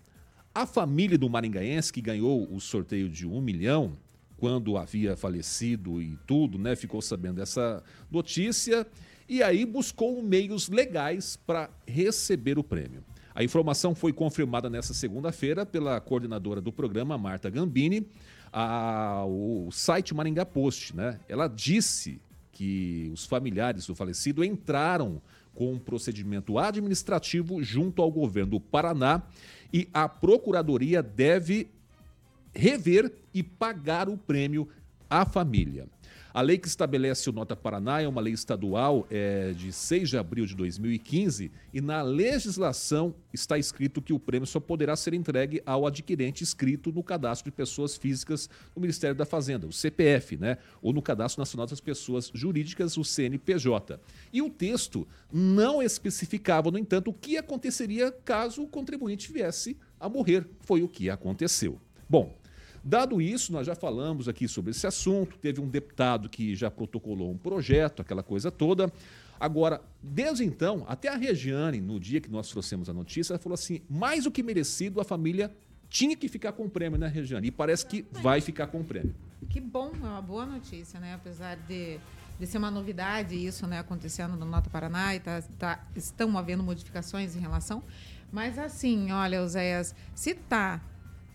A 0.55 0.65
família 0.65 1.19
do 1.19 1.29
maringaense 1.29 1.93
que 1.93 2.01
ganhou 2.01 2.49
o 2.51 2.61
sorteio 2.61 3.09
de 3.09 3.27
um 3.27 3.41
milhão, 3.41 3.99
quando 4.37 4.79
havia 4.79 5.17
falecido 5.17 6.01
e 6.01 6.17
tudo, 6.25 6.57
né, 6.59 6.77
ficou 6.77 7.03
sabendo 7.03 7.37
dessa 7.37 7.83
notícia 8.09 8.87
e 9.29 9.43
aí 9.43 9.67
buscou 9.67 10.23
meios 10.23 10.69
legais 10.69 11.37
para 11.37 11.69
receber 11.85 12.57
o 12.57 12.63
prêmio. 12.63 13.05
A 13.35 13.43
informação 13.43 13.97
foi 13.97 14.13
confirmada 14.13 14.71
nessa 14.71 14.95
segunda-feira 14.95 15.67
pela 15.67 16.01
coordenadora 16.01 16.61
do 16.61 16.73
programa, 16.73 17.19
Marta 17.19 17.51
Gambini, 17.51 18.07
ao 18.53 19.69
site 19.73 20.15
Maringá 20.15 20.47
Post. 20.47 20.97
Né? 20.97 21.19
Ela 21.29 21.49
disse 21.49 22.21
que 22.53 23.11
os 23.13 23.27
familiares 23.27 23.87
do 23.87 23.95
falecido 23.95 24.45
entraram 24.45 25.21
com 25.59 25.73
um 25.73 25.79
procedimento 25.81 26.57
administrativo 26.57 27.61
junto 27.65 28.01
ao 28.01 28.13
governo 28.13 28.53
do 28.53 28.61
Paraná 28.61 29.21
e 29.73 29.89
a 29.93 30.09
procuradoria 30.09 31.03
deve 31.03 31.69
rever 32.55 33.13
e 33.35 33.43
pagar 33.43 34.09
o 34.09 34.17
prêmio 34.17 34.69
à 35.11 35.27
família. 35.27 35.89
A 36.33 36.43
lei 36.43 36.59
que 36.59 36.69
estabelece 36.69 37.29
o 37.31 37.33
Nota 37.33 37.57
Paraná 37.57 38.03
é 38.03 38.09
uma 38.09 38.21
lei 38.21 38.35
estadual 38.35 39.07
é, 39.11 39.53
de 39.53 39.73
6 39.73 40.11
de 40.11 40.19
abril 40.19 40.45
de 40.45 40.55
2015 40.55 41.51
e 41.73 41.81
na 41.81 42.03
legislação 42.03 43.15
está 43.33 43.59
escrito 43.59 44.03
que 44.03 44.13
o 44.13 44.19
prêmio 44.19 44.47
só 44.47 44.61
poderá 44.61 44.95
ser 44.95 45.15
entregue 45.15 45.63
ao 45.65 45.87
adquirente 45.87 46.43
inscrito 46.43 46.93
no 46.93 47.03
cadastro 47.03 47.51
de 47.51 47.57
pessoas 47.57 47.97
físicas 47.97 48.49
do 48.75 48.81
Ministério 48.81 49.17
da 49.17 49.25
Fazenda, 49.25 49.67
o 49.67 49.73
CPF, 49.73 50.37
né? 50.37 50.59
ou 50.83 50.93
no 50.93 51.01
Cadastro 51.01 51.41
Nacional 51.41 51.67
das 51.67 51.81
Pessoas 51.81 52.31
Jurídicas, 52.35 52.97
o 52.97 53.05
CNPJ. 53.05 53.99
E 54.33 54.43
o 54.43 54.51
texto 54.51 55.09
não 55.33 55.83
especificava, 55.83 56.71
no 56.71 56.79
entanto, 56.79 57.11
o 57.11 57.15
que 57.15 57.37
aconteceria 57.37 58.13
caso 58.13 58.63
o 58.63 58.69
contribuinte 58.69 59.33
viesse 59.33 59.77
a 59.99 60.09
morrer. 60.09 60.47
Foi 60.61 60.83
o 60.83 60.89
que 60.89 61.09
aconteceu. 61.11 61.81
Bom, 62.09 62.37
Dado 62.83 63.21
isso, 63.21 63.53
nós 63.53 63.67
já 63.67 63.75
falamos 63.75 64.29
aqui 64.29 64.47
sobre 64.49 64.71
esse 64.71 64.87
assunto. 64.87 65.37
Teve 65.39 65.61
um 65.61 65.69
deputado 65.69 66.29
que 66.29 66.55
já 66.55 66.71
protocolou 66.71 67.31
um 67.31 67.37
projeto, 67.37 68.03
aquela 68.03 68.23
coisa 68.23 68.51
toda. 68.51 68.93
Agora, 69.41 69.81
desde 70.03 70.45
então, 70.45 70.85
até 70.89 71.09
a 71.09 71.17
Regiane, 71.17 71.81
no 71.81 72.01
dia 72.01 72.21
que 72.21 72.31
nós 72.31 72.49
trouxemos 72.49 72.89
a 72.89 72.93
notícia, 72.93 73.33
ela 73.33 73.39
falou 73.39 73.55
assim: 73.55 73.81
mais 73.89 74.25
do 74.25 74.31
que 74.31 74.43
merecido, 74.43 75.01
a 75.01 75.05
família 75.05 75.53
tinha 75.89 76.17
que 76.17 76.29
ficar 76.29 76.53
com 76.53 76.65
o 76.65 76.71
prêmio, 76.71 76.99
né, 76.99 77.09
Regiane? 77.09 77.49
E 77.49 77.51
parece 77.51 77.87
que 77.87 78.05
vai 78.13 78.41
ficar 78.41 78.67
com 78.67 78.81
o 78.81 78.85
prêmio. 78.85 79.15
Que 79.49 79.61
bom, 79.61 79.93
é 79.95 80.07
uma 80.07 80.23
boa 80.23 80.45
notícia, 80.45 81.01
né? 81.01 81.15
Apesar 81.15 81.57
de, 81.57 81.99
de 82.39 82.47
ser 82.47 82.59
uma 82.59 82.71
novidade 82.71 83.35
isso, 83.35 83.67
né, 83.67 83.79
acontecendo 83.79 84.37
no 84.37 84.45
Nota 84.45 84.69
Paraná 84.69 85.15
e 85.15 85.21
tá, 85.21 85.43
tá, 85.59 85.87
estão 85.97 86.37
havendo 86.37 86.63
modificações 86.63 87.35
em 87.35 87.41
relação. 87.41 87.83
Mas 88.31 88.59
assim, 88.59 89.11
olha, 89.11 89.43
Oséias, 89.43 89.95
se 90.15 90.35
tá 90.35 90.83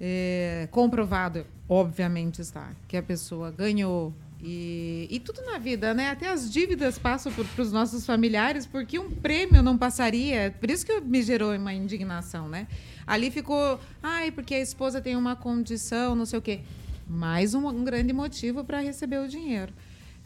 é, 0.06 0.68
comprovado, 0.70 1.46
obviamente 1.70 2.42
está, 2.42 2.72
que 2.90 2.98
a 2.98 3.02
pessoa 3.02 3.50
ganhou. 3.52 4.14
E, 4.42 5.08
e 5.10 5.18
tudo 5.22 5.42
na 5.46 5.58
vida, 5.58 5.94
né? 5.94 6.10
Até 6.10 6.30
as 6.30 6.52
dívidas 6.52 7.00
passam 7.00 7.32
para 7.32 7.62
os 7.62 7.72
nossos 7.72 8.06
familiares, 8.06 8.66
porque 8.66 9.00
um 9.00 9.10
prêmio 9.10 9.64
não 9.64 9.78
passaria. 9.78 10.54
Por 10.60 10.70
isso 10.70 10.86
que 10.86 11.00
me 11.00 11.24
gerou 11.24 11.56
uma 11.56 11.74
indignação, 11.74 12.50
né? 12.50 12.68
Ali 13.08 13.32
ficou, 13.32 13.80
ai, 14.02 14.30
porque 14.30 14.54
a 14.54 14.60
esposa 14.60 15.00
tem 15.00 15.16
uma 15.16 15.38
condição, 15.38 16.14
não 16.14 16.26
sei 16.26 16.40
o 16.40 16.42
quê. 16.42 16.60
Mais 17.08 17.54
um, 17.54 17.66
um 17.66 17.86
grande 17.86 18.12
motivo 18.12 18.66
para 18.66 18.82
receber 18.82 19.20
o 19.20 19.28
dinheiro. 19.30 19.72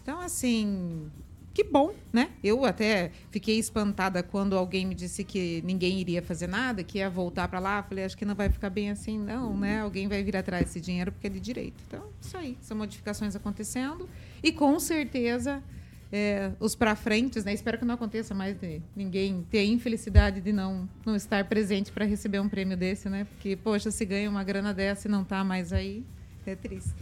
Então, 0.02 0.20
assim, 0.20 1.12
que 1.58 1.64
bom, 1.64 1.92
né? 2.14 2.30
Eu 2.44 2.64
até 2.66 3.10
fiquei 3.32 3.58
espantada 3.58 4.22
quando 4.22 4.56
alguém 4.56 4.86
me 4.86 4.94
disse 4.94 5.24
que 5.24 5.60
ninguém 5.66 6.00
iria 6.00 6.22
fazer 6.22 6.46
nada, 6.46 6.84
que 6.84 7.00
ia 7.00 7.10
voltar 7.10 7.48
para 7.48 7.58
lá. 7.58 7.82
Falei, 7.82 8.06
acho 8.06 8.16
que 8.16 8.26
não 8.26 8.36
vai 8.36 8.48
ficar 8.48 8.70
bem 8.70 8.92
assim, 8.92 9.18
não, 9.18 9.58
né? 9.58 9.82
Alguém 9.82 10.08
vai 10.08 10.24
vir 10.24 10.38
atrás 10.38 10.66
desse 10.66 10.80
dinheiro 10.80 11.12
porque 11.12 11.26
é 11.26 11.30
de 11.32 11.40
direito. 11.40 11.74
Então, 11.88 12.04
isso 12.22 12.38
aí, 12.38 12.56
são 12.62 12.78
modificações 12.78 13.36
acontecendo 13.36 14.08
e 14.44 14.52
com 14.52 14.80
certeza 14.80 15.64
é, 16.12 16.52
os 16.60 16.76
para 16.76 16.96
frentes, 16.96 17.44
né? 17.44 17.56
Espero 17.56 17.80
que 17.80 17.86
não 17.86 17.96
aconteça 17.96 18.36
mais 18.36 18.56
de 18.56 18.80
ninguém 18.96 19.44
ter 19.50 19.58
a 19.58 19.66
infelicidade 19.66 20.40
de 20.42 20.54
não, 20.54 20.88
não 21.04 21.16
estar 21.16 21.44
presente 21.46 21.92
para 21.92 22.06
receber 22.06 22.40
um 22.40 22.48
prêmio 22.48 22.78
desse, 22.78 23.10
né? 23.10 23.26
Porque, 23.32 23.56
poxa, 23.56 23.90
se 23.90 24.06
ganha 24.06 24.30
uma 24.30 24.44
grana 24.44 24.76
dessa 24.76 25.08
e 25.08 25.12
não 25.12 25.24
está 25.24 25.44
mais 25.44 25.74
aí, 25.74 26.06
é 26.46 26.56
triste. 26.56 26.94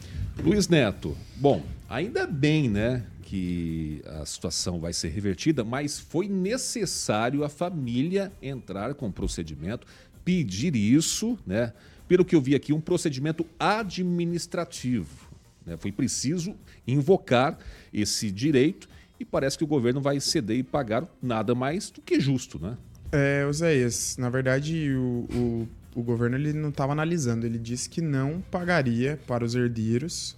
Luiz 0.42 0.68
Neto, 0.68 1.16
bom, 1.36 1.62
ainda 1.90 2.26
bem, 2.26 2.70
né, 2.70 3.04
que 3.26 4.04
a 4.06 4.26
situação 4.26 4.80
vai 4.80 4.94
ser 4.94 5.10
revertida, 5.10 5.64
mas 5.64 6.00
foi 6.00 6.30
necessário 6.30 7.44
a 7.44 7.50
família 7.50 8.32
entrar 8.40 8.94
com 8.94 9.12
procedimento, 9.12 9.88
pedir 10.24 10.76
isso, 10.76 11.38
né? 11.46 11.74
Pelo 12.08 12.24
que 12.24 12.36
eu 12.36 12.42
vi 12.42 12.54
aqui, 12.54 12.72
um 12.72 12.80
procedimento 12.80 13.44
administrativo. 13.60 15.28
Né? 15.66 15.76
Foi 15.76 15.92
preciso 15.92 16.56
invocar 16.88 17.58
esse 17.92 18.30
direito 18.30 18.88
e 19.20 19.26
parece 19.26 19.58
que 19.58 19.64
o 19.64 19.68
governo 19.68 20.00
vai 20.00 20.20
ceder 20.20 20.58
e 20.58 20.64
pagar 20.64 21.08
nada 21.20 21.56
mais 21.56 21.90
do 21.90 22.02
que 22.02 22.20
justo, 22.20 22.60
né? 22.60 22.78
É, 23.12 23.44
Oséias, 23.48 24.18
na 24.18 24.30
verdade, 24.30 24.92
o, 24.92 25.26
o, 25.34 25.68
o 25.96 26.04
governo 26.04 26.36
ele 26.36 26.54
não 26.54 26.70
estava 26.70 26.92
analisando, 26.92 27.46
ele 27.46 27.58
disse 27.58 27.90
que 27.90 28.02
não 28.02 28.44
pagaria 28.52 29.20
para 29.26 29.44
os 29.44 29.56
herdeiros 29.56 30.36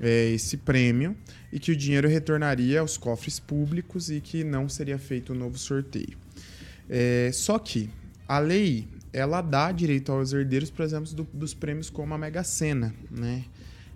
é, 0.00 0.30
esse 0.30 0.56
prêmio 0.56 1.16
e 1.52 1.58
que 1.58 1.72
o 1.72 1.76
dinheiro 1.76 2.08
retornaria 2.08 2.80
aos 2.80 2.96
cofres 2.96 3.38
públicos 3.38 4.10
e 4.10 4.20
que 4.20 4.44
não 4.44 4.68
seria 4.68 4.98
feito 4.98 5.32
um 5.32 5.36
novo 5.36 5.58
sorteio. 5.58 6.16
É, 6.88 7.30
só 7.32 7.58
que 7.58 7.90
a 8.28 8.38
lei 8.38 8.86
ela 9.12 9.40
dá 9.40 9.72
direito 9.72 10.12
aos 10.12 10.32
herdeiros, 10.32 10.70
por 10.70 10.84
exemplo, 10.84 11.12
do, 11.14 11.26
dos 11.32 11.54
prêmios 11.54 11.88
como 11.88 12.12
a 12.12 12.18
Mega 12.18 12.44
Sena, 12.44 12.94
né? 13.10 13.44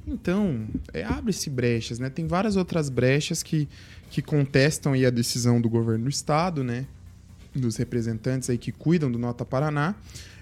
Então, 0.07 0.67
é, 0.95 1.05
abre-se 1.05 1.51
brechas, 1.51 1.99
né? 1.99 2.09
Tem 2.09 2.27
várias 2.27 2.57
outras 2.57 2.89
brechas 2.89 3.43
que, 3.43 3.69
que 4.11 4.23
contestam 4.23 4.95
aí 4.95 5.05
a 5.05 5.11
decisão 5.11 5.61
do 5.61 5.69
governo 5.69 6.05
do 6.05 6.11
estado, 6.11 6.65
né? 6.65 6.87
Dos 7.55 7.77
representantes 7.77 8.49
aí 8.49 8.57
que 8.57 8.73
cuidam 8.73 9.13
do 9.13 9.19
Nota 9.19 9.45
Paraná 9.45 9.95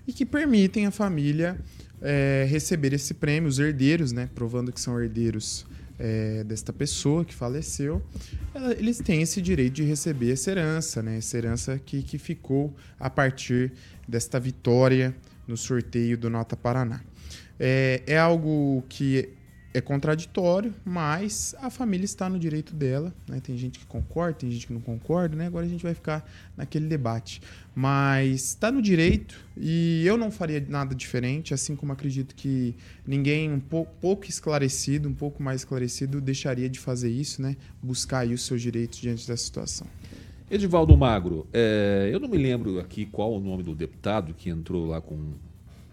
e 0.06 0.12
que 0.12 0.24
permitem 0.24 0.86
a 0.86 0.90
família 0.90 1.58
é, 2.02 2.46
receber 2.48 2.92
esse 2.92 3.14
prêmio, 3.14 3.48
os 3.48 3.58
herdeiros, 3.58 4.12
né, 4.12 4.28
provando 4.34 4.72
que 4.72 4.80
são 4.80 5.00
herdeiros 5.00 5.66
é, 5.98 6.44
desta 6.44 6.72
pessoa 6.72 7.24
que 7.24 7.34
faleceu, 7.34 8.02
ela, 8.54 8.72
eles 8.72 8.98
têm 8.98 9.22
esse 9.22 9.42
direito 9.42 9.74
de 9.74 9.82
receber 9.82 10.32
essa 10.32 10.50
herança, 10.50 11.02
né, 11.02 11.18
essa 11.18 11.36
herança 11.36 11.78
que, 11.78 12.02
que 12.02 12.18
ficou 12.18 12.74
a 12.98 13.10
partir 13.10 13.72
desta 14.06 14.38
vitória 14.38 15.14
no 15.46 15.56
sorteio 15.56 16.16
do 16.16 16.30
Nota 16.30 16.56
Paraná. 16.56 17.00
É, 17.58 18.02
é 18.06 18.18
algo 18.18 18.84
que 18.88 19.30
é 19.72 19.80
contraditório, 19.80 20.74
mas 20.84 21.54
a 21.60 21.68
família 21.68 22.04
está 22.04 22.28
no 22.28 22.38
direito 22.38 22.74
dela. 22.74 23.14
Né? 23.28 23.40
Tem 23.40 23.56
gente 23.56 23.78
que 23.78 23.86
concorda, 23.86 24.38
tem 24.38 24.50
gente 24.50 24.66
que 24.66 24.72
não 24.72 24.80
concorda, 24.80 25.36
né? 25.36 25.46
Agora 25.46 25.66
a 25.66 25.68
gente 25.68 25.82
vai 25.82 25.94
ficar 25.94 26.28
naquele 26.56 26.86
debate. 26.86 27.42
Mas 27.74 28.48
está 28.48 28.72
no 28.72 28.80
direito 28.80 29.38
e 29.56 30.02
eu 30.06 30.16
não 30.16 30.30
faria 30.30 30.64
nada 30.68 30.94
diferente, 30.94 31.52
assim 31.52 31.76
como 31.76 31.92
acredito 31.92 32.34
que 32.34 32.74
ninguém 33.06 33.52
um 33.52 33.60
pouco, 33.60 33.94
pouco 34.00 34.26
esclarecido, 34.26 35.08
um 35.08 35.14
pouco 35.14 35.42
mais 35.42 35.60
esclarecido, 35.60 36.20
deixaria 36.20 36.68
de 36.68 36.78
fazer 36.78 37.10
isso, 37.10 37.42
né? 37.42 37.56
Buscar 37.82 38.20
aí 38.20 38.32
os 38.32 38.42
seus 38.42 38.62
direitos 38.62 38.98
diante 38.98 39.26
dessa 39.26 39.44
situação. 39.44 39.86
Edivaldo 40.50 40.96
Magro, 40.96 41.46
é, 41.52 42.08
eu 42.10 42.18
não 42.18 42.28
me 42.28 42.38
lembro 42.38 42.80
aqui 42.80 43.04
qual 43.04 43.34
o 43.34 43.38
nome 43.38 43.62
do 43.62 43.74
deputado 43.74 44.32
que 44.32 44.48
entrou 44.48 44.86
lá 44.86 44.98
com 44.98 45.34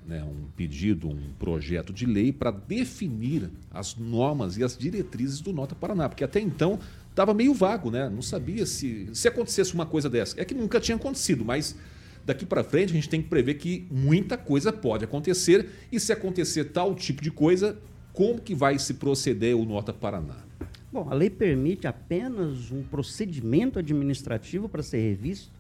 né, 0.08 0.24
um 0.24 0.48
pedido, 0.56 1.10
um 1.10 1.34
projeto 1.40 1.92
de 1.92 2.06
lei 2.06 2.32
para 2.32 2.52
definir 2.52 3.50
as 3.72 3.96
normas 3.96 4.58
e 4.58 4.64
as 4.64 4.78
diretrizes 4.78 5.42
do 5.42 5.52
Nota 5.52 5.76
Paraná, 5.76 6.08
porque 6.08 6.24
até 6.24 6.40
então 6.40 6.80
estava 7.10 7.34
meio 7.34 7.54
vago, 7.54 7.90
né? 7.90 8.10
Não 8.10 8.22
sabia 8.22 8.66
se 8.66 9.10
se 9.14 9.28
acontecesse 9.28 9.74
uma 9.74 9.86
coisa 9.86 10.10
dessa. 10.10 10.40
É 10.40 10.46
que 10.46 10.54
nunca 10.54 10.80
tinha 10.80 10.96
acontecido, 10.96 11.44
mas 11.44 11.76
daqui 12.26 12.46
para 12.46 12.64
frente 12.64 12.92
a 12.92 12.96
gente 12.96 13.10
tem 13.10 13.22
que 13.22 13.30
prever 13.30 13.56
que 13.56 13.88
muita 13.90 14.38
coisa 14.38 14.72
pode 14.72 15.04
acontecer 15.04 15.70
e 15.92 16.00
se 16.00 16.12
acontecer 16.12 16.66
tal 16.66 16.94
tipo 16.94 17.22
de 17.22 17.32
coisa, 17.32 17.78
como 18.14 18.42
que 18.42 18.54
vai 18.54 18.78
se 18.78 18.96
proceder 18.96 19.56
o 19.56 19.66
Nota 19.66 19.94
Paraná? 19.94 20.38
Bom, 20.92 21.10
a 21.10 21.14
lei 21.14 21.30
permite 21.30 21.88
apenas 21.88 22.72
um 22.72 22.82
procedimento 22.84 23.80
administrativo 23.80 24.70
para 24.70 24.82
ser 24.82 25.00
revisto. 25.00 25.52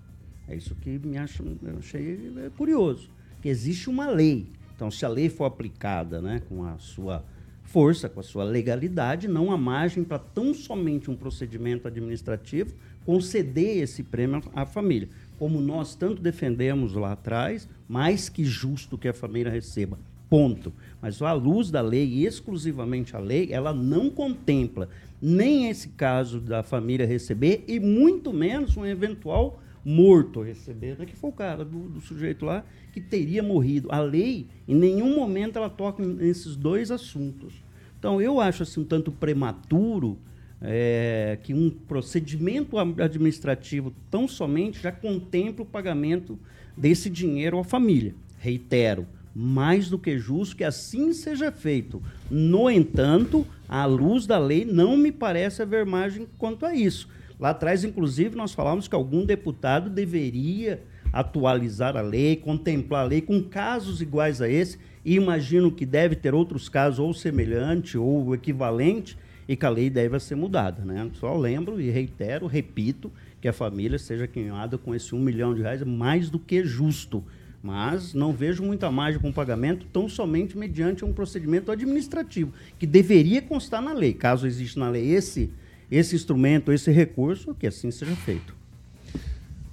É 0.47 0.55
isso 0.55 0.75
que 0.75 0.99
me 0.99 1.17
acho, 1.17 1.43
eu 1.63 1.77
achei 1.79 2.31
curioso 2.55 3.14
existe 3.47 3.89
uma 3.89 4.07
lei. 4.07 4.47
Então, 4.75 4.91
se 4.91 5.05
a 5.05 5.09
lei 5.09 5.29
for 5.29 5.45
aplicada 5.45 6.21
né, 6.21 6.41
com 6.49 6.65
a 6.65 6.77
sua 6.77 7.23
força, 7.63 8.09
com 8.09 8.19
a 8.19 8.23
sua 8.23 8.43
legalidade, 8.43 9.27
não 9.27 9.51
há 9.51 9.57
margem 9.57 10.03
para 10.03 10.19
tão 10.19 10.53
somente 10.53 11.09
um 11.09 11.15
procedimento 11.15 11.87
administrativo 11.87 12.73
conceder 13.05 13.77
esse 13.77 14.03
prêmio 14.03 14.41
à 14.53 14.65
família. 14.65 15.09
Como 15.37 15.61
nós 15.61 15.95
tanto 15.95 16.21
defendemos 16.21 16.93
lá 16.93 17.11
atrás, 17.11 17.67
mais 17.87 18.29
que 18.29 18.43
justo 18.43 18.97
que 18.97 19.07
a 19.07 19.13
família 19.13 19.51
receba. 19.51 19.99
Ponto. 20.29 20.73
Mas 21.01 21.21
à 21.21 21.33
luz 21.33 21.69
da 21.69 21.81
lei, 21.81 22.05
e 22.05 22.25
exclusivamente 22.25 23.15
a 23.15 23.19
lei, 23.19 23.49
ela 23.51 23.73
não 23.73 24.09
contempla 24.09 24.89
nem 25.21 25.69
esse 25.69 25.89
caso 25.89 26.39
da 26.39 26.63
família 26.63 27.05
receber 27.05 27.63
e 27.67 27.79
muito 27.79 28.33
menos 28.33 28.75
um 28.75 28.85
eventual 28.85 29.59
morto 29.83 30.41
recebendo, 30.41 31.05
que 31.05 31.15
foi 31.15 31.29
o 31.29 31.33
cara 31.33 31.63
do, 31.63 31.77
do, 31.89 32.01
sujeito 32.01 32.43
lá 32.43 32.65
que 32.95 33.01
teria 33.01 33.43
morrido. 33.43 33.89
A 33.91 33.99
lei, 33.99 34.47
em 34.65 34.73
nenhum 34.73 35.17
momento, 35.17 35.57
ela 35.57 35.69
toca 35.69 36.01
nesses 36.01 36.55
dois 36.55 36.91
assuntos. 36.91 37.53
Então, 37.99 38.21
eu 38.21 38.39
acho 38.39 38.63
assim 38.63 38.79
um 38.79 38.85
tanto 38.85 39.11
prematuro 39.11 40.17
é, 40.61 41.37
que 41.43 41.53
um 41.53 41.69
procedimento 41.69 42.79
administrativo 42.79 43.93
tão 44.09 44.29
somente 44.29 44.81
já 44.81 44.93
contempla 44.93 45.63
o 45.63 45.67
pagamento 45.67 46.39
desse 46.77 47.09
dinheiro 47.09 47.59
à 47.59 47.65
família. 47.65 48.15
Reitero, 48.39 49.05
mais 49.35 49.89
do 49.89 49.99
que 49.99 50.17
justo 50.17 50.55
que 50.55 50.63
assim 50.63 51.11
seja 51.11 51.51
feito. 51.51 52.01
No 52.31 52.69
entanto, 52.69 53.45
à 53.67 53.83
luz 53.83 54.25
da 54.25 54.37
lei, 54.37 54.63
não 54.63 54.95
me 54.95 55.11
parece 55.11 55.61
haver 55.61 55.85
margem 55.85 56.25
quanto 56.37 56.65
a 56.65 56.73
isso. 56.73 57.09
Lá 57.37 57.49
atrás, 57.49 57.83
inclusive, 57.83 58.37
nós 58.37 58.53
falávamos 58.53 58.87
que 58.87 58.95
algum 58.95 59.25
deputado 59.25 59.89
deveria 59.89 60.81
atualizar 61.15 61.95
a 61.95 62.01
lei, 62.01 62.35
contemplar 62.35 63.05
a 63.05 63.07
lei 63.07 63.21
com 63.21 63.41
casos 63.41 64.01
iguais 64.01 64.41
a 64.41 64.49
esse, 64.49 64.77
e 65.05 65.15
imagino 65.15 65.71
que 65.71 65.85
deve 65.85 66.13
ter 66.13 66.33
outros 66.33 66.67
casos 66.67 66.99
ou 66.99 67.13
semelhante 67.13 67.97
ou 67.97 68.35
equivalente, 68.35 69.17
e 69.47 69.55
que 69.55 69.65
a 69.65 69.69
lei 69.69 69.89
deve 69.89 70.19
ser 70.19 70.35
mudada. 70.35 70.83
Né? 70.83 71.09
Só 71.13 71.37
lembro 71.37 71.79
e 71.79 71.89
reitero, 71.89 72.47
repito, 72.47 73.09
que 73.39 73.47
a 73.47 73.53
família 73.53 73.97
seja 73.97 74.27
queimada 74.27 74.77
com 74.77 74.93
esse 74.93 75.15
um 75.15 75.19
milhão 75.19 75.55
de 75.55 75.61
reais 75.61 75.81
é 75.81 75.85
mais 75.85 76.29
do 76.29 76.37
que 76.37 76.65
justo. 76.65 77.23
Mas 77.63 78.13
não 78.13 78.33
vejo 78.33 78.61
muita 78.61 78.91
margem 78.91 79.19
para 79.19 79.29
um 79.29 79.33
pagamento 79.33 79.85
tão 79.93 80.09
somente 80.09 80.57
mediante 80.57 81.05
um 81.05 81.13
procedimento 81.13 81.71
administrativo, 81.71 82.51
que 82.77 82.85
deveria 82.85 83.41
constar 83.41 83.81
na 83.81 83.93
lei. 83.93 84.13
Caso 84.13 84.45
exista 84.45 84.81
na 84.81 84.89
lei 84.89 85.13
esse, 85.13 85.49
esse 85.89 86.13
instrumento, 86.13 86.73
esse 86.73 86.91
recurso, 86.91 87.55
que 87.55 87.67
assim 87.67 87.89
seja 87.89 88.15
feito. 88.17 88.64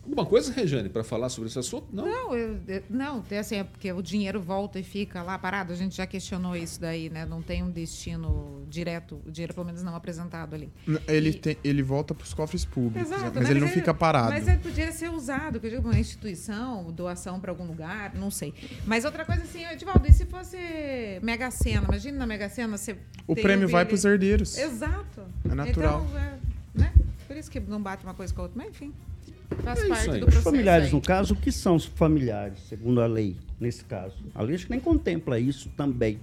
Alguma 0.05 0.27
coisa, 0.27 0.53
Rejane, 0.53 0.89
para 0.89 1.05
falar 1.05 1.29
sobre 1.29 1.49
esse 1.49 1.59
assunto? 1.59 1.87
Não. 1.93 2.05
Não, 2.05 2.35
eu, 2.37 2.59
eu- 2.67 2.83
não, 2.91 3.23
tem 3.23 3.39
assim, 3.39 3.57
é 3.57 3.65
porque 3.65 3.93
o 3.93 4.03
dinheiro 4.03 4.41
volta 4.41 4.79
e 4.81 4.83
fica 4.83 5.23
lá 5.23 5.39
parado. 5.39 5.73
A 5.73 5.77
gente 5.77 5.97
já 5.97 6.05
questionou 6.07 6.57
isso 6.57 6.81
daí, 6.81 7.09
né? 7.09 7.25
Não 7.25 7.41
tem 7.41 7.63
um 7.63 7.71
destino 7.71 8.67
direto, 8.69 9.23
o 9.25 9.31
dinheiro 9.31 9.55
pelo 9.55 9.65
menos 9.65 9.81
não 9.83 9.95
apresentado 9.95 10.55
ali. 10.55 10.73
Ele, 11.07 11.31
E- 11.31 11.35
tem, 11.35 11.57
ele 11.63 11.83
volta 11.85 12.15
para 12.15 12.25
os 12.25 12.35
cofres 12.35 12.65
públicos, 12.65 13.09
Exato, 13.11 13.23
né? 13.27 13.31
mas 13.37 13.45
né? 13.45 13.51
ele 13.53 13.61
não 13.61 13.69
fica 13.69 13.95
parado. 13.95 14.31
Mas 14.31 14.49
ele 14.49 14.59
podia 14.59 14.91
ser 14.91 15.09
usado, 15.09 15.61
que 15.61 15.67
eu 15.67 15.71
digo, 15.71 15.89
uma 15.89 15.99
instituição, 15.99 16.91
doação 16.93 17.39
para 17.39 17.53
algum 17.53 17.65
lugar, 17.67 18.13
não 18.15 18.31
sei. 18.31 18.53
Mas 18.85 19.05
outra 19.05 19.25
coisa 19.25 19.43
assim, 19.45 19.65
Edivaldo, 19.67 20.05
e 20.09 20.13
se 20.13 20.27
fosse 20.27 20.57
Mega 21.23 21.49
Sena? 21.53 21.87
Imagina 21.87 22.19
na 22.19 22.27
Mega 22.27 22.49
Sena 22.49 22.77
você. 22.77 22.97
O 23.27 23.37
prêmio 23.37 23.69
vai 23.69 23.85
para 23.85 23.95
os 23.95 24.05
herdeiros. 24.05 24.59
Exato. 24.59 25.23
É 25.49 25.55
natural. 25.55 26.05
Então, 26.09 26.19
é, 26.19 26.35
né? 26.75 26.93
Por 27.29 27.37
isso 27.37 27.49
que 27.51 27.61
não 27.61 27.81
bate 27.81 28.03
uma 28.05 28.15
coisa 28.15 28.35
com 28.35 28.41
a 28.41 28.45
outra, 28.45 28.59
mas 28.59 28.71
enfim. 28.71 28.93
Faz 29.57 29.81
É 29.83 29.89
parte 29.89 30.05
do 30.07 30.15
Os 30.15 30.21
processo. 30.21 30.39
Os 30.39 30.45
familiares, 30.45 30.87
aí. 30.87 30.93
no 30.93 31.01
caso, 31.01 31.35
o 31.35 31.37
que 31.37 31.53
são 31.53 31.77
os 31.77 31.85
familiares, 31.85 32.59
segundo 32.69 33.01
a 33.01 33.07
lei, 33.07 33.37
nesse 33.61 33.85
caso? 33.85 34.17
A 34.35 34.43
lei 34.43 34.55
acho 34.55 34.65
que 34.67 34.71
nem 34.71 34.81
contempla 34.81 35.39
isso 35.39 35.69
também. 35.77 36.19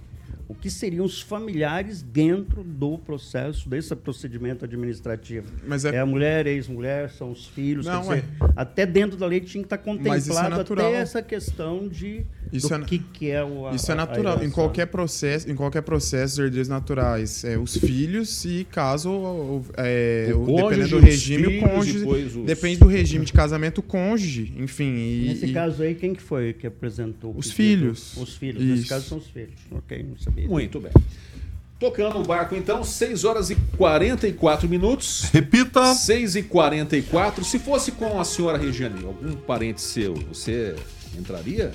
O 0.50 0.54
que 0.54 0.68
seriam 0.68 1.04
os 1.04 1.20
familiares 1.20 2.02
dentro 2.02 2.64
do 2.64 2.98
processo, 2.98 3.68
desse 3.68 3.94
procedimento 3.94 4.64
administrativo? 4.64 5.46
Mas 5.64 5.84
é- 5.84 5.96
a 5.96 6.04
mulher, 6.04 6.44
ex-mulher, 6.44 7.08
são 7.10 7.30
os 7.30 7.46
filhos. 7.46 7.86
Não, 7.86 8.00
dizer, 8.02 8.24
até 8.56 8.84
dentro 8.84 9.16
da 9.16 9.26
lei 9.26 9.38
tinha 9.38 9.62
que 9.62 9.66
estar 9.72 9.76
isso 9.76 9.88
é 9.88 9.92
contemplado 9.96 10.56
natural. 10.56 10.88
até 10.88 10.96
essa 10.96 11.22
questão 11.22 11.86
de 11.86 12.26
Isso 12.52 12.68
do 12.68 12.74
é 12.74 12.80
que, 12.84 12.98
que 12.98 13.30
é 13.30 13.44
o 13.44 13.68
a- 13.68 13.76
Isso 13.76 13.92
é 13.92 13.94
natural. 13.94 14.42
Em 14.42 14.50
qualquer 14.50 14.86
processo, 14.86 15.48
em 15.48 15.54
qualquer 15.54 15.82
processo, 15.82 16.32
os 16.34 16.38
herdeiros 16.40 16.68
naturais, 16.68 17.44
é, 17.44 17.56
os 17.56 17.76
filhos 17.76 18.44
e 18.44 18.66
caso 18.72 19.62
é, 19.76 20.30
O 20.34 20.42
o- 20.42 20.56
dependendo 20.56 20.88
do 20.88 20.98
regime, 20.98 21.44
filhos, 21.44 21.62
o 21.62 21.68
cônjuge 21.68 22.04
os- 22.40 22.44
depende 22.46 22.78
do 22.80 22.86
regime 22.88 23.24
de 23.24 23.32
casamento, 23.32 23.78
o 23.78 23.82
cônjuge, 23.82 24.52
enfim. 24.58 24.96
E, 24.96 25.28
Nesse 25.28 25.46
e- 25.46 25.52
caso 25.52 25.80
aí, 25.80 25.94
quem 25.94 26.12
que 26.12 26.20
foi 26.22 26.52
que 26.54 26.66
apresentou? 26.66 27.32
Os 27.36 27.52
filhos. 27.52 28.16
Os 28.16 28.34
filhos. 28.36 28.60
Nesse 28.64 28.80
Isso. 28.80 28.88
caso 28.88 29.04
são 29.08 29.18
os 29.18 29.28
filhos. 29.28 29.54
Ok, 29.70 30.02
não 30.02 30.16
sabia. 30.18 30.39
Muito 30.48 30.80
bem. 30.80 30.92
Tocando 31.78 32.18
o 32.18 32.22
barco, 32.24 32.54
então, 32.54 32.84
6 32.84 33.24
horas 33.24 33.48
e 33.48 33.56
44 33.78 34.68
minutos. 34.68 35.22
Repita. 35.32 35.94
6 35.94 36.36
e 36.36 36.42
44 36.42 37.42
Se 37.42 37.58
fosse 37.58 37.92
com 37.92 38.20
a 38.20 38.24
senhora 38.24 38.58
Regiane, 38.58 39.02
algum 39.04 39.34
parente 39.34 39.80
seu, 39.80 40.12
você 40.14 40.76
entraria 41.18 41.72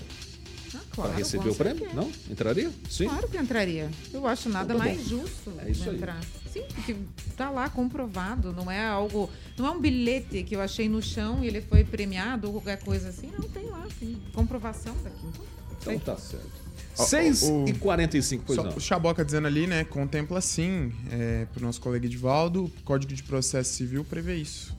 Ah, 0.76 0.78
para 0.95 1.05
claro, 1.05 1.13
receber 1.18 1.45
com 1.45 1.49
o 1.49 1.55
prêmio? 1.55 1.89
Não? 1.95 2.11
Entraria? 2.30 2.70
Sim. 2.88 3.07
Claro 3.09 3.28
que 3.28 3.36
entraria. 3.38 3.89
Eu 4.13 4.28
acho 4.28 4.47
nada 4.47 4.76
Então 4.76 4.78
tá 4.86 4.93
mais 4.93 5.07
justo 5.07 5.51
É 5.66 5.72
isso 5.72 5.89
aí. 5.89 5.95
entrar. 5.95 6.22
Sim, 6.53 6.61
porque 6.76 6.95
tá 7.36 7.49
lá 7.49 7.68
comprovado, 7.68 8.53
não 8.53 8.70
é 8.72 8.86
algo, 8.86 9.28
não 9.57 9.66
é 9.66 9.72
um 9.72 9.82
bilhete 9.82 10.43
que 10.43 10.55
eu 10.55 10.61
achei 10.61 10.88
no 10.88 11.01
chão 11.01 11.43
e 11.43 11.47
ele 11.47 11.61
foi 11.61 11.84
premiado 11.84 12.45
ou 12.47 12.53
qualquer 12.53 12.78
coisa 12.78 13.09
assim, 13.09 13.32
não 13.38 13.49
tem 13.49 13.66
lá, 13.66 13.86
tem 13.99 14.18
comprovação 14.34 14.95
daquilo. 15.03 15.34
Então 15.82 15.99
tá 15.99 16.16
certo. 16.16 16.64
Ó, 16.98 17.04
6 17.04 17.43
o- 17.43 17.66
e 17.68 17.74
45 17.74 18.43
pois 18.48 18.56
Só 18.58 18.64
não. 18.64 18.76
o 18.76 18.80
Chaboca 18.80 19.24
dizendo 19.26 19.48
ali, 19.48 19.68
né? 19.68 19.84
Contempla 19.84 20.39
sim, 20.41 20.91
é, 21.12 21.46
pro 21.54 21.64
nosso 21.66 21.82
colega 21.82 22.06
Edivaldo, 22.06 22.66
o 22.66 22.72
Código 22.84 23.14
de 23.14 23.24
Processo 23.24 23.74
Civil 23.74 24.04
prevê 24.04 24.36
isso. 24.36 24.74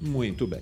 Muito 0.00 0.46
bem. 0.46 0.60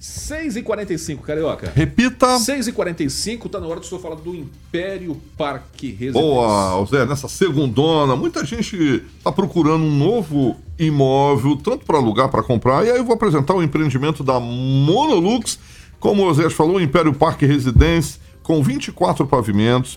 6 0.00 0.56
e 0.56 0.62
45 0.62 1.22
Carioca. 1.22 1.70
Repita. 1.72 2.36
6 2.40 2.66
e 2.66 2.72
45 2.72 3.48
tá 3.48 3.60
na 3.60 3.66
hora 3.68 3.78
do 3.78 3.86
senhor 3.86 4.00
falar 4.00 4.16
do 4.16 4.34
Império 4.34 5.16
Parque 5.38 5.86
Residência. 5.92 6.20
Boa, 6.20 6.84
Zé, 6.86 7.06
nessa 7.06 7.28
segundona, 7.28 8.16
muita 8.16 8.44
gente 8.44 9.04
está 9.16 9.30
procurando 9.30 9.84
um 9.84 9.96
novo 9.96 10.56
imóvel, 10.76 11.56
tanto 11.56 11.84
para 11.86 11.96
alugar, 11.96 12.28
para 12.28 12.42
comprar. 12.42 12.84
E 12.84 12.90
aí 12.90 12.98
eu 12.98 13.04
vou 13.04 13.14
apresentar 13.14 13.54
o 13.54 13.62
empreendimento 13.62 14.24
da 14.24 14.40
Monolux, 14.40 15.60
como 16.00 16.26
o 16.28 16.34
Zé 16.34 16.50
falou, 16.50 16.80
Império 16.80 17.14
Parque 17.14 17.46
Residência, 17.46 18.20
com 18.42 18.60
24 18.64 19.24
pavimentos. 19.28 19.96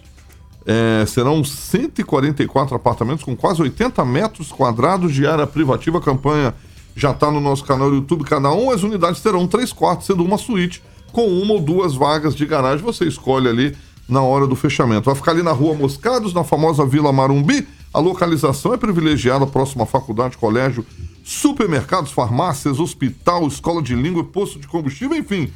É, 0.66 1.06
serão 1.06 1.44
144 1.44 2.76
apartamentos 2.76 3.24
com 3.24 3.36
quase 3.36 3.62
80 3.62 4.04
metros 4.04 4.52
quadrados 4.52 5.14
de 5.14 5.28
área 5.28 5.46
privativa. 5.46 6.00
A 6.00 6.02
campanha 6.02 6.56
já 6.96 7.12
está 7.12 7.30
no 7.30 7.40
nosso 7.40 7.64
canal 7.64 7.90
do 7.90 7.98
YouTube. 7.98 8.24
Cada 8.24 8.52
um, 8.52 8.72
as 8.72 8.82
unidades 8.82 9.22
terão 9.22 9.48
três 9.48 9.72
quartos, 9.72 10.08
sendo 10.08 10.24
uma 10.24 10.38
suíte 10.38 10.82
com 11.12 11.28
uma 11.28 11.54
ou 11.54 11.62
duas 11.62 11.94
vagas 11.94 12.36
de 12.36 12.46
garagem. 12.46 12.84
Você 12.84 13.06
escolhe 13.06 13.48
ali 13.48 13.78
na 14.08 14.22
hora 14.22 14.48
do 14.48 14.56
fechamento. 14.56 15.06
Vai 15.06 15.16
ficar 15.16 15.32
ali 15.32 15.44
na 15.44 15.52
Rua 15.52 15.76
Moscados, 15.76 16.34
na 16.34 16.44
famosa 16.44 16.86
Vila 16.86 17.12
Marumbi. 17.12 17.68
A 17.94 18.00
localização 18.00 18.74
é 18.74 18.78
privilegiada, 18.78 19.46
próxima 19.48 19.84
à 19.84 19.88
faculdade, 19.88 20.38
colégio, 20.38 20.86
supermercados, 21.24 22.12
farmácias, 22.12 22.80
hospital, 22.80 23.48
escola 23.48 23.82
de 23.82 23.96
língua, 23.96 24.24
posto 24.24 24.60
de 24.60 24.68
combustível, 24.68 25.18
enfim, 25.18 25.50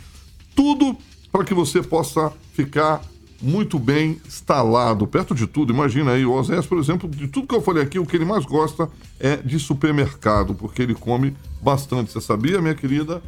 tudo 0.55 0.95
para 1.31 1.43
que 1.43 1.53
você 1.53 1.83
possa 1.83 2.31
ficar 2.53 3.01
muito 3.41 3.79
bem 3.79 4.19
instalado, 4.27 5.07
perto 5.07 5.33
de 5.33 5.47
tudo. 5.47 5.71
Imagina 5.73 6.11
aí, 6.11 6.25
o 6.25 6.33
Osés, 6.33 6.65
por 6.65 6.77
exemplo, 6.77 7.09
de 7.09 7.27
tudo 7.27 7.47
que 7.47 7.55
eu 7.55 7.61
falei 7.61 7.83
aqui, 7.83 7.97
o 7.99 8.05
que 8.05 8.15
ele 8.15 8.25
mais 8.25 8.45
gosta 8.45 8.89
é 9.19 9.37
de 9.37 9.57
supermercado, 9.59 10.53
porque 10.53 10.81
ele 10.81 10.93
come 10.95 11.35
bastante. 11.61 12.11
Você 12.11 12.19
sabia, 12.21 12.61
minha 12.61 12.75
querida? 12.75 13.21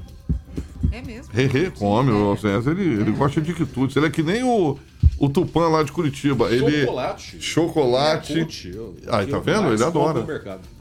É 0.92 1.02
mesmo? 1.02 1.32
Rê, 1.32 1.46
rê, 1.46 1.70
come, 1.72 2.12
o 2.12 2.32
Osés, 2.34 2.68
ele, 2.68 2.82
ele 2.84 3.12
gosta 3.12 3.40
de 3.40 3.54
quitutes. 3.54 3.96
Ele 3.96 4.08
é 4.08 4.10
que 4.10 4.22
nem 4.22 4.44
o, 4.44 4.78
o 5.18 5.30
Tupã 5.30 5.68
lá 5.70 5.84
de 5.84 5.92
Curitiba. 5.92 6.50
Ele, 6.52 6.82
Chocolate. 6.82 7.42
Chocolate. 7.42 8.34
Yakult, 8.40 8.66
eu- 8.66 8.96
Aí, 9.10 9.28
tá 9.28 9.40
vendo? 9.40 9.72
Ele 9.74 9.84
adora. 9.84 10.20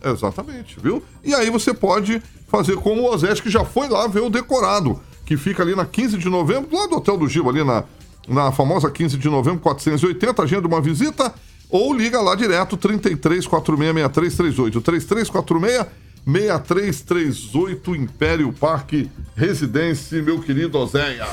Exatamente, 0.05 0.77
viu? 0.83 1.03
E 1.23 1.35
aí 1.35 1.51
você 1.51 1.73
pode 1.73 2.21
fazer 2.49 2.77
como 2.77 3.03
o 3.03 3.13
Ozete, 3.13 3.43
que 3.43 3.51
já 3.51 3.65
foi 3.65 3.89
lá 3.89 4.09
ver 4.09 4.21
o 4.23 4.31
decorado, 4.31 4.99
que 5.25 5.37
fica 5.37 5.63
ali 5.63 5.77
na 5.77 5.87
15 5.87 6.19
de 6.19 6.29
novembro, 6.29 6.75
lá 6.77 6.89
do 6.89 6.97
Hotel 6.97 7.17
do 7.17 7.29
Gil, 7.29 7.49
ali 7.49 7.63
na, 7.63 7.85
na 8.29 8.53
famosa 8.53 8.91
15 8.91 9.17
de 9.17 9.29
novembro, 9.29 9.61
480, 9.61 10.43
agenda 10.43 10.67
uma 10.67 10.81
visita, 10.81 11.35
ou 11.69 11.95
liga 11.95 12.21
lá 12.21 12.35
direto, 12.35 12.77
33 12.77 13.47
46 13.47 13.93
6338, 13.93 14.81
3346 14.81 15.87
6338, 16.27 17.97
Império 17.97 18.53
Parque 18.53 19.11
Residência, 19.35 20.23
meu 20.23 20.41
querido 20.41 20.79
Oséias. 20.79 21.29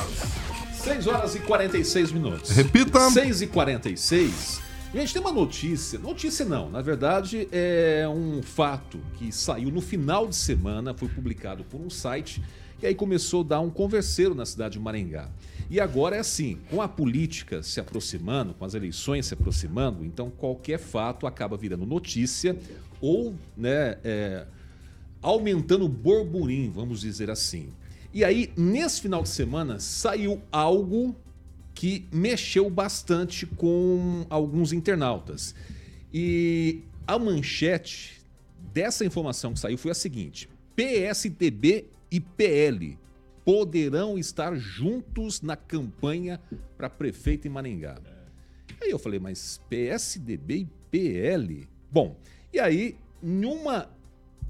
6 0.72 1.06
horas 1.06 1.34
e 1.34 1.40
46 1.40 2.12
minutos. 2.12 2.50
Repita. 2.50 3.10
6 3.10 3.42
e 3.42 3.46
46. 3.48 4.60
Gente, 4.94 5.12
tem 5.12 5.20
uma 5.20 5.32
notícia. 5.32 5.98
Notícia 5.98 6.46
não, 6.46 6.70
na 6.70 6.80
verdade 6.80 7.46
é 7.52 8.08
um 8.08 8.40
fato 8.42 8.98
que 9.18 9.30
saiu 9.30 9.70
no 9.70 9.82
final 9.82 10.26
de 10.26 10.34
semana, 10.34 10.94
foi 10.94 11.08
publicado 11.08 11.62
por 11.64 11.78
um 11.78 11.90
site 11.90 12.42
e 12.82 12.86
aí 12.86 12.94
começou 12.94 13.42
a 13.42 13.44
dar 13.44 13.60
um 13.60 13.68
converseiro 13.68 14.34
na 14.34 14.46
cidade 14.46 14.74
de 14.74 14.80
Maringá. 14.80 15.28
E 15.70 15.78
agora 15.80 16.16
é 16.16 16.20
assim, 16.20 16.58
com 16.70 16.80
a 16.80 16.88
política 16.88 17.62
se 17.62 17.78
aproximando, 17.78 18.54
com 18.54 18.64
as 18.64 18.74
eleições 18.74 19.26
se 19.26 19.34
aproximando, 19.34 20.04
então 20.04 20.30
qualquer 20.30 20.78
fato 20.78 21.26
acaba 21.26 21.56
virando 21.56 21.84
notícia 21.84 22.56
ou, 23.00 23.34
né, 23.56 23.98
é, 24.02 24.46
aumentando 25.20 25.84
o 25.84 25.88
burburinho, 25.88 26.72
vamos 26.72 27.00
dizer 27.02 27.30
assim. 27.30 27.68
E 28.14 28.24
aí, 28.24 28.50
nesse 28.56 29.02
final 29.02 29.22
de 29.22 29.28
semana, 29.28 29.78
saiu 29.78 30.40
algo 30.50 31.14
que 31.74 32.06
mexeu 32.10 32.68
bastante 32.70 33.46
com 33.46 34.26
alguns 34.30 34.72
internautas. 34.72 35.54
E 36.12 36.80
a 37.06 37.18
manchete 37.18 38.22
dessa 38.72 39.04
informação 39.04 39.52
que 39.52 39.60
saiu 39.60 39.76
foi 39.76 39.90
a 39.90 39.94
seguinte: 39.94 40.48
PSDB 40.74 41.84
e 42.10 42.18
PL 42.20 42.96
poderão 43.48 44.18
estar 44.18 44.54
juntos 44.56 45.40
na 45.40 45.56
campanha 45.56 46.38
para 46.76 46.90
prefeito 46.90 47.48
em 47.48 47.50
Maringá. 47.50 47.98
Aí 48.78 48.90
eu 48.90 48.98
falei, 48.98 49.18
mas 49.18 49.58
PSDB 49.70 50.54
e 50.54 50.68
PL? 50.90 51.66
Bom, 51.90 52.14
e 52.52 52.60
aí, 52.60 52.98
numa 53.22 53.88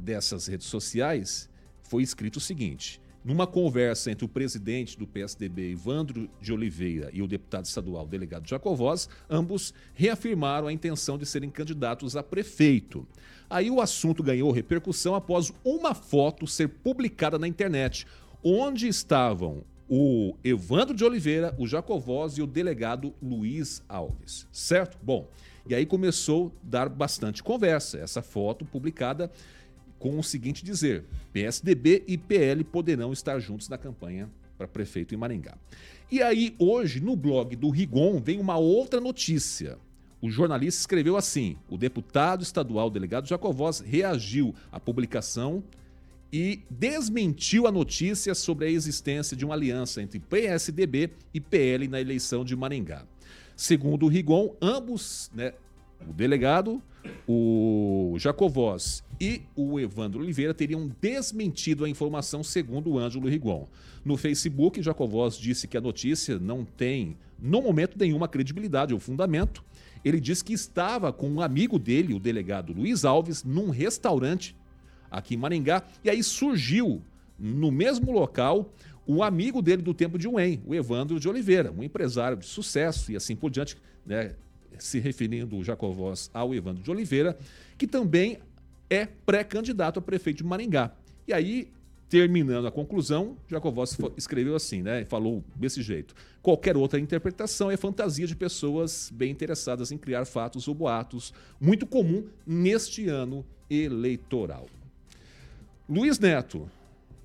dessas 0.00 0.48
redes 0.48 0.66
sociais, 0.66 1.48
foi 1.80 2.02
escrito 2.02 2.38
o 2.38 2.40
seguinte: 2.40 3.00
numa 3.24 3.46
conversa 3.46 4.10
entre 4.10 4.24
o 4.24 4.28
presidente 4.28 4.98
do 4.98 5.06
PSDB, 5.06 5.70
Ivandro 5.70 6.28
de 6.40 6.52
Oliveira, 6.52 7.08
e 7.12 7.22
o 7.22 7.28
deputado 7.28 7.66
estadual, 7.66 8.04
delegado 8.04 8.48
Jacovós, 8.48 9.08
ambos 9.30 9.72
reafirmaram 9.94 10.66
a 10.66 10.72
intenção 10.72 11.16
de 11.16 11.24
serem 11.24 11.50
candidatos 11.50 12.16
a 12.16 12.22
prefeito. 12.24 13.06
Aí 13.48 13.70
o 13.70 13.80
assunto 13.80 14.24
ganhou 14.24 14.50
repercussão 14.50 15.14
após 15.14 15.52
uma 15.64 15.94
foto 15.94 16.48
ser 16.48 16.68
publicada 16.68 17.38
na 17.38 17.46
internet, 17.46 18.04
onde 18.42 18.88
estavam 18.88 19.62
o 19.88 20.34
Evandro 20.44 20.94
de 20.94 21.04
Oliveira, 21.04 21.54
o 21.58 21.66
Jacovós 21.66 22.36
e 22.36 22.42
o 22.42 22.46
delegado 22.46 23.14
Luiz 23.22 23.82
Alves, 23.88 24.46
certo? 24.52 24.98
Bom, 25.02 25.28
e 25.66 25.74
aí 25.74 25.86
começou 25.86 26.48
a 26.48 26.68
dar 26.68 26.88
bastante 26.88 27.42
conversa. 27.42 27.98
Essa 27.98 28.22
foto 28.22 28.64
publicada 28.64 29.30
com 29.98 30.18
o 30.18 30.22
seguinte 30.22 30.64
dizer: 30.64 31.04
PSDB 31.32 32.04
e 32.06 32.16
PL 32.16 32.64
poderão 32.64 33.12
estar 33.12 33.38
juntos 33.40 33.68
na 33.68 33.78
campanha 33.78 34.30
para 34.56 34.68
prefeito 34.68 35.14
em 35.14 35.18
Maringá. 35.18 35.56
E 36.10 36.22
aí, 36.22 36.54
hoje, 36.58 37.00
no 37.00 37.14
blog 37.14 37.54
do 37.54 37.70
Rigon, 37.70 38.18
vem 38.18 38.40
uma 38.40 38.56
outra 38.56 39.00
notícia. 39.00 39.78
O 40.20 40.30
jornalista 40.30 40.80
escreveu 40.80 41.16
assim: 41.16 41.56
o 41.68 41.76
deputado 41.76 42.42
estadual 42.42 42.90
delegado 42.90 43.28
Jacovós 43.28 43.80
reagiu 43.80 44.54
à 44.72 44.80
publicação 44.80 45.62
e 46.32 46.62
desmentiu 46.70 47.66
a 47.66 47.72
notícia 47.72 48.34
sobre 48.34 48.66
a 48.66 48.70
existência 48.70 49.36
de 49.36 49.44
uma 49.44 49.54
aliança 49.54 50.02
entre 50.02 50.18
PSDB 50.18 51.10
e 51.32 51.40
PL 51.40 51.88
na 51.88 52.00
eleição 52.00 52.44
de 52.44 52.54
Maringá. 52.54 53.04
Segundo 53.56 54.06
o 54.06 54.08
Rigon, 54.08 54.54
ambos, 54.60 55.30
né, 55.34 55.52
o 56.08 56.12
delegado, 56.12 56.82
o 57.26 58.14
Jacovós 58.18 59.02
e 59.20 59.42
o 59.56 59.80
Evandro 59.80 60.20
Oliveira 60.20 60.54
teriam 60.54 60.90
desmentido 61.00 61.84
a 61.84 61.88
informação, 61.88 62.42
segundo 62.42 62.90
o 62.90 62.98
Ângelo 62.98 63.28
Rigon. 63.28 63.66
No 64.04 64.16
Facebook, 64.16 64.82
Jacovós 64.82 65.36
disse 65.36 65.66
que 65.66 65.76
a 65.76 65.80
notícia 65.80 66.38
não 66.38 66.64
tem, 66.64 67.16
no 67.38 67.60
momento, 67.62 67.98
nenhuma 67.98 68.28
credibilidade 68.28 68.94
ou 68.94 69.00
fundamento. 69.00 69.64
Ele 70.04 70.20
disse 70.20 70.44
que 70.44 70.52
estava 70.52 71.12
com 71.12 71.28
um 71.28 71.40
amigo 71.40 71.78
dele, 71.78 72.14
o 72.14 72.20
delegado 72.20 72.72
Luiz 72.72 73.04
Alves, 73.04 73.42
num 73.42 73.70
restaurante 73.70 74.54
aqui 75.10 75.34
em 75.34 75.38
Maringá, 75.38 75.82
e 76.04 76.10
aí 76.10 76.22
surgiu 76.22 77.02
no 77.38 77.70
mesmo 77.70 78.12
local 78.12 78.72
o 79.06 79.22
amigo 79.22 79.62
dele 79.62 79.80
do 79.80 79.94
tempo 79.94 80.18
de 80.18 80.28
Wayne, 80.28 80.62
o 80.66 80.74
Evandro 80.74 81.18
de 81.18 81.28
Oliveira, 81.28 81.72
um 81.72 81.82
empresário 81.82 82.36
de 82.36 82.46
sucesso 82.46 83.10
e 83.10 83.16
assim 83.16 83.34
por 83.34 83.50
diante, 83.50 83.76
né, 84.04 84.34
se 84.78 84.98
referindo 84.98 85.56
o 85.56 85.64
Jacovós 85.64 86.30
ao 86.34 86.54
Evandro 86.54 86.82
de 86.82 86.90
Oliveira, 86.90 87.38
que 87.76 87.86
também 87.86 88.38
é 88.90 89.06
pré-candidato 89.06 89.98
a 89.98 90.02
prefeito 90.02 90.38
de 90.38 90.44
Maringá. 90.44 90.92
E 91.26 91.32
aí, 91.32 91.68
terminando 92.08 92.66
a 92.66 92.70
conclusão, 92.70 93.36
Jacovós 93.48 93.96
escreveu 94.16 94.54
assim, 94.54 94.82
né? 94.82 95.04
Falou 95.04 95.44
desse 95.54 95.82
jeito. 95.82 96.14
Qualquer 96.40 96.76
outra 96.76 96.98
interpretação 96.98 97.70
é 97.70 97.76
fantasia 97.76 98.26
de 98.26 98.34
pessoas 98.34 99.10
bem 99.12 99.30
interessadas 99.30 99.92
em 99.92 99.98
criar 99.98 100.24
fatos 100.24 100.68
ou 100.68 100.74
boatos, 100.74 101.34
muito 101.60 101.86
comum 101.86 102.26
neste 102.46 103.08
ano 103.08 103.44
eleitoral. 103.68 104.66
Luiz 105.88 106.18
Neto, 106.18 106.68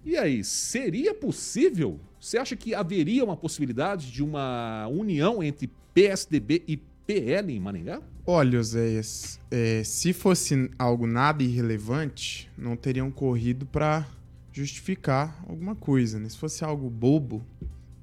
e 0.05 0.17
aí, 0.17 0.43
seria 0.43 1.13
possível? 1.13 1.99
Você 2.19 2.37
acha 2.37 2.55
que 2.55 2.73
haveria 2.73 3.23
uma 3.23 3.35
possibilidade 3.35 4.11
de 4.11 4.23
uma 4.23 4.87
união 4.87 5.43
entre 5.43 5.69
PSDB 5.93 6.63
e 6.67 6.77
PL 7.05 7.53
em 7.53 7.59
Maringá? 7.59 8.01
Olha, 8.25 8.59
Oséias, 8.59 9.39
é, 9.51 9.83
se 9.83 10.13
fosse 10.13 10.69
algo 10.79 11.05
nada 11.05 11.43
irrelevante, 11.43 12.49
não 12.57 12.75
teriam 12.77 13.11
corrido 13.11 13.65
para 13.65 14.07
justificar 14.51 15.43
alguma 15.47 15.75
coisa, 15.75 16.19
né? 16.19 16.29
Se 16.29 16.37
fosse 16.37 16.63
algo 16.63 16.89
bobo, 16.89 17.41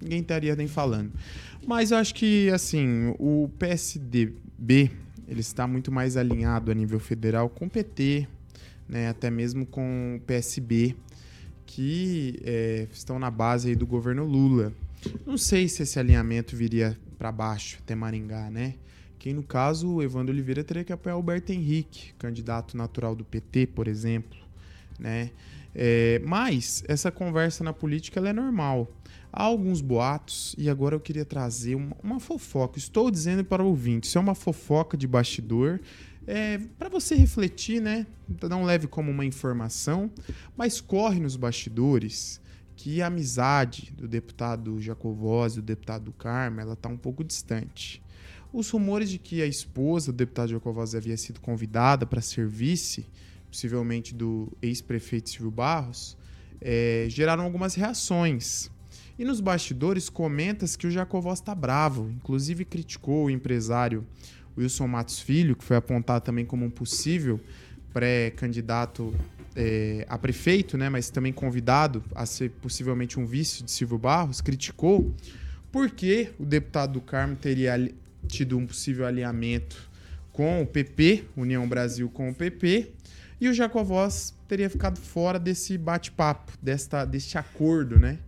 ninguém 0.01 0.21
estaria 0.21 0.57
nem 0.57 0.67
falando. 0.67 1.13
Mas 1.67 1.91
eu 1.91 1.99
acho 1.99 2.15
que, 2.15 2.51
assim, 2.51 3.15
o 3.19 3.49
PSDB, 3.59 4.91
ele 5.29 5.41
está 5.41 5.67
muito 5.67 5.93
mais 5.93 6.17
alinhado 6.17 6.71
a 6.71 6.75
nível 6.75 7.01
federal 7.01 7.49
com 7.49 7.67
o 7.67 7.71
PT, 7.71 8.27
né? 8.91 9.09
Até 9.09 9.30
mesmo 9.30 9.64
com 9.64 10.16
o 10.16 10.20
PSB, 10.26 10.97
que 11.64 12.41
é, 12.43 12.88
estão 12.93 13.18
na 13.18 13.30
base 13.30 13.74
do 13.74 13.86
governo 13.86 14.24
Lula. 14.24 14.72
Não 15.24 15.38
sei 15.38 15.68
se 15.68 15.82
esse 15.82 15.99
alinhamento 15.99 16.57
viria 16.57 16.99
para 17.16 17.30
baixo, 17.30 17.78
até 17.80 17.95
Maringá, 17.95 18.51
né? 18.51 18.74
que 19.20 19.34
no 19.34 19.43
caso 19.43 19.97
o 19.97 20.03
Evandro 20.03 20.32
Oliveira 20.32 20.64
teria 20.64 20.82
que 20.82 20.93
apoiar 20.93 21.14
o 21.14 21.18
Alberto 21.18 21.53
Henrique, 21.53 22.14
candidato 22.18 22.74
natural 22.74 23.14
do 23.14 23.22
PT, 23.22 23.66
por 23.66 23.86
exemplo, 23.86 24.38
né? 24.99 25.30
É, 25.74 26.20
mas 26.24 26.82
essa 26.88 27.12
conversa 27.12 27.62
na 27.62 27.72
política 27.72 28.18
é 28.18 28.32
normal. 28.32 28.91
Há 29.30 29.45
alguns 29.45 29.82
boatos 29.82 30.57
e 30.59 30.70
agora 30.70 30.97
eu 30.97 31.01
queria 31.01 31.24
trazer 31.24 31.74
uma, 31.74 31.95
uma 32.03 32.18
fofoca. 32.18 32.78
Estou 32.78 33.11
dizendo 33.11 33.45
para 33.45 33.62
o 33.62 33.66
ouvinte, 33.66 34.09
isso 34.09 34.16
é 34.16 34.20
uma 34.20 34.34
fofoca 34.34 34.97
de 34.97 35.07
bastidor. 35.07 35.78
É, 36.27 36.59
para 36.79 36.89
você 36.89 37.14
refletir, 37.14 37.81
né? 37.81 38.07
Não 38.49 38.64
leve 38.64 38.87
como 38.87 39.11
uma 39.11 39.25
informação, 39.25 40.11
mas 40.57 40.81
corre 40.81 41.18
nos 41.18 41.37
bastidores 41.37 42.41
que 42.77 43.03
a 43.03 43.09
amizade 43.09 43.93
do 43.93 44.09
deputado 44.09 44.81
Jacovós 44.81 45.53
e 45.53 45.57
do 45.57 45.62
deputado 45.62 46.12
Carmo, 46.12 46.61
ela 46.61 46.73
está 46.73 46.89
um 46.89 46.97
pouco 46.97 47.23
distante. 47.23 48.03
Os 48.53 48.71
rumores 48.71 49.11
de 49.11 49.18
que 49.18 49.43
a 49.43 49.47
esposa 49.47 50.11
do 50.11 50.16
deputado 50.16 50.49
Jacovaz 50.49 50.95
havia 50.95 51.16
sido 51.16 51.41
convidada 51.41 52.07
para 52.07 52.23
ser 52.23 52.49
vice, 52.49 53.07
possivelmente 53.51 54.14
do 54.14 54.51
ex-prefeito 54.62 55.29
Silvio 55.29 55.51
Barros, 55.51 56.16
é, 56.61 57.07
geraram 57.11 57.45
algumas 57.45 57.75
reações. 57.75 58.71
E 59.18 59.25
nos 59.25 59.41
bastidores 59.41 60.09
comenta-se 60.09 60.79
que 60.79 60.87
o 60.87 60.91
Jacovós 60.91 61.39
está 61.39 61.55
bravo, 61.55 62.11
inclusive 62.11 62.64
criticou 62.64 63.27
o 63.27 63.31
empresário 63.31 64.07
Wilson 64.57 64.86
Matos 64.86 65.20
Filho, 65.20 65.57
que 65.57 65.64
foi 65.64 65.76
apontado 65.76 66.24
também 66.24 66.44
como 66.44 66.64
um 66.64 66.70
possível 66.70 67.40
pré-candidato 67.92 69.14
é, 69.57 70.07
a 70.09 70.16
prefeito, 70.16 70.78
né, 70.78 70.88
mas 70.88 71.11
também 71.11 71.32
convidado 71.32 72.03
a 72.14 72.24
ser 72.24 72.51
possivelmente 72.62 73.18
um 73.18 73.26
vice 73.26 73.62
de 73.62 73.70
Silvio 73.70 73.98
Barros, 73.98 74.40
criticou 74.40 75.14
porque 75.72 76.30
o 76.38 76.44
deputado 76.44 76.94
do 76.94 77.01
Carmo 77.01 77.36
teria 77.36 77.92
tido 78.26 78.59
um 78.59 78.66
possível 78.66 79.07
alinhamento 79.07 79.88
com 80.32 80.62
o 80.62 80.66
PP, 80.66 81.24
União 81.36 81.68
Brasil 81.68 82.09
com 82.09 82.30
o 82.30 82.34
PP, 82.34 82.92
e 83.40 83.48
o 83.48 83.55
Jacovós 83.55 84.34
teria 84.46 84.68
ficado 84.68 84.98
fora 84.98 85.38
desse 85.38 85.78
bate-papo, 85.78 86.53
deste 87.09 87.38
acordo, 87.38 87.98
né? 87.98 88.18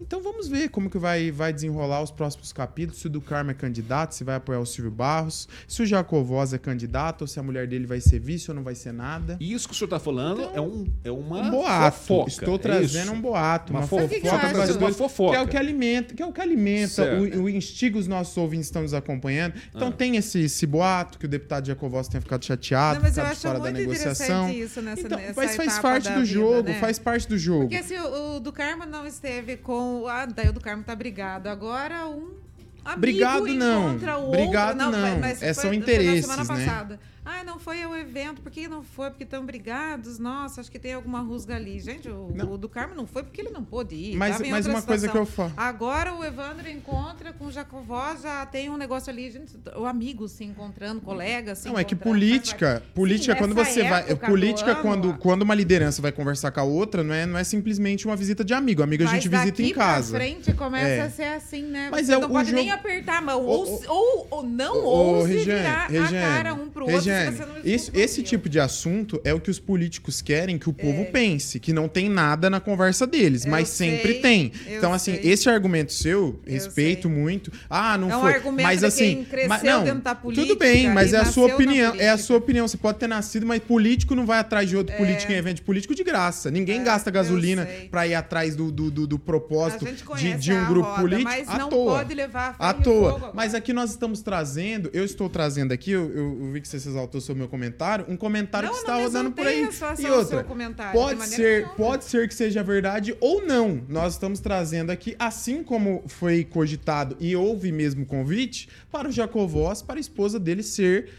Então 0.00 0.22
vamos 0.22 0.48
ver 0.48 0.68
como 0.68 0.88
que 0.88 0.98
vai, 0.98 1.30
vai 1.30 1.52
desenrolar 1.52 2.02
os 2.02 2.10
próximos 2.10 2.52
capítulos, 2.52 3.00
se 3.00 3.06
o 3.06 3.10
do 3.10 3.20
Carmo 3.20 3.50
é 3.50 3.54
candidato, 3.54 4.14
se 4.14 4.22
vai 4.24 4.36
apoiar 4.36 4.60
o 4.60 4.66
Silvio 4.66 4.90
Barros, 4.90 5.48
se 5.66 5.82
o 5.82 5.86
Jacovós 5.86 6.52
é 6.52 6.58
candidato, 6.58 7.22
ou 7.22 7.26
se 7.26 7.38
a 7.40 7.42
mulher 7.42 7.66
dele 7.66 7.86
vai 7.86 8.00
ser 8.00 8.20
vice 8.20 8.50
ou 8.50 8.54
não 8.54 8.62
vai 8.62 8.74
ser 8.74 8.92
nada. 8.92 9.36
Isso 9.40 9.66
que 9.66 9.74
o 9.74 9.76
senhor 9.76 9.86
está 9.86 9.98
falando 9.98 10.42
então, 10.42 10.54
é, 10.54 10.60
um, 10.60 10.86
é 11.04 11.10
uma 11.10 11.40
um 11.40 11.50
boato. 11.50 11.98
Fofoca. 11.98 12.30
Estou 12.30 12.54
é 12.54 12.58
trazendo 12.58 13.10
é 13.10 13.14
um 13.14 13.20
boato, 13.20 13.72
uma, 13.72 13.80
uma 13.80 13.86
fofoca, 13.86 14.20
fofoca, 14.20 14.78
uma 14.78 14.92
fofoca. 14.92 15.30
Que 15.32 15.36
é 15.36 15.42
o 15.42 15.48
que 15.48 15.56
alimenta, 15.56 16.14
que 16.14 16.22
é 16.22 16.26
o 16.26 16.32
que 16.32 16.40
alimenta 16.40 17.04
o, 17.14 17.42
o 17.42 17.48
instiga 17.48 17.98
os 17.98 18.06
nossos 18.06 18.36
ouvintes 18.36 18.66
estão 18.66 18.82
nos 18.82 18.94
acompanhando. 18.94 19.54
Então 19.74 19.88
ah. 19.88 19.92
tem 19.92 20.16
esse, 20.16 20.40
esse 20.40 20.66
boato 20.66 21.18
que 21.18 21.26
o 21.26 21.28
deputado 21.28 21.66
Jacovós 21.66 22.08
tenha 22.08 22.20
ficado 22.20 22.44
chateado, 22.44 23.02
não, 23.02 23.10
ficado 23.10 23.34
fora 23.36 23.60
da 23.60 23.70
negociação. 23.70 24.50
Isso 24.50 24.80
nessa, 24.80 25.02
então, 25.02 25.18
nessa 25.18 25.34
mas 25.34 25.56
faz 25.56 25.78
parte 25.78 26.08
do 26.08 26.20
vida, 26.20 26.26
jogo, 26.26 26.68
né? 26.68 26.78
faz 26.78 26.98
parte 26.98 27.28
do 27.28 27.36
jogo. 27.36 27.68
Porque 27.68 27.82
se 27.82 27.94
o, 27.94 28.36
o 28.36 28.40
do 28.40 28.52
Carmo 28.52 28.86
não 28.86 29.06
esteve 29.06 29.56
com 29.56 29.87
ah, 30.08 30.26
daí 30.26 30.48
o 30.48 30.52
do 30.52 30.60
Carmo 30.60 30.82
tá 30.82 30.94
brigado. 30.94 31.48
Agora 31.48 32.06
um 32.06 32.36
amigo 32.84 33.00
brigado 33.00 33.46
não. 33.46 33.90
encontra 33.90 34.18
o 34.18 34.30
brigado 34.30 34.84
outro. 34.84 35.00
Não. 35.00 35.18
Mas 35.18 35.42
é, 35.42 35.52
são 35.52 35.72
interesses, 35.72 36.26
foi 36.26 36.36
na 36.36 36.44
semana 36.44 36.60
né? 36.60 36.66
passada. 36.66 37.00
Ah, 37.30 37.44
não 37.44 37.58
foi 37.58 37.84
o 37.84 37.94
evento, 37.94 38.40
por 38.40 38.50
que 38.50 38.66
não 38.66 38.82
foi? 38.82 39.10
Porque 39.10 39.24
estão 39.24 39.44
brigados? 39.44 40.18
Nossa, 40.18 40.62
acho 40.62 40.70
que 40.70 40.78
tem 40.78 40.94
alguma 40.94 41.20
rusga 41.20 41.56
ali. 41.56 41.78
Gente, 41.78 42.08
o, 42.08 42.28
o, 42.52 42.56
do 42.56 42.70
Carmo 42.70 42.94
não 42.94 43.06
foi 43.06 43.22
porque 43.22 43.42
ele 43.42 43.50
não 43.50 43.62
pôde 43.62 43.94
ir. 43.94 44.16
Mas, 44.16 44.40
mas 44.40 44.66
uma 44.66 44.80
situação. 44.80 44.86
coisa 44.86 45.08
que 45.08 45.16
eu 45.16 45.26
falo. 45.26 45.52
Agora 45.54 46.14
o 46.14 46.24
Evandro 46.24 46.66
encontra 46.70 47.34
com 47.34 47.44
o 47.44 47.52
Jacovó, 47.52 48.16
já 48.16 48.46
tem 48.46 48.70
um 48.70 48.78
negócio 48.78 49.10
ali, 49.10 49.30
gente, 49.30 49.58
o 49.76 49.84
amigo 49.84 50.26
se 50.26 50.42
encontrando, 50.42 51.02
colegas 51.02 51.58
se 51.58 51.68
Não, 51.68 51.78
é 51.78 51.84
que 51.84 51.94
política, 51.94 52.82
política 52.94 53.34
Sim, 53.34 53.38
quando 53.38 53.54
você 53.54 53.86
vai, 53.86 54.16
política 54.16 54.70
ano, 54.70 54.82
quando, 54.82 55.14
quando 55.18 55.42
uma 55.42 55.54
liderança 55.54 56.00
vai 56.00 56.12
conversar 56.12 56.50
com 56.50 56.60
a 56.60 56.64
outra, 56.64 57.04
não 57.04 57.12
é, 57.12 57.26
não 57.26 57.38
é 57.38 57.44
simplesmente 57.44 58.06
uma 58.06 58.16
visita 58.16 58.42
de 58.42 58.54
amigo, 58.54 58.82
amigo 58.82 59.04
a 59.04 59.06
gente 59.06 59.28
visita 59.28 59.62
em 59.62 59.74
casa. 59.74 60.16
Pra 60.16 60.20
frente 60.20 60.54
começa 60.54 60.86
é. 60.86 61.00
a 61.02 61.10
ser 61.10 61.24
assim, 61.24 61.62
né? 61.64 61.88
Mas 61.90 62.06
você 62.06 62.14
é, 62.14 62.18
não 62.18 62.30
pode 62.30 62.50
jogo... 62.50 62.62
nem 62.62 62.70
apertar 62.70 63.18
a 63.18 63.20
mão, 63.20 63.42
o, 63.42 63.46
ou, 63.46 63.82
ou, 63.86 64.26
ou, 64.30 64.42
não, 64.42 64.76
ou 64.78 65.26
se 65.26 65.44
virar 65.44 65.88
a 65.90 66.10
cara 66.10 66.54
um 66.54 66.70
pro 66.70 66.90
outro, 66.90 67.17
isso, 67.64 67.90
esse 67.94 68.22
tipo 68.22 68.48
de 68.48 68.60
assunto 68.60 69.20
é 69.24 69.32
o 69.32 69.40
que 69.40 69.50
os 69.50 69.58
políticos 69.58 70.22
querem 70.22 70.58
que 70.58 70.68
o 70.68 70.72
povo 70.72 71.02
é. 71.02 71.04
pense, 71.04 71.58
que 71.60 71.72
não 71.72 71.88
tem 71.88 72.08
nada 72.08 72.48
na 72.48 72.60
conversa 72.60 73.06
deles, 73.06 73.44
eu 73.44 73.50
mas 73.50 73.68
sei, 73.68 73.90
sempre 73.90 74.14
tem. 74.14 74.52
Então, 74.66 74.92
assim, 74.92 75.14
sei. 75.14 75.30
esse 75.30 75.48
argumento 75.48 75.92
seu, 75.92 76.40
respeito 76.46 77.08
muito. 77.08 77.52
Ah, 77.68 77.96
não 77.98 78.10
é 78.10 78.16
um 78.16 78.20
foi. 78.20 78.34
Argumento 78.34 78.66
mas 78.66 78.84
assim, 78.84 79.26
mas, 79.48 79.62
não, 79.62 79.84
política, 80.16 80.46
tudo 80.46 80.58
bem, 80.58 80.90
mas 80.90 81.12
é 81.12 81.18
a 81.18 81.24
sua 81.24 81.46
opinião. 81.46 81.94
É 81.98 82.08
a 82.10 82.18
sua 82.18 82.36
opinião. 82.36 82.66
Você 82.66 82.76
pode 82.76 82.98
ter 82.98 83.06
nascido, 83.06 83.46
mas 83.46 83.62
político 83.62 84.14
não 84.14 84.26
vai 84.26 84.38
atrás 84.38 84.68
de 84.68 84.76
outro 84.76 84.94
é. 84.94 84.98
político 84.98 85.32
em 85.32 85.36
evento 85.36 85.62
político 85.62 85.94
de 85.94 86.04
graça. 86.04 86.50
Ninguém 86.50 86.80
é, 86.80 86.84
gasta 86.84 87.10
gasolina 87.10 87.68
para 87.90 88.06
ir 88.06 88.14
atrás 88.14 88.54
do, 88.54 88.70
do, 88.70 88.90
do, 88.90 89.06
do 89.06 89.18
propósito 89.18 89.84
de, 90.16 90.34
de, 90.34 90.52
um 90.52 90.66
grupo 90.66 90.88
roda, 90.88 91.00
político. 91.00 91.30
Mas 91.30 91.48
à 91.48 91.58
não 91.58 91.68
toa. 91.68 91.98
pode 91.98 92.14
levar 92.14 92.56
à 92.58 92.74
toa. 92.74 93.32
Mas 93.34 93.54
aqui 93.54 93.72
nós 93.72 93.90
estamos 93.90 94.20
trazendo, 94.20 94.90
eu 94.92 95.04
estou 95.04 95.28
trazendo 95.28 95.72
aqui, 95.72 95.92
eu, 95.92 96.10
eu, 96.14 96.52
vi 96.52 96.60
que 96.60 96.68
você 96.68 96.78
se 96.78 96.88
exaltou 96.88 97.07
ressaltou 97.08 97.20
sobre 97.20 97.38
o 97.38 97.42
meu 97.42 97.48
comentário, 97.48 98.04
um 98.08 98.16
comentário 98.16 98.66
Não, 98.68 98.74
que 98.74 98.80
está 98.80 98.96
rodando 98.96 99.32
por 99.32 99.46
aí. 99.46 99.72
sua- 99.72 99.94
E 99.98 100.06
outra, 100.06 100.24
seu 100.26 100.44
comentário, 100.44 100.92
de 100.92 101.04
pode 101.06 101.26
ser, 101.28 101.56
nenhuma. 101.62 101.74
pode 101.74 102.04
ser 102.04 102.28
que 102.28 102.34
seja 102.34 102.62
verdade 102.62 103.16
ou 103.20 103.44
não. 103.44 103.82
Nós 103.88 104.12
estamos 104.14 104.38
trazendo 104.40 104.90
aqui, 104.90 105.16
assim 105.18 105.62
como 105.64 106.04
foi 106.06 106.44
cogitado 106.44 107.16
e 107.18 107.34
houve 107.34 107.72
mesmo 107.72 108.04
convite, 108.06 108.68
para 108.92 109.08
o 109.08 109.12
Jacovós, 109.12 109.82
para 109.82 109.96
a 109.98 110.00
esposa 110.00 110.38
dele 110.38 110.62
ser, 110.62 111.10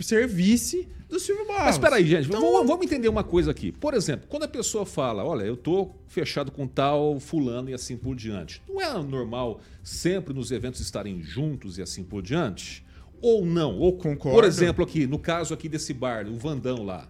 ser 0.00 0.26
vice 0.28 0.86
do 1.08 1.18
Silvio 1.18 1.46
Barros. 1.46 1.64
Mas 1.64 1.74
espera 1.76 1.96
aí, 1.96 2.06
gente, 2.06 2.28
Então, 2.28 2.40
vamos, 2.40 2.66
vamos 2.66 2.84
entender 2.86 3.08
uma 3.08 3.24
coisa 3.24 3.50
aqui. 3.50 3.72
Por 3.72 3.94
exemplo, 3.94 4.26
quando 4.28 4.44
a 4.44 4.48
pessoa 4.48 4.86
fala, 4.86 5.24
olha, 5.24 5.44
eu 5.44 5.56
tô 5.56 5.90
fechado 6.08 6.50
com 6.50 6.66
tal 6.66 7.18
fulano 7.20 7.68
e 7.70 7.74
assim 7.74 7.96
por 7.96 8.14
diante, 8.14 8.62
não 8.68 8.80
é 8.80 8.92
normal 9.02 9.60
sempre 9.82 10.32
nos 10.32 10.50
eventos 10.50 10.80
estarem 10.80 11.22
juntos 11.22 11.76
e 11.78 11.82
assim 11.82 12.02
por 12.02 12.22
diante? 12.22 12.84
Ou 13.22 13.46
não? 13.46 13.78
Ou, 13.78 13.92
Concordo. 13.96 14.36
Por 14.36 14.44
exemplo, 14.44 14.84
aqui, 14.84 15.06
no 15.06 15.18
caso 15.18 15.54
aqui 15.54 15.68
desse 15.68 15.94
bar, 15.94 16.26
o 16.26 16.36
Vandão 16.36 16.84
lá. 16.84 17.08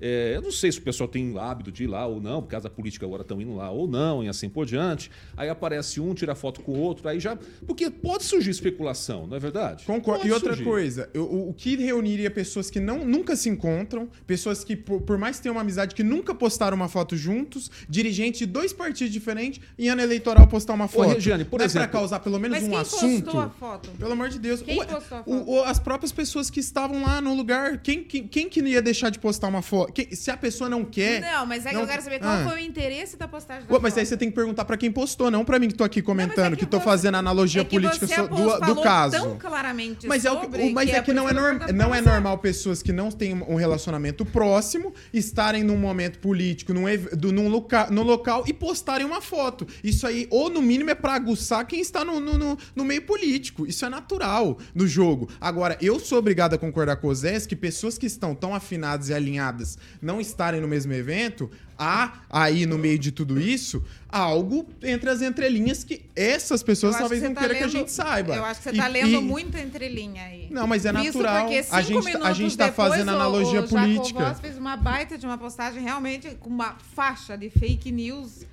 É, 0.00 0.32
eu 0.36 0.42
não 0.42 0.50
sei 0.52 0.72
se 0.72 0.78
o 0.78 0.82
pessoal 0.82 1.08
tem 1.08 1.36
hábito 1.38 1.70
de 1.70 1.84
ir 1.84 1.86
lá 1.86 2.06
ou 2.06 2.20
não, 2.20 2.40
por 2.42 2.48
causa 2.48 2.68
da 2.68 2.74
política 2.74 3.04
agora 3.04 3.22
estão 3.22 3.40
indo 3.40 3.54
lá 3.56 3.70
ou 3.70 3.86
não, 3.86 4.24
e 4.24 4.28
assim 4.28 4.48
por 4.48 4.64
diante. 4.66 5.10
Aí 5.36 5.48
aparece 5.48 6.00
um, 6.00 6.14
tira 6.14 6.34
foto 6.34 6.60
com 6.62 6.72
o 6.72 6.78
outro, 6.78 7.08
aí 7.08 7.20
já. 7.20 7.36
Porque 7.66 7.90
pode 7.90 8.24
surgir 8.24 8.50
especulação, 8.50 9.26
não 9.26 9.36
é 9.36 9.40
verdade? 9.40 9.84
Concordo. 9.84 10.20
Pode 10.20 10.28
E 10.28 10.32
outra 10.32 10.50
surgir. 10.50 10.64
coisa, 10.64 11.10
o, 11.14 11.50
o 11.50 11.54
que 11.54 11.76
reuniria 11.76 12.30
pessoas 12.30 12.70
que 12.70 12.80
não, 12.80 13.04
nunca 13.04 13.36
se 13.36 13.48
encontram, 13.48 14.08
pessoas 14.26 14.64
que, 14.64 14.74
por, 14.76 15.00
por 15.02 15.18
mais 15.18 15.36
que 15.36 15.42
tenham 15.42 15.54
uma 15.56 15.60
amizade, 15.62 15.94
que 15.94 16.02
nunca 16.02 16.34
postaram 16.34 16.76
uma 16.76 16.88
foto 16.88 17.16
juntos, 17.16 17.70
dirigentes 17.88 18.38
de 18.40 18.46
dois 18.46 18.72
partidos 18.72 19.12
diferentes, 19.12 19.60
em 19.78 19.88
ano 19.88 20.00
eleitoral 20.02 20.46
postar 20.46 20.74
uma 20.74 20.88
foto. 20.88 21.10
Regiane, 21.10 21.44
por 21.44 21.58
Não 21.58 21.66
exemplo- 21.66 21.84
É 21.84 21.88
pra 21.88 21.98
causar 22.00 22.20
pelo 22.20 22.38
menos 22.38 22.58
Mas 22.58 22.66
um 22.66 22.70
quem 22.70 22.78
assunto. 22.78 23.24
postou 23.24 23.40
a 23.40 23.48
foto? 23.50 23.90
Pelo 23.98 24.12
amor 24.12 24.28
de 24.28 24.38
Deus. 24.38 24.62
Quem 24.62 24.78
Ué, 24.78 24.86
postou 24.86 25.18
a 25.18 25.20
o- 25.20 25.24
foto? 25.24 25.50
o- 25.50 25.62
as 25.64 25.78
próprias 25.78 26.12
pessoas 26.12 26.48
que 26.50 26.60
estavam 26.60 27.02
lá 27.02 27.20
no 27.20 27.34
lugar, 27.34 27.78
quem, 27.78 28.02
quem, 28.04 28.26
quem 28.26 28.48
que 28.48 28.60
ia 28.60 28.80
deixar 28.82 29.10
de 29.10 29.18
postar 29.18 29.48
uma 29.48 29.62
foto? 29.62 29.89
Quem- 29.90 30.14
se 30.14 30.30
a 30.30 30.36
pessoa 30.36 30.68
não 30.70 30.84
quer. 30.84 31.20
Não, 31.20 31.46
mas 31.46 31.64
é 31.66 31.70
que 31.70 31.74
não- 31.74 31.82
eu 31.82 31.88
quero 31.88 32.02
saber 32.02 32.18
qual 32.20 32.30
Ah. 32.32 32.44
foi 32.48 32.60
o 32.60 32.64
interesse 32.64 33.16
da 33.16 33.26
postagem 33.28 33.66
da 33.66 33.72
Ué, 33.74 33.80
mas 33.82 33.96
aí 33.98 34.06
você 34.06 34.16
tem 34.16 34.28
que 34.28 34.34
perguntar 34.34 34.64
pra 34.64 34.76
quem 34.76 34.90
postou, 34.90 35.30
não 35.30 35.44
pra 35.44 35.58
mim 35.58 35.68
que 35.68 35.74
tô 35.74 35.84
aqui 35.84 36.00
comentando, 36.02 36.46
Não, 36.50 36.52
é 36.52 36.56
que, 36.56 36.66
tô 36.66 36.78
você- 36.78 36.84
fazendo 36.84 37.16
analogia 37.16 37.62
é 37.62 37.64
que 37.64 37.70
política 37.70 38.06
so- 38.06 38.28
do, 38.28 38.74
do 38.74 38.82
caso. 38.82 39.16
tão 39.16 39.38
claramente 39.38 40.06
Mas 40.06 40.24
é, 40.24 40.30
o 40.30 40.40
que- 40.40 40.70
mas 40.72 40.90
que 40.90 40.96
é, 40.96 41.00
que 41.00 41.06
por 41.06 41.14
não 41.14 41.28
é, 41.28 41.32
norm- 41.32 41.58
não 41.74 41.94
é 41.94 42.00
normal 42.00 42.38
pessoas 42.38 42.82
que 42.82 42.92
não 42.92 43.10
têm 43.10 43.34
um 43.34 43.54
relacionamento 43.54 44.24
próximo 44.24 44.92
estarem 45.12 45.62
num 45.64 45.76
momento 45.76 46.18
político, 46.18 46.72
num, 46.72 46.84
do- 47.16 47.32
num 47.32 47.48
loca, 47.48 47.88
no 47.90 48.02
local 48.02 48.44
e 48.46 48.52
postarem 48.52 49.06
uma 49.06 49.20
foto. 49.20 49.66
Isso 49.82 50.06
aí, 50.06 50.26
ou 50.30 50.48
no 50.50 50.60
mínimo, 50.62 50.90
é 50.90 50.94
pra 50.94 51.14
aguçar 51.14 51.66
quem 51.66 51.80
está 51.80 52.04
no, 52.04 52.20
no, 52.20 52.36
no- 52.38 52.58
no 52.74 52.84
meio 52.84 53.02
político. 53.02 53.66
Isso 53.66 53.84
é 53.84 53.88
natural 53.88 54.58
no 54.74 54.86
jogo. 54.86 55.28
Agora, 55.40 55.76
eu 55.80 55.98
sou 55.98 56.18
obrigado 56.18 56.54
a 56.54 56.58
concordar 56.58 56.96
com 56.96 57.08
o 57.08 57.14
Zé 57.14 57.30
que 57.40 57.54
pessoas 57.54 57.96
que 57.96 58.06
estão 58.06 58.34
tão 58.34 58.52
afinadas 58.54 59.08
e 59.08 59.14
alinhadas 59.14 59.78
não 60.00 60.20
estarem 60.20 60.60
no 60.60 60.68
mesmo 60.68 60.92
evento, 60.92 61.50
há 61.78 62.12
aí 62.28 62.66
no 62.66 62.76
meio 62.78 62.98
de 62.98 63.10
tudo 63.12 63.40
isso 63.40 63.82
algo 64.08 64.66
entre 64.82 65.08
as 65.08 65.22
entrelinhas 65.22 65.82
que 65.84 66.02
essas 66.16 66.62
pessoas 66.62 66.96
talvez 66.96 67.20
que 67.22 67.28
não 67.28 67.34
tá 67.34 67.40
queiram 67.42 67.56
que 67.56 67.64
a 67.64 67.68
gente 67.68 67.90
saiba. 67.92 68.34
Eu 68.34 68.44
acho 68.44 68.60
que 68.60 68.70
você 68.70 68.74
E- 68.76 68.78
tá 68.78 68.88
lendo 68.88 69.08
e- 69.08 69.20
muito 69.20 69.56
entrelinha 69.56 70.24
aí. 70.24 70.48
Não, 70.50 70.66
mas 70.66 70.84
é 70.84 70.90
Isso 70.90 71.02
natural. 71.04 71.44
porque 71.44 71.58
A 71.58 71.62
cinco 71.62 71.82
gente, 72.02 72.08
a 72.08 72.10
minutos 72.18 72.36
gente 72.36 72.56
tá 72.56 72.66
depois, 72.66 72.88
fazendo 72.90 73.08
o- 73.08 73.10
analogia 73.14 73.60
o 73.60 73.66
Jacob 73.66 73.68
política. 73.80 74.28
Voss 74.28 74.40
fez 74.40 74.58
uma 74.58 74.76
baita 74.76 75.16
de 75.16 75.24
uma 75.26 75.38
postagem 75.38 75.82
realmente 75.82 76.30
com 76.40 76.50
uma 76.50 76.76
faixa 76.94 77.36
de 77.38 77.48
fake 77.50 77.90
news 77.92 78.44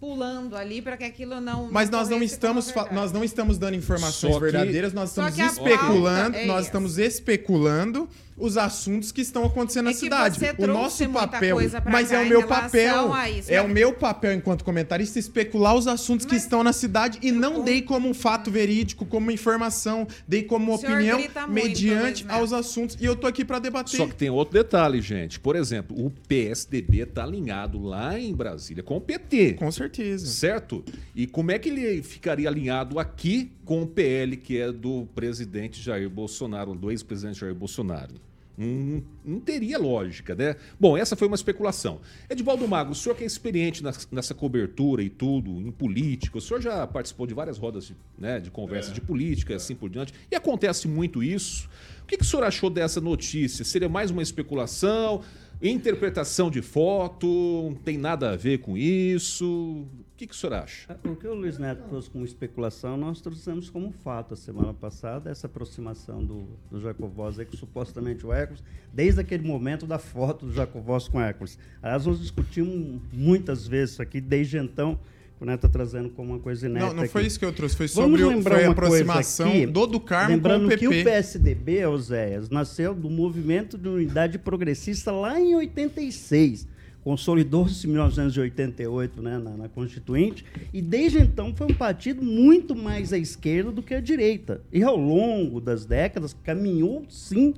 pulando 0.00 0.54
ali 0.56 0.80
para 0.80 0.96
que 0.96 1.04
aquilo 1.04 1.40
não 1.40 1.68
Mas 1.72 1.90
nós 1.90 2.08
não 2.08 2.22
estamos 2.22 2.72
nós 2.92 3.10
não 3.10 3.24
estamos 3.24 3.58
dando 3.58 3.74
informações 3.74 4.32
que- 4.34 4.40
verdadeiras, 4.40 4.92
nós 4.92 5.08
estamos 5.10 5.38
a 5.40 5.46
especulando, 5.46 6.36
é 6.36 6.46
nós 6.46 6.58
essa. 6.58 6.66
estamos 6.68 6.98
especulando 6.98 8.08
os 8.38 8.56
assuntos 8.56 9.10
que 9.12 9.20
estão 9.20 9.44
acontecendo 9.44 9.86
É 9.86 9.90
na 9.90 9.92
que 9.92 9.98
cidade. 9.98 10.38
O 10.58 10.66
nosso 10.66 11.08
papel, 11.10 11.56
coisa 11.56 11.80
pra 11.80 11.90
mas 11.92 12.08
cá 12.10 12.22
é 12.22 12.26
o 12.26 12.28
meu 12.28 12.46
papel, 12.46 13.10
isso, 13.38 13.50
é 13.50 13.56
né? 13.56 13.62
o 13.62 13.68
meu 13.68 13.92
papel 13.92 14.32
enquanto 14.34 14.64
comentarista 14.64 15.18
especular 15.18 15.74
os 15.74 15.86
assuntos 15.86 16.24
que 16.26 16.34
Mas- 16.34 16.42
estão 16.42 16.62
na 16.62 16.72
cidade 16.72 17.18
e 17.22 17.32
não 17.32 17.62
dei 17.64 17.82
como 17.82 18.08
um 18.08 18.14
fato 18.14 18.50
verídico, 18.50 19.04
como 19.04 19.30
informação, 19.30 20.06
dei 20.26 20.42
como 20.42 20.74
opinião 20.74 21.18
mediante 21.48 22.22
Luiz 22.22 22.22
Neto. 22.24 22.30
aos 22.32 22.52
assuntos 22.52 22.96
e 23.00 23.04
eu 23.04 23.16
tô 23.16 23.26
aqui 23.26 23.44
pra 23.44 23.58
debater. 23.58 23.96
Só 23.96 24.06
que 24.06 24.14
tem 24.14 24.30
outro 24.30 24.54
detalhe, 24.54 25.00
gente. 25.00 25.38
Por 25.40 25.56
exemplo, 25.56 25.96
o 26.04 26.10
PSDB 26.28 27.00
está 27.02 27.24
alinhado 27.24 27.82
lá 27.82 28.18
em 28.18 28.34
Brasília 28.34 28.82
com 28.82 28.96
o 28.96 29.00
PT. 29.00 29.54
Com 29.54 29.70
certeza. 29.72 30.26
Certo? 30.26 30.84
E 31.14 31.26
como 31.26 31.50
é 31.50 31.58
que 31.58 31.68
ele 31.68 32.02
ficaria 32.02 32.48
alinhado 32.48 32.98
aqui 32.98 33.50
com 33.64 33.82
o 33.82 33.86
PL, 33.86 34.36
que 34.36 34.58
é 34.58 34.70
do 34.72 35.06
presidente 35.14 35.80
Jair 35.82 36.08
Bolsonaro, 36.08 36.74
do 36.74 36.90
ex-presidente 36.90 37.40
Jair 37.40 37.54
Bolsonaro? 37.54 38.14
Não, 38.58 39.02
não 39.24 39.40
teria 39.40 39.78
lógica, 39.78 40.34
né? 40.34 40.56
Bom, 40.80 40.96
essa 40.96 41.14
foi 41.14 41.28
uma 41.28 41.36
especulação. 41.36 42.00
Edivaldo 42.28 42.66
Magro, 42.66 42.92
o 42.92 42.94
senhor 42.94 43.14
que 43.14 43.22
é 43.22 43.26
experiente 43.26 43.84
nessa 44.10 44.34
cobertura 44.34 45.00
e 45.00 45.08
tudo, 45.08 45.60
em 45.60 45.70
política, 45.70 46.38
o 46.38 46.40
senhor 46.40 46.60
já 46.60 46.84
participou 46.84 47.24
de 47.24 47.34
várias 47.34 47.56
rodas 47.56 47.86
de, 47.86 47.96
né, 48.18 48.40
de 48.40 48.50
conversa 48.50 48.90
de 48.90 49.00
política 49.00 49.52
e 49.52 49.56
assim 49.56 49.76
por 49.76 49.88
diante, 49.88 50.12
e 50.28 50.34
acontece 50.34 50.88
muito 50.88 51.22
isso. 51.22 51.68
O 52.02 52.06
que, 52.06 52.16
que 52.16 52.24
o 52.24 52.26
senhor 52.26 52.42
achou 52.42 52.68
dessa 52.68 53.00
notícia? 53.00 53.64
Seria 53.64 53.88
mais 53.88 54.10
uma 54.10 54.22
especulação? 54.22 55.22
Interpretação 55.60 56.48
de 56.52 56.62
foto? 56.62 57.26
Não 57.70 57.74
tem 57.74 57.98
nada 57.98 58.30
a 58.30 58.36
ver 58.36 58.58
com 58.58 58.76
isso? 58.76 59.88
O 59.88 60.16
que, 60.16 60.24
que 60.28 60.32
o 60.32 60.36
senhor 60.36 60.52
acha? 60.52 60.96
O 61.04 61.16
que 61.16 61.26
o 61.26 61.34
Luiz 61.34 61.58
Neto 61.58 61.82
trouxe 61.88 62.08
como 62.08 62.24
especulação, 62.24 62.96
nós 62.96 63.20
trouxemos 63.20 63.68
como 63.68 63.90
fato 63.90 64.34
a 64.34 64.36
semana 64.36 64.72
passada, 64.72 65.28
essa 65.28 65.48
aproximação 65.48 66.24
do, 66.24 66.46
do 66.70 66.80
Jacovós 66.80 67.40
aí 67.40 67.44
com 67.44 67.56
supostamente 67.56 68.24
o 68.24 68.32
Hércules, 68.32 68.62
desde 68.92 69.20
aquele 69.20 69.44
momento 69.44 69.84
da 69.84 69.98
foto 69.98 70.46
do 70.46 70.52
Jacovós 70.52 71.08
com 71.08 71.20
Hércules. 71.20 71.58
Aliás, 71.82 72.06
nós 72.06 72.20
discutimos 72.20 73.00
muitas 73.12 73.66
vezes 73.66 73.94
isso 73.94 74.02
aqui, 74.02 74.20
desde 74.20 74.58
então, 74.58 74.96
o 75.40 75.44
Neto 75.44 75.66
está 75.66 75.68
trazendo 75.68 76.10
como 76.10 76.32
uma 76.32 76.40
coisa 76.40 76.66
inédita. 76.66 76.92
Não, 76.92 77.02
não 77.02 77.08
foi 77.08 77.22
aqui. 77.22 77.28
isso 77.28 77.38
que 77.38 77.44
eu 77.44 77.52
trouxe, 77.52 77.76
foi 77.76 77.86
Vamos 77.88 78.20
sobre 78.20 78.24
o, 78.24 78.36
lembrar 78.36 78.56
foi 78.56 78.64
a 78.64 78.70
aproximação 78.70 79.48
aqui, 79.48 79.66
do 79.66 79.86
do 79.86 80.00
Carmo 80.00 80.34
Lembrando 80.34 80.60
com 80.62 80.66
o 80.66 80.68
PP. 80.70 80.78
que 80.78 80.88
o 80.88 81.04
PSDB, 81.04 81.86
Oséias, 81.86 82.50
nasceu 82.50 82.94
do 82.94 83.08
movimento 83.08 83.78
de 83.78 83.88
unidade 83.88 84.38
progressista 84.38 85.12
lá 85.12 85.40
em 85.40 85.54
86. 85.54 86.66
Consolidou-se 87.04 87.86
em 87.86 87.90
1988 87.90 89.22
né, 89.22 89.38
na, 89.38 89.50
na 89.56 89.68
Constituinte, 89.68 90.44
e 90.74 90.82
desde 90.82 91.20
então 91.20 91.54
foi 91.54 91.68
um 91.68 91.74
partido 91.74 92.22
muito 92.22 92.74
mais 92.74 93.12
à 93.12 93.18
esquerda 93.18 93.70
do 93.70 93.82
que 93.82 93.94
à 93.94 94.00
direita. 94.00 94.60
E 94.72 94.82
ao 94.82 94.96
longo 94.96 95.60
das 95.60 95.86
décadas 95.86 96.36
caminhou 96.42 97.06
sim 97.08 97.54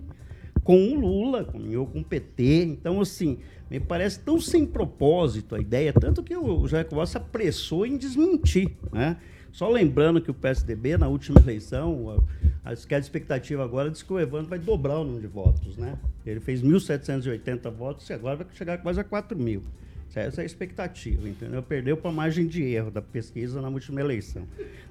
com 0.62 0.92
o 0.92 1.00
Lula, 1.00 1.44
caminhou 1.44 1.86
com 1.86 2.00
o 2.00 2.04
PT. 2.04 2.64
Então, 2.64 3.00
assim, 3.00 3.38
me 3.70 3.78
parece 3.78 4.18
tão 4.18 4.40
sem 4.40 4.66
propósito 4.66 5.54
a 5.54 5.60
ideia, 5.60 5.92
tanto 5.92 6.22
que 6.22 6.36
o 6.36 6.66
Jair 6.66 6.86
Costa 6.86 7.18
apressou 7.18 7.86
em 7.86 7.96
desmentir. 7.96 8.72
Né? 8.92 9.16
Só 9.52 9.68
lembrando 9.68 10.20
que 10.20 10.30
o 10.30 10.34
PSDB, 10.34 10.96
na 10.96 11.06
última 11.06 11.40
eleição, 11.40 12.24
a, 12.64 12.70
a, 12.70 12.72
expectativa 12.72 13.62
agora 13.62 13.90
diz 13.90 14.02
que 14.02 14.12
o 14.12 14.18
Evandro 14.18 14.48
vai 14.48 14.58
dobrar 14.58 14.98
o 14.98 15.04
número 15.04 15.20
de 15.20 15.28
votos. 15.28 15.76
Né? 15.76 15.96
Ele 16.26 16.40
fez 16.40 16.62
1.780 16.62 17.70
votos 17.70 18.08
e 18.10 18.12
agora 18.12 18.36
vai 18.36 18.46
chegar 18.54 18.78
quase 18.78 18.98
a 19.00 19.04
4 19.04 19.38
mil. 19.38 19.62
Essa 20.12 20.40
é 20.40 20.42
a 20.42 20.46
expectativa, 20.46 21.28
entendeu? 21.28 21.62
Perdeu 21.62 21.96
para 21.96 22.10
a 22.10 22.12
margem 22.12 22.46
de 22.48 22.64
erro 22.64 22.90
da 22.90 23.00
pesquisa 23.00 23.62
na 23.62 23.68
última 23.68 24.00
eleição, 24.00 24.42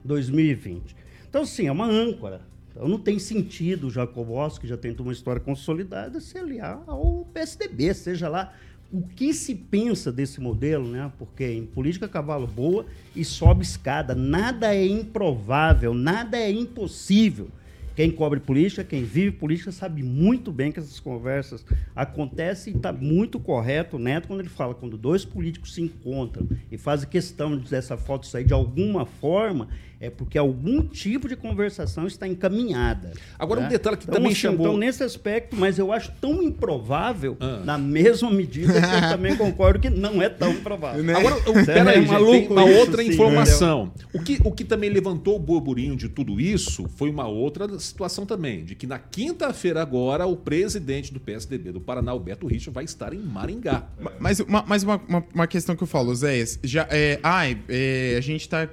2020. 0.05 0.95
Então, 1.29 1.45
sim, 1.45 1.67
é 1.67 1.71
uma 1.71 1.85
âncora. 1.85 2.41
Então, 2.71 2.87
não 2.87 2.97
tem 2.97 3.19
sentido 3.19 3.87
o 3.87 3.91
Jacobowski, 3.91 4.61
que 4.61 4.67
já 4.67 4.77
tem 4.77 4.95
uma 4.97 5.11
história 5.11 5.41
consolidada, 5.41 6.21
se 6.21 6.37
aliar 6.37 6.81
ao 6.87 7.25
PSDB, 7.33 7.93
seja 7.93 8.29
lá 8.29 8.53
o 8.91 9.01
que 9.01 9.33
se 9.33 9.53
pensa 9.53 10.11
desse 10.11 10.41
modelo, 10.41 10.87
né? 10.87 11.11
Porque 11.17 11.45
em 11.45 11.65
política 11.65 12.07
cavalo 12.07 12.47
boa 12.47 12.85
e 13.15 13.23
sobe 13.23 13.63
escada, 13.63 14.15
nada 14.15 14.73
é 14.73 14.85
improvável, 14.85 15.93
nada 15.93 16.37
é 16.37 16.51
impossível. 16.51 17.49
Quem 17.95 18.09
cobre 18.09 18.39
política, 18.39 18.81
quem 18.81 19.03
vive 19.03 19.31
política, 19.31 19.73
sabe 19.73 20.01
muito 20.01 20.53
bem 20.53 20.71
que 20.71 20.79
essas 20.79 21.01
conversas 21.01 21.65
acontecem 21.93 22.73
e 22.73 22.77
está 22.77 22.93
muito 22.93 23.39
correto 23.41 23.97
o 23.97 23.99
Neto 23.99 24.29
quando 24.29 24.39
ele 24.39 24.47
fala 24.47 24.73
quando 24.73 24.97
dois 24.97 25.25
políticos 25.25 25.73
se 25.73 25.81
encontram 25.81 26.47
e 26.71 26.77
fazem 26.77 27.09
questão 27.09 27.57
de 27.57 27.75
essa 27.75 27.97
foto 27.97 28.25
sair 28.25 28.45
de 28.45 28.53
alguma 28.53 29.05
forma, 29.05 29.67
é 30.01 30.09
porque 30.09 30.37
algum 30.37 30.81
tipo 30.81 31.27
de 31.27 31.35
conversação 31.35 32.07
está 32.07 32.25
encaminhada. 32.27 33.11
Agora, 33.37 33.61
né? 33.61 33.67
um 33.67 33.69
detalhe 33.69 33.97
que 33.97 34.03
então, 34.03 34.15
também 34.15 34.31
assim, 34.31 34.39
chamou- 34.41 34.67
Então, 34.67 34.77
nesse 34.77 35.03
aspecto, 35.03 35.55
mas 35.55 35.77
eu 35.77 35.91
acho 35.91 36.11
tão 36.21 36.41
improvável, 36.41 37.35
Ah. 37.39 37.61
na 37.65 37.77
mesma 37.77 38.31
medida 38.31 38.73
que 38.73 38.77
eu 38.79 39.09
também 39.09 39.35
concordo 39.35 39.79
que 39.79 39.89
não 39.89 40.21
é 40.21 40.29
tão 40.29 40.55
provável. 40.55 41.03
Agora, 41.17 41.35
Certo? 41.35 41.49
o- 41.51 41.65
peraí, 41.65 41.97
É 41.97 42.01
gente, 42.01 42.11
maluco 42.11 42.31
tem 42.31 42.47
uma 42.49 42.63
isso, 42.69 42.79
outra 42.79 43.03
sim, 43.03 43.09
informação. 43.09 43.91
O 44.13 44.21
que, 44.21 44.39
o 44.43 44.51
que 44.51 44.63
também 44.63 44.89
levantou 44.89 45.35
o 45.35 45.39
burburinho 45.39 45.95
de 45.95 46.07
tudo 46.07 46.39
isso 46.39 46.87
foi 46.95 47.09
uma 47.09 47.27
outra 47.27 47.77
situação 47.79 48.25
também, 48.25 48.63
de 48.63 48.75
que 48.75 48.87
na 48.87 48.99
quinta-feira 48.99 49.81
agora 49.81 50.25
o 50.25 50.35
presidente 50.37 51.13
do 51.13 51.19
PSDB 51.19 51.71
do 51.71 51.81
Paraná, 51.81 52.13
o 52.13 52.19
Beto 52.19 52.47
Richa, 52.47 52.71
vai 52.71 52.85
estar 52.85 53.13
em 53.13 53.19
Maringá. 53.19 53.83
Mas, 54.19 54.39
uma, 54.39 54.63
mas 54.65 54.83
uma, 54.83 54.95
uma, 55.07 55.23
uma 55.33 55.47
questão 55.47 55.75
que 55.75 55.83
eu 55.83 55.87
falo, 55.87 56.13
Zé, 56.15 56.43
já, 56.63 56.87
é, 56.89 57.19
ai, 57.21 57.57
é, 57.67 58.15
a 58.17 58.21
gente 58.21 58.47
tá 58.47 58.67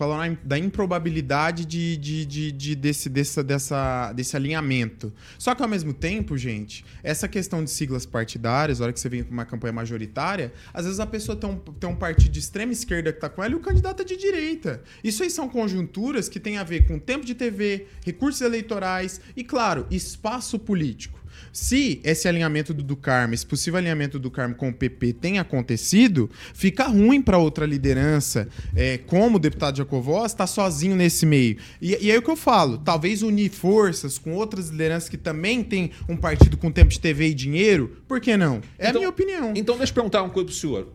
na- 0.00 0.36
da 0.44 0.58
improbabilidade 0.58 1.64
de, 1.64 1.96
de, 1.96 2.24
de, 2.26 2.52
de- 2.52 2.74
desse, 2.74 3.08
dessa, 3.08 3.42
dessa, 3.44 4.12
desse 4.12 4.36
alinhamento. 4.36 5.12
Só 5.38 5.54
que 5.54 5.62
ao 5.62 5.68
mesmo 5.68 5.92
tempo, 5.92 6.36
gente, 6.36 6.84
essa 7.02 7.28
questão 7.28 7.62
de 7.62 7.70
siglas 7.70 8.04
partidárias, 8.06 8.80
a 8.80 8.84
hora 8.84 8.92
que 8.92 9.00
você 9.00 9.08
vem 9.08 9.22
com 9.22 9.30
uma 9.32 9.44
campanha 9.44 9.72
majoritária, 9.72 10.52
às 10.74 10.84
vezes 10.84 10.98
a 11.00 11.06
pessoa 11.06 11.36
tem 11.36 11.48
um, 11.50 11.56
tem 11.56 11.88
um 11.88 11.96
partido 11.96 12.30
de 12.32 12.38
extrema 12.40 12.72
esquerda 12.72 13.12
que 13.12 13.20
tá 13.20 13.28
com 13.28 13.42
ela 13.44 13.52
e 13.52 13.56
o 13.56 13.60
candidato 13.60 14.02
é 14.02 14.04
de 14.04 14.16
direita. 14.16 14.82
Isso 15.04 15.22
aí 15.22 15.30
são 15.30 15.48
conjunturas 15.48 16.28
que 16.28 16.40
têm 16.40 16.56
a 16.58 16.64
ver 16.64 16.86
com 16.86 16.98
tempo 16.98 17.24
de 17.24 17.34
TV, 17.34 17.86
recursos 18.04 18.40
eleitorais 18.40 19.20
e, 19.36 19.44
claro, 19.44 19.86
espaço 19.90 20.58
político. 20.58 21.19
Se 21.52 22.00
esse 22.04 22.28
alinhamento 22.28 22.72
do, 22.72 22.96
Carmo, 22.96 23.34
esse 23.34 23.44
possível 23.44 23.78
alinhamento 23.78 24.18
do 24.18 24.30
Carmo 24.30 24.54
com 24.54 24.68
o 24.68 24.72
PP 24.72 25.14
tem 25.14 25.38
acontecido, 25.38 26.30
fica 26.54 26.84
ruim 26.86 27.20
para 27.20 27.38
outra 27.38 27.66
liderança, 27.66 28.48
é, 28.74 28.98
como 28.98 29.36
o 29.36 29.40
deputado 29.40 29.76
Jacovós, 29.78 30.32
estar 30.32 30.46
sozinho 30.46 30.94
nesse 30.94 31.26
meio. 31.26 31.56
E, 31.80 31.96
e 32.06 32.10
aí 32.10 32.16
o 32.18 32.22
que 32.22 32.30
eu 32.30 32.36
falo, 32.36 32.78
talvez 32.78 33.22
unir 33.22 33.50
forças 33.50 34.18
com 34.18 34.34
outras 34.34 34.68
lideranças 34.68 35.08
que 35.08 35.16
também 35.16 35.62
têm 35.64 35.90
um 36.08 36.16
partido 36.16 36.56
com 36.56 36.70
tempo 36.70 36.90
de 36.90 37.00
TV 37.00 37.28
e 37.28 37.34
dinheiro, 37.34 37.96
por 38.06 38.20
que 38.20 38.36
não? 38.36 38.60
É 38.78 38.86
a 38.86 38.90
Então- 38.90 39.00
minha 39.00 39.10
opinião. 39.10 39.52
Então 39.56 39.76
deixa 39.76 39.90
eu 39.90 39.94
perguntar 39.94 40.22
uma 40.22 40.30
coisa 40.30 40.46
pro 40.46 40.54
senhor. 40.54 40.88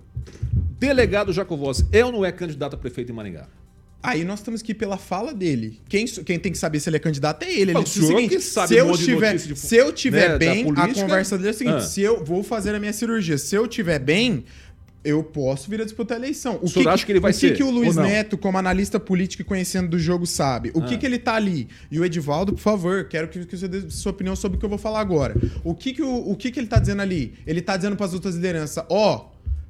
Delegado 0.80 1.32
Jacovós 1.34 1.86
é 1.92 2.04
ou 2.06 2.12
não 2.12 2.26
é 2.26 2.32
candidato 2.32 2.76
a 2.76 2.78
prefeito 2.78 3.12
em 3.12 3.16
Maringá? 3.16 3.48
Aí 4.04 4.24
nós 4.24 4.42
temos 4.42 4.62
que 4.62 4.72
ir 4.72 4.76
pela 4.76 4.98
fala 4.98 5.34
dele. 5.34 5.80
Quem, 5.90 6.06
quem 6.06 6.38
tem 6.38 6.52
que 6.52 6.58
saber 6.58 6.80
se 6.80 6.88
ele 6.90 6.98
é 6.98 7.00
candidato 7.00 7.42
é 7.44 7.52
ele. 7.52 7.72
Ele 7.72 7.80
O 7.80 7.84
disse 7.84 8.06
senhor 8.06 8.30
que 8.30 8.40
sabe 8.40 8.68
se 8.68 8.76
eu 8.76 8.96
tiver, 8.96 9.36
de- 9.36 9.56
se 9.56 9.76
eu 9.76 9.92
tiver 9.92 10.30
né, 10.30 10.38
bem, 10.38 10.66
a 10.76 10.94
conversa 10.94 11.38
dele 11.38 11.50
é 11.50 11.52
o 11.52 11.56
seguinte: 11.56 11.78
Ah. 11.78 11.82
se 11.82 12.02
eu 12.02 12.24
vou 12.24 12.44
fazer 12.44 12.76
a 12.76 12.80
minha 12.80 12.94
cirurgia, 12.94 13.38
se 13.38 13.56
eu 13.56 13.68
tiver 13.68 13.98
bem, 13.98 14.46
eu 15.04 15.24
posso 15.24 15.70
vir 15.72 15.82
a 15.82 15.84
disputar 15.86 16.18
a 16.18 16.20
eleição. 16.20 16.60
O, 16.62 16.68
senhor 16.68 16.90
acha 16.90 17.04
que 17.06 17.12
ele 17.12 17.20
vai 17.20 17.32
o 17.32 17.34
que 17.34 17.40
ser, 17.40 17.56
que 17.58 17.64
o 17.64 17.72
Luiz? 17.72 17.96
Neto, 17.96 18.38
como 18.38 18.58
analista 18.60 19.00
político 19.00 19.42
e 19.42 19.46
conhecendo 19.46 19.88
do 19.90 19.98
jogo, 19.98 20.26
sabe? 20.28 20.70
O 20.76 20.82
que, 20.84 20.94
Ah. 20.94 20.98
que 21.00 21.06
ele 21.06 21.18
tá 21.18 21.34
ali? 21.36 21.68
E 21.90 22.00
o 22.00 22.06
Edivaldo, 22.06 22.54
por 22.54 22.60
favor, 22.62 23.06
quero 23.08 23.28
que, 23.28 23.44
que 23.46 23.58
você 23.58 23.68
dê 23.68 23.90
sua 23.90 24.12
opinião 24.12 24.36
sobre 24.36 24.58
o 24.58 24.60
que 24.60 24.66
eu 24.66 24.70
vou 24.70 24.78
falar 24.80 25.00
agora. 25.00 25.36
O 25.64 25.74
que, 25.74 25.94
que, 25.94 26.02
o, 26.04 26.30
o 26.32 26.36
que, 26.36 26.52
que 26.52 26.60
ele 26.60 26.68
tá 26.68 26.78
dizendo 26.80 27.02
ali? 27.02 27.34
Ele 27.48 27.62
tá 27.62 27.76
dizendo 27.76 27.96
para 27.96 28.06
as 28.06 28.14
outras 28.14 28.36
lideranças: 28.36 28.84
ó, 28.90 29.30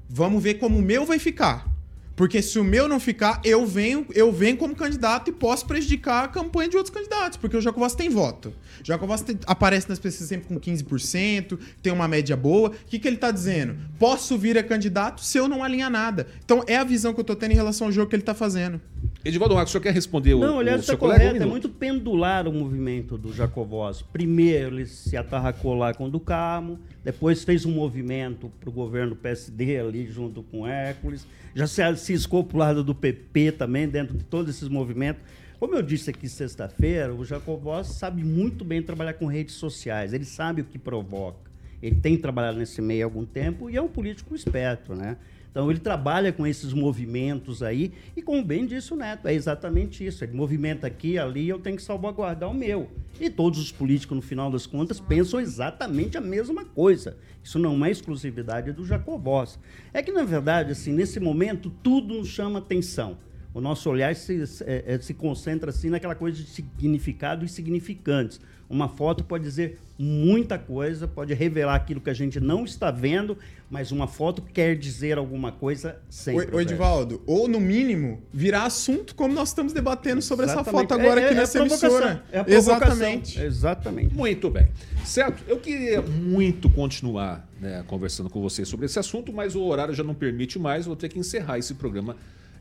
vamos 0.09 0.41
ver 0.43 0.55
como 0.55 0.78
o 0.78 0.82
meu 0.82 1.05
vai 1.05 1.19
ficar. 1.19 1.73
Porque 2.16 2.41
se 2.41 2.57
o 2.57 2.63
meu 2.63 2.88
não 2.88 2.99
ficar, 2.99 3.41
eu 3.43 3.66
venho, 3.66 4.05
eu 4.13 4.32
venho 4.32 4.55
como 4.55 4.76
candidato 4.76 5.30
e 5.30 5.34
posso 5.34 5.66
prejudicar 5.66 6.24
a 6.24 6.28
campanha 6.28 6.70
de 6.70 6.78
outros 6.78 6.93
candidatos, 6.93 7.38
porque 7.38 7.57
o 7.57 7.61
Jacovós 7.61 7.93
tem 7.93 8.09
voto. 8.09 8.53
O 8.80 9.24
tem- 9.24 9.38
aparece 9.45 9.89
nas 9.89 9.99
pesquisas 9.99 10.30
sempre 10.30 10.47
com 10.47 10.59
15%, 10.59 11.59
tem 11.82 11.91
uma 11.91 12.07
média 12.07 12.38
boa. 12.38 12.70
O 12.70 12.72
que, 12.88 12.99
que 12.99 13.07
ele 13.07 13.18
tá 13.18 13.32
dizendo? 13.32 13.76
Posso 13.99 14.38
vir 14.38 14.57
a 14.57 14.63
candidato 14.63 15.22
se 15.22 15.38
eu 15.38 15.47
não 15.47 15.63
alinhar 15.63 15.89
nada. 15.89 16.28
Então 16.43 16.63
é 16.68 16.78
a 16.78 16.84
visão 16.84 17.13
que 17.13 17.20
eu 17.20 17.24
tô 17.24 17.36
tendo 17.36 17.51
em 17.51 17.55
relação 17.55 17.88
ao 17.88 17.91
jogo 17.91 18.09
que 18.09 18.16
ele 18.16 18.24
tá 18.24 18.34
fazendo. 18.34 18.80
Edivaldo 19.24 19.55
Marcos, 19.55 19.72
o 19.72 19.74
senhor 19.74 19.82
quer 19.82 19.93
responder 19.93 20.36
o, 20.36 20.39
Não, 20.39 20.57
o 20.57 20.59
aliás, 20.59 20.86
seu 20.86 20.93
está 20.93 20.97
colega? 20.97 21.24
Um 21.24 21.28
correto. 21.30 21.43
É 21.43 21.47
muito 21.47 21.68
pendular 21.68 22.47
o 22.47 22.53
movimento 22.53 23.18
do 23.18 23.34
Jacovós. 23.34 24.01
Primeiro, 24.03 24.76
ele 24.76 24.86
se 24.86 25.18
atarracou 25.18 25.74
lá 25.74 25.93
com 25.95 26.05
o 26.05 26.09
do 26.09 26.20
Carmo, 26.20 26.80
depois 27.03 27.43
fez 27.43 27.66
um 27.66 27.72
movimento 27.72 28.51
para 28.59 28.70
o 28.70 28.72
governo 28.72 29.16
PSD 29.16 29.80
ali, 29.80 30.05
junto 30.07 30.43
com 30.43 30.68
Hércules. 30.68 31.26
Já 31.55 31.66
se 31.66 31.82
ciscou 32.05 32.43
para 32.43 32.55
o 32.55 32.59
lado 32.59 32.83
do 32.83 32.93
PP 32.93 33.53
também, 33.53 33.87
dentro 33.87 34.15
de 34.17 34.23
todos 34.23 34.55
esses 34.55 34.69
movimentos. 34.69 35.21
Como 35.59 35.75
eu 35.75 35.81
disse 35.81 36.09
aqui 36.09 36.29
sexta-feira, 36.29 37.13
o 37.13 37.25
Jacovós 37.25 37.87
sabe 37.87 38.23
muito 38.23 38.63
bem 38.63 38.81
trabalhar 38.81 39.13
com 39.13 39.25
redes 39.25 39.55
sociais. 39.55 40.13
Ele 40.13 40.25
sabe 40.25 40.61
o 40.61 40.65
que 40.65 40.77
provoca. 40.77 41.49
Ele 41.81 41.95
tem 41.95 42.17
trabalhado 42.17 42.57
nesse 42.57 42.81
meio 42.81 43.03
há 43.03 43.05
algum 43.05 43.25
tempo 43.25 43.69
e 43.69 43.75
é 43.75 43.81
um 43.81 43.87
político 43.87 44.35
esperto, 44.35 44.95
né? 44.95 45.17
Então 45.55 45.71
ele 45.71 45.79
trabalha 45.79 46.33
com 46.33 46.45
esses 46.45 46.73
movimentos 46.73 47.63
aí 47.63 47.93
e 48.13 48.21
como 48.21 48.43
bem 48.43 48.65
disse 48.65 48.93
o 48.93 48.97
Neto, 48.97 49.25
é 49.25 49.33
exatamente 49.33 50.05
isso. 50.05 50.21
Ele 50.21 50.33
movimenta 50.33 50.85
aqui, 50.85 51.17
ali, 51.17 51.47
eu 51.47 51.59
tenho 51.59 51.77
que 51.77 51.81
salvaguardar 51.81 52.51
o 52.51 52.53
meu. 52.53 52.91
E 53.21 53.29
todos 53.29 53.57
os 53.57 53.71
políticos, 53.71 54.17
no 54.17 54.21
final 54.21 54.51
das 54.51 54.67
contas, 54.67 54.99
pensam 54.99 55.39
exatamente 55.39 56.17
a 56.17 56.21
mesma 56.21 56.65
coisa. 56.65 57.15
Isso 57.41 57.57
não 57.57 57.85
é 57.85 57.89
exclusividade 57.89 58.73
do 58.73 58.85
Jacovós. 58.85 59.57
É 59.93 60.03
que, 60.03 60.11
na 60.11 60.25
verdade, 60.25 60.73
assim, 60.73 60.91
nesse 60.91 61.21
momento, 61.21 61.69
tudo 61.81 62.15
nos 62.15 62.27
chama 62.27 62.59
atenção. 62.59 63.17
O 63.53 63.61
nosso 63.61 63.89
olhar 63.89 64.13
se, 64.13 64.43
é, 64.65 64.83
é, 64.85 64.99
se 64.99 65.13
concentra 65.13 65.69
assim 65.69 65.89
naquela 65.89 66.15
coisa 66.15 66.43
de 66.43 66.49
significado 66.49 67.45
e 67.45 67.47
significantes. 67.47 68.41
Uma 68.70 68.88
foto 68.89 69.24
pode 69.24 69.43
dizer 69.43 69.80
muita 69.97 70.57
coisa, 70.57 71.07
pode 71.07 71.34
revelar 71.34 71.76
aquilo 71.76 72.01
que 72.01 72.09
a 72.09 72.13
gente 72.13 72.39
não 72.39 72.66
está 72.66 72.91
vendo, 72.91 73.38
mas 73.70 73.91
uma 73.91 74.07
foto 74.07 74.41
quer 74.41 74.76
dizer 74.76 75.18
alguma 75.18 75.51
coisa 75.51 75.97
sempre. 76.09 76.53
Ô, 76.53 76.57
ô, 76.57 76.61
Edivaldo, 76.61 77.22
ou 77.26 77.47
no 77.47 77.59
mínimo, 77.59 78.22
virar 78.34 78.66
assunto 78.66 79.16
como 79.16 79.34
nós 79.34 79.49
estamos 79.49 79.72
debatendo 79.72 80.22
sobre 80.22 80.45
essa 80.45 80.55
Exatamente. 80.55 80.82
foto 80.89 80.93
agora 80.99 81.22
É- 81.22 81.26
aqui 81.26 81.34
é- 81.34 81.38
é 81.38 81.39
nessa 81.39 81.57
a 81.59 81.61
provocação. 81.66 81.89
emissora. 81.89 82.24
É 82.32 82.39
a 82.39 82.43
provocação. 82.43 82.88
Exatamente. 82.88 83.39
Exatamente. 83.41 84.13
Muito 84.16 84.49
bem. 84.49 84.68
Certo? 85.05 85.43
Eu 85.47 85.57
queria 85.59 86.01
muito 86.01 86.70
continuar 86.70 87.47
né, 87.61 87.84
conversando 87.88 88.30
com 88.30 88.41
vocês 88.41 88.68
sobre 88.68 88.86
esse 88.86 88.99
assunto, 88.99 89.32
mas 89.32 89.55
o 89.55 89.63
horário 89.63 89.93
já 89.93 90.03
não 90.03 90.13
permite 90.13 90.59
mais, 90.59 90.86
vou 90.86 90.95
ter 90.95 91.07
que 91.07 91.18
encerrar 91.18 91.57
esse 91.57 91.74
programa 91.76 92.18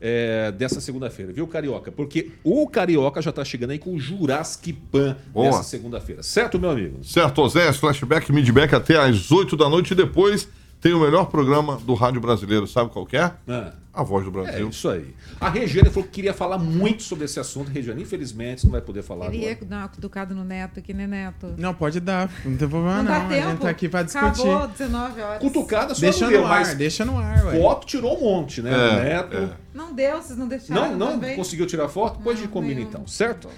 é, 0.07 0.51
dessa 0.51 0.79
segunda-feira, 0.79 1.33
viu, 1.33 1.47
Carioca? 1.47 1.91
Porque 1.91 2.29
o 2.43 2.67
Carioca 2.69 3.23
já 3.23 3.31
está 3.31 3.43
chegando 3.43 3.71
aí 3.71 3.79
com 3.79 3.95
o 3.95 3.99
Jurassic 3.99 4.71
Pan 4.71 5.17
Boa. 5.33 5.47
nessa 5.47 5.63
segunda-feira. 5.63 6.21
Certo, 6.21 6.59
meu 6.59 6.69
amigo? 6.69 7.03
Certo, 7.03 7.41
Osés, 7.41 7.77
flashback, 7.77 8.31
midback 8.31 8.75
até 8.75 8.99
às 8.99 9.31
8 9.31 9.57
da 9.57 9.67
noite 9.67 9.93
e 9.93 9.95
depois 9.95 10.47
tem 10.85 10.93
o 10.93 10.99
melhor 10.99 11.25
programa 11.25 11.77
do 11.77 11.95
rádio 11.95 12.21
brasileiro. 12.21 12.67
Sabe 12.67 12.91
qual 12.91 13.07
que 13.07 13.17
é? 13.17 13.31
Ah. 13.49 13.73
A 13.91 14.03
Voz 14.03 14.23
do 14.23 14.29
É 14.29 14.43
Brasil. 14.43 14.69
isso 14.69 14.87
aí. 14.87 15.15
A 15.41 15.49
Regiane 15.49 15.89
falou 15.89 16.03
que 16.03 16.11
queria 16.11 16.31
falar 16.33 16.59
muito 16.59 17.01
sobre 17.01 17.25
esse 17.25 17.39
assunto. 17.39 17.71
Regiane, 17.71 18.03
infelizmente, 18.03 18.63
não 18.65 18.71
vai 18.73 18.81
poder 18.81 19.01
falar 19.01 19.27
Ele 19.33 19.37
ia 19.45 19.51
agora. 19.53 19.65
dar 19.65 19.77
uma 19.77 19.87
cutucada 19.87 20.35
no 20.35 20.43
Neto 20.43 20.79
aqui, 20.79 20.93
né, 20.93 21.07
Neto? 21.07 21.55
Não, 21.57 21.73
pode 21.73 21.99
dar. 21.99 22.29
Não 22.45 22.55
tem 22.55 22.67
problema 22.69 22.97
não. 22.97 23.05
dá 23.05 23.15
A 23.17 23.19
gente 23.21 23.29
tempo. 23.47 23.61
tá 23.63 23.69
aqui 23.69 23.89
pra 23.89 24.03
discutir. 24.03 24.41
Acabou, 24.47 24.67
19 24.67 25.21
horas. 25.21 25.39
Cutucada 25.39 25.95
só 25.95 26.01
Deixa 26.01 26.29
não 26.29 26.39
no 26.41 26.45
ar, 26.45 26.59
mas 26.59 26.75
deixa 26.75 27.03
no 27.05 27.17
ar, 27.17 27.45
ué. 27.47 27.59
foto 27.59 27.87
tirou 27.87 28.17
um 28.19 28.21
monte, 28.21 28.61
né? 28.61 28.71
É, 28.71 29.03
Neto. 29.05 29.37
é. 29.37 29.49
Não 29.73 29.91
deu, 29.91 30.21
vocês 30.21 30.37
não 30.37 30.47
deixaram 30.47 30.89
Não, 30.91 30.95
não 30.97 31.11
também? 31.13 31.35
conseguiu 31.35 31.65
tirar 31.65 31.87
foto? 31.89 32.19
Pois 32.23 32.37
a 32.37 32.41
gente 32.41 32.47
Não, 32.49 32.53
combina 32.53 32.75
nenhum. 32.75 32.89
então, 32.89 33.07
certo? 33.07 33.49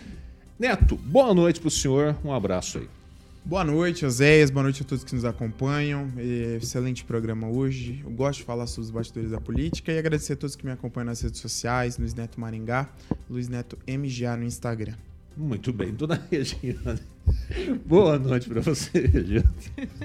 Neto, 0.58 0.96
boa 0.96 1.34
noite 1.34 1.60
pro 1.60 1.70
senhor. 1.70 2.16
Um 2.24 2.32
abraço 2.32 2.78
aí. 2.78 2.88
Boa 3.48 3.64
noite, 3.64 4.06
Oséias. 4.06 4.50
Boa 4.50 4.64
noite 4.64 4.82
a 4.82 4.86
todos 4.86 5.06
que 5.06 5.16
nos 5.16 5.24
acompanham. 5.24 6.12
Excelente 6.58 7.06
programa 7.06 7.48
hoje. 7.48 8.02
Eu 8.04 8.12
gosto 8.12 8.40
de 8.40 8.44
falar 8.44 8.68
sobre 8.68 8.88
os 8.88 8.92
bastidores 8.92 9.32
da 9.32 9.40
política 9.40 9.90
e 9.90 9.98
agradecer 9.98 10.34
a 10.34 10.36
todos 10.36 10.58
que 10.58 10.66
me 10.66 10.72
acompanham 10.74 11.06
nas 11.06 11.22
redes 11.22 11.40
sociais, 11.40 11.98
Luiz 11.98 12.14
Neto 12.14 12.42
Maringá, 12.42 12.90
Luiz 13.30 13.48
Neto 13.48 13.78
MGA 13.88 14.36
no 14.36 14.44
Instagram. 14.44 14.96
Muito 15.38 15.72
bem, 15.72 15.92
dona 15.94 16.20
Regiane. 16.32 17.00
Boa 17.86 18.18
noite 18.18 18.50
pra 18.50 18.60
você, 18.62 19.00
Regiane. 19.06 19.48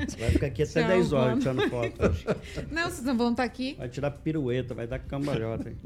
Você 0.07 0.17
vai 0.19 0.31
ficar 0.31 0.47
aqui 0.49 0.63
até 0.63 0.81
Tchau, 0.83 0.89
10 0.91 1.13
horas 1.15 1.39
tirando 1.39 1.71
foto. 1.71 2.07
hoje. 2.07 2.27
Não, 2.71 2.83
vocês 2.91 3.03
não 3.03 3.17
vão 3.17 3.31
estar 3.31 3.45
aqui. 3.45 3.75
Vai 3.79 3.89
tirar 3.89 4.11
pirueta, 4.11 4.75
vai 4.75 4.87
dar 4.87 4.99
cambalhota. 4.99 5.71
hein? 5.71 5.77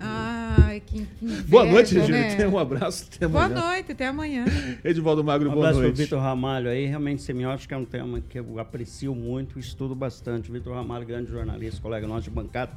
Ai, 0.00 0.82
que, 0.84 1.06
inveja, 1.22 1.42
Boa 1.46 1.64
noite, 1.64 1.94
Regiane. 1.94 2.36
né? 2.38 2.48
Um 2.48 2.58
abraço. 2.58 3.06
Até 3.14 3.28
Boa 3.28 3.44
amanhã. 3.44 3.60
noite, 3.66 3.92
até 3.92 4.06
amanhã. 4.08 4.44
Edivaldo 4.84 5.22
Magro, 5.22 5.48
Um 5.48 5.52
boa 5.52 5.66
abraço 5.66 5.78
pro 5.80 5.88
noite. 5.88 6.02
Vitor 6.02 6.20
Ramalho 6.20 6.68
aí. 6.68 6.86
Realmente, 6.86 7.22
semiótica 7.22 7.76
é 7.76 7.78
um 7.78 7.84
tema 7.84 8.20
que 8.20 8.40
eu 8.40 8.58
aprecio 8.58 9.14
muito, 9.14 9.60
estudo 9.60 9.94
bastante. 9.94 10.50
Vitor 10.50 10.74
Ramalho, 10.74 11.06
grande 11.06 11.30
jornalista, 11.30 11.80
colega 11.80 12.06
nosso 12.08 12.22
de 12.24 12.30
bancada. 12.30 12.72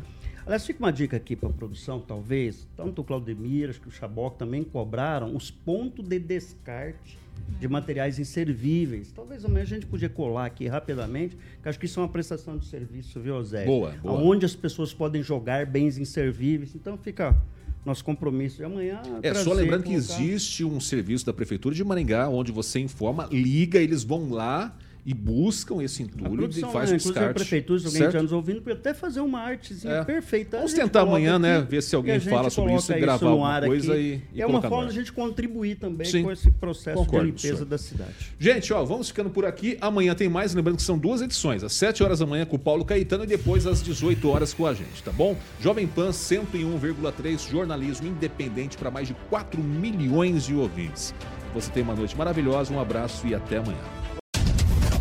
Aliás, 0.45 0.65
fica 0.65 0.79
uma 0.79 0.91
dica 0.91 1.17
aqui 1.17 1.35
para 1.35 1.49
a 1.49 1.53
produção, 1.53 1.99
talvez. 1.99 2.67
Tanto 2.75 3.01
o 3.01 3.03
Claudemir, 3.03 3.69
acho 3.69 3.81
que 3.81 3.87
o 3.87 3.91
Chaboc 3.91 4.37
também 4.37 4.63
cobraram 4.63 5.35
os 5.35 5.51
pontos 5.51 6.07
de 6.07 6.19
descarte 6.19 7.17
de 7.59 7.67
materiais 7.67 8.17
inservíveis. 8.17 9.11
Talvez 9.11 9.43
amanhã 9.45 9.63
a 9.63 9.67
gente 9.67 9.85
podia 9.85 10.09
colar 10.09 10.45
aqui 10.45 10.67
rapidamente, 10.67 11.37
que 11.61 11.69
acho 11.69 11.79
que 11.79 11.85
isso 11.85 11.99
é 11.99 12.03
uma 12.03 12.09
prestação 12.09 12.57
de 12.57 12.65
serviço, 12.65 13.19
viu, 13.19 13.41
Zé? 13.43 13.65
Boa, 13.65 13.91
boa. 14.01 14.19
Onde 14.19 14.45
as 14.45 14.55
pessoas 14.55 14.93
podem 14.93 15.21
jogar 15.21 15.65
bens 15.65 15.97
inservíveis. 15.97 16.75
Então 16.75 16.97
fica 16.97 17.35
nosso 17.85 18.03
compromisso 18.03 18.57
de 18.57 18.63
amanhã. 18.63 19.01
É 19.21 19.33
só 19.33 19.53
lembrando 19.53 19.83
que 19.83 19.89
colocar. 19.89 20.21
existe 20.21 20.63
um 20.63 20.79
serviço 20.79 21.25
da 21.25 21.33
Prefeitura 21.33 21.73
de 21.73 21.83
Maringá 21.83 22.29
onde 22.29 22.51
você 22.51 22.79
informa, 22.79 23.27
liga, 23.31 23.79
eles 23.79 24.03
vão 24.03 24.29
lá 24.29 24.75
e 25.05 25.13
buscam 25.13 25.81
esse 25.81 26.03
entulho 26.03 26.45
e 26.45 26.51
faz 26.61 26.61
né, 26.61 26.67
o 26.67 26.69
inclusive 26.69 26.89
a 26.89 26.97
descarte. 26.97 27.33
prefeitura, 27.33 27.79
se 27.79 27.85
alguém 27.87 28.01
estiver 28.03 28.21
nos 28.21 28.31
ouvindo, 28.31 28.61
pode 28.61 28.77
até 28.77 28.93
fazer 28.93 29.19
uma 29.21 29.39
artezinha 29.39 29.93
É. 29.93 30.03
perfeita. 30.03 30.57
Vamos 30.57 30.73
tentar 30.73 31.01
amanhã, 31.01 31.39
né, 31.39 31.57
aqui, 31.57 31.71
ver 31.71 31.81
se 31.81 31.95
alguém 31.95 32.19
fala 32.19 32.49
sobre 32.51 32.75
isso 32.75 32.91
e 32.93 32.99
gravar 32.99 33.27
alguma 33.29 33.61
coisa 33.61 33.93
aqui. 33.93 34.21
e- 34.33 34.37
e 34.37 34.41
é 34.41 34.45
uma 34.45 34.61
forma 34.61 34.85
de 34.85 34.91
a 34.91 34.99
gente 34.99 35.11
contribuir 35.11 35.75
também 35.77 36.05
Sim. 36.07 36.23
com 36.23 36.31
esse 36.31 36.51
processo 36.51 36.97
Concordo, 36.97 37.25
de 37.25 37.31
limpeza 37.31 37.53
senhor. 37.55 37.65
da 37.65 37.77
cidade. 37.77 38.13
Gente, 38.39 38.71
ó, 38.73 38.83
vamos 38.85 39.07
ficando 39.07 39.29
por 39.31 39.43
aqui. 39.45 39.77
Amanhã 39.81 40.13
tem 40.13 40.29
mais, 40.29 40.53
lembrando 40.53 40.75
que 40.77 40.83
são 40.83 40.97
duas 40.99 41.21
edições, 41.21 41.63
às 41.63 41.73
7 41.73 42.03
horas 42.03 42.19
da 42.19 42.25
manhã 42.27 42.45
com 42.45 42.55
o 42.55 42.59
Paulo 42.59 42.85
Caetano 42.85 43.23
e 43.23 43.27
depois 43.27 43.65
às 43.65 43.81
18 43.81 44.29
horas 44.29 44.53
com 44.53 44.67
a 44.67 44.73
gente, 44.73 45.01
tá 45.03 45.11
bom? 45.11 45.35
Jovem 45.59 45.87
Pan 45.87 46.11
101,3, 46.11 47.47
jornalismo 47.49 48.07
independente 48.07 48.77
para 48.77 48.91
mais 48.91 49.07
de 49.07 49.15
4 49.29 49.61
milhões 49.63 50.45
de 50.45 50.53
ouvintes. 50.53 51.13
Você 51.53 51.71
tem 51.71 51.83
uma 51.83 51.95
noite 51.95 52.15
maravilhosa, 52.15 52.73
um 52.73 52.79
abraço 52.79 53.27
e 53.27 53.33
até 53.35 53.57
amanhã. 53.57 53.77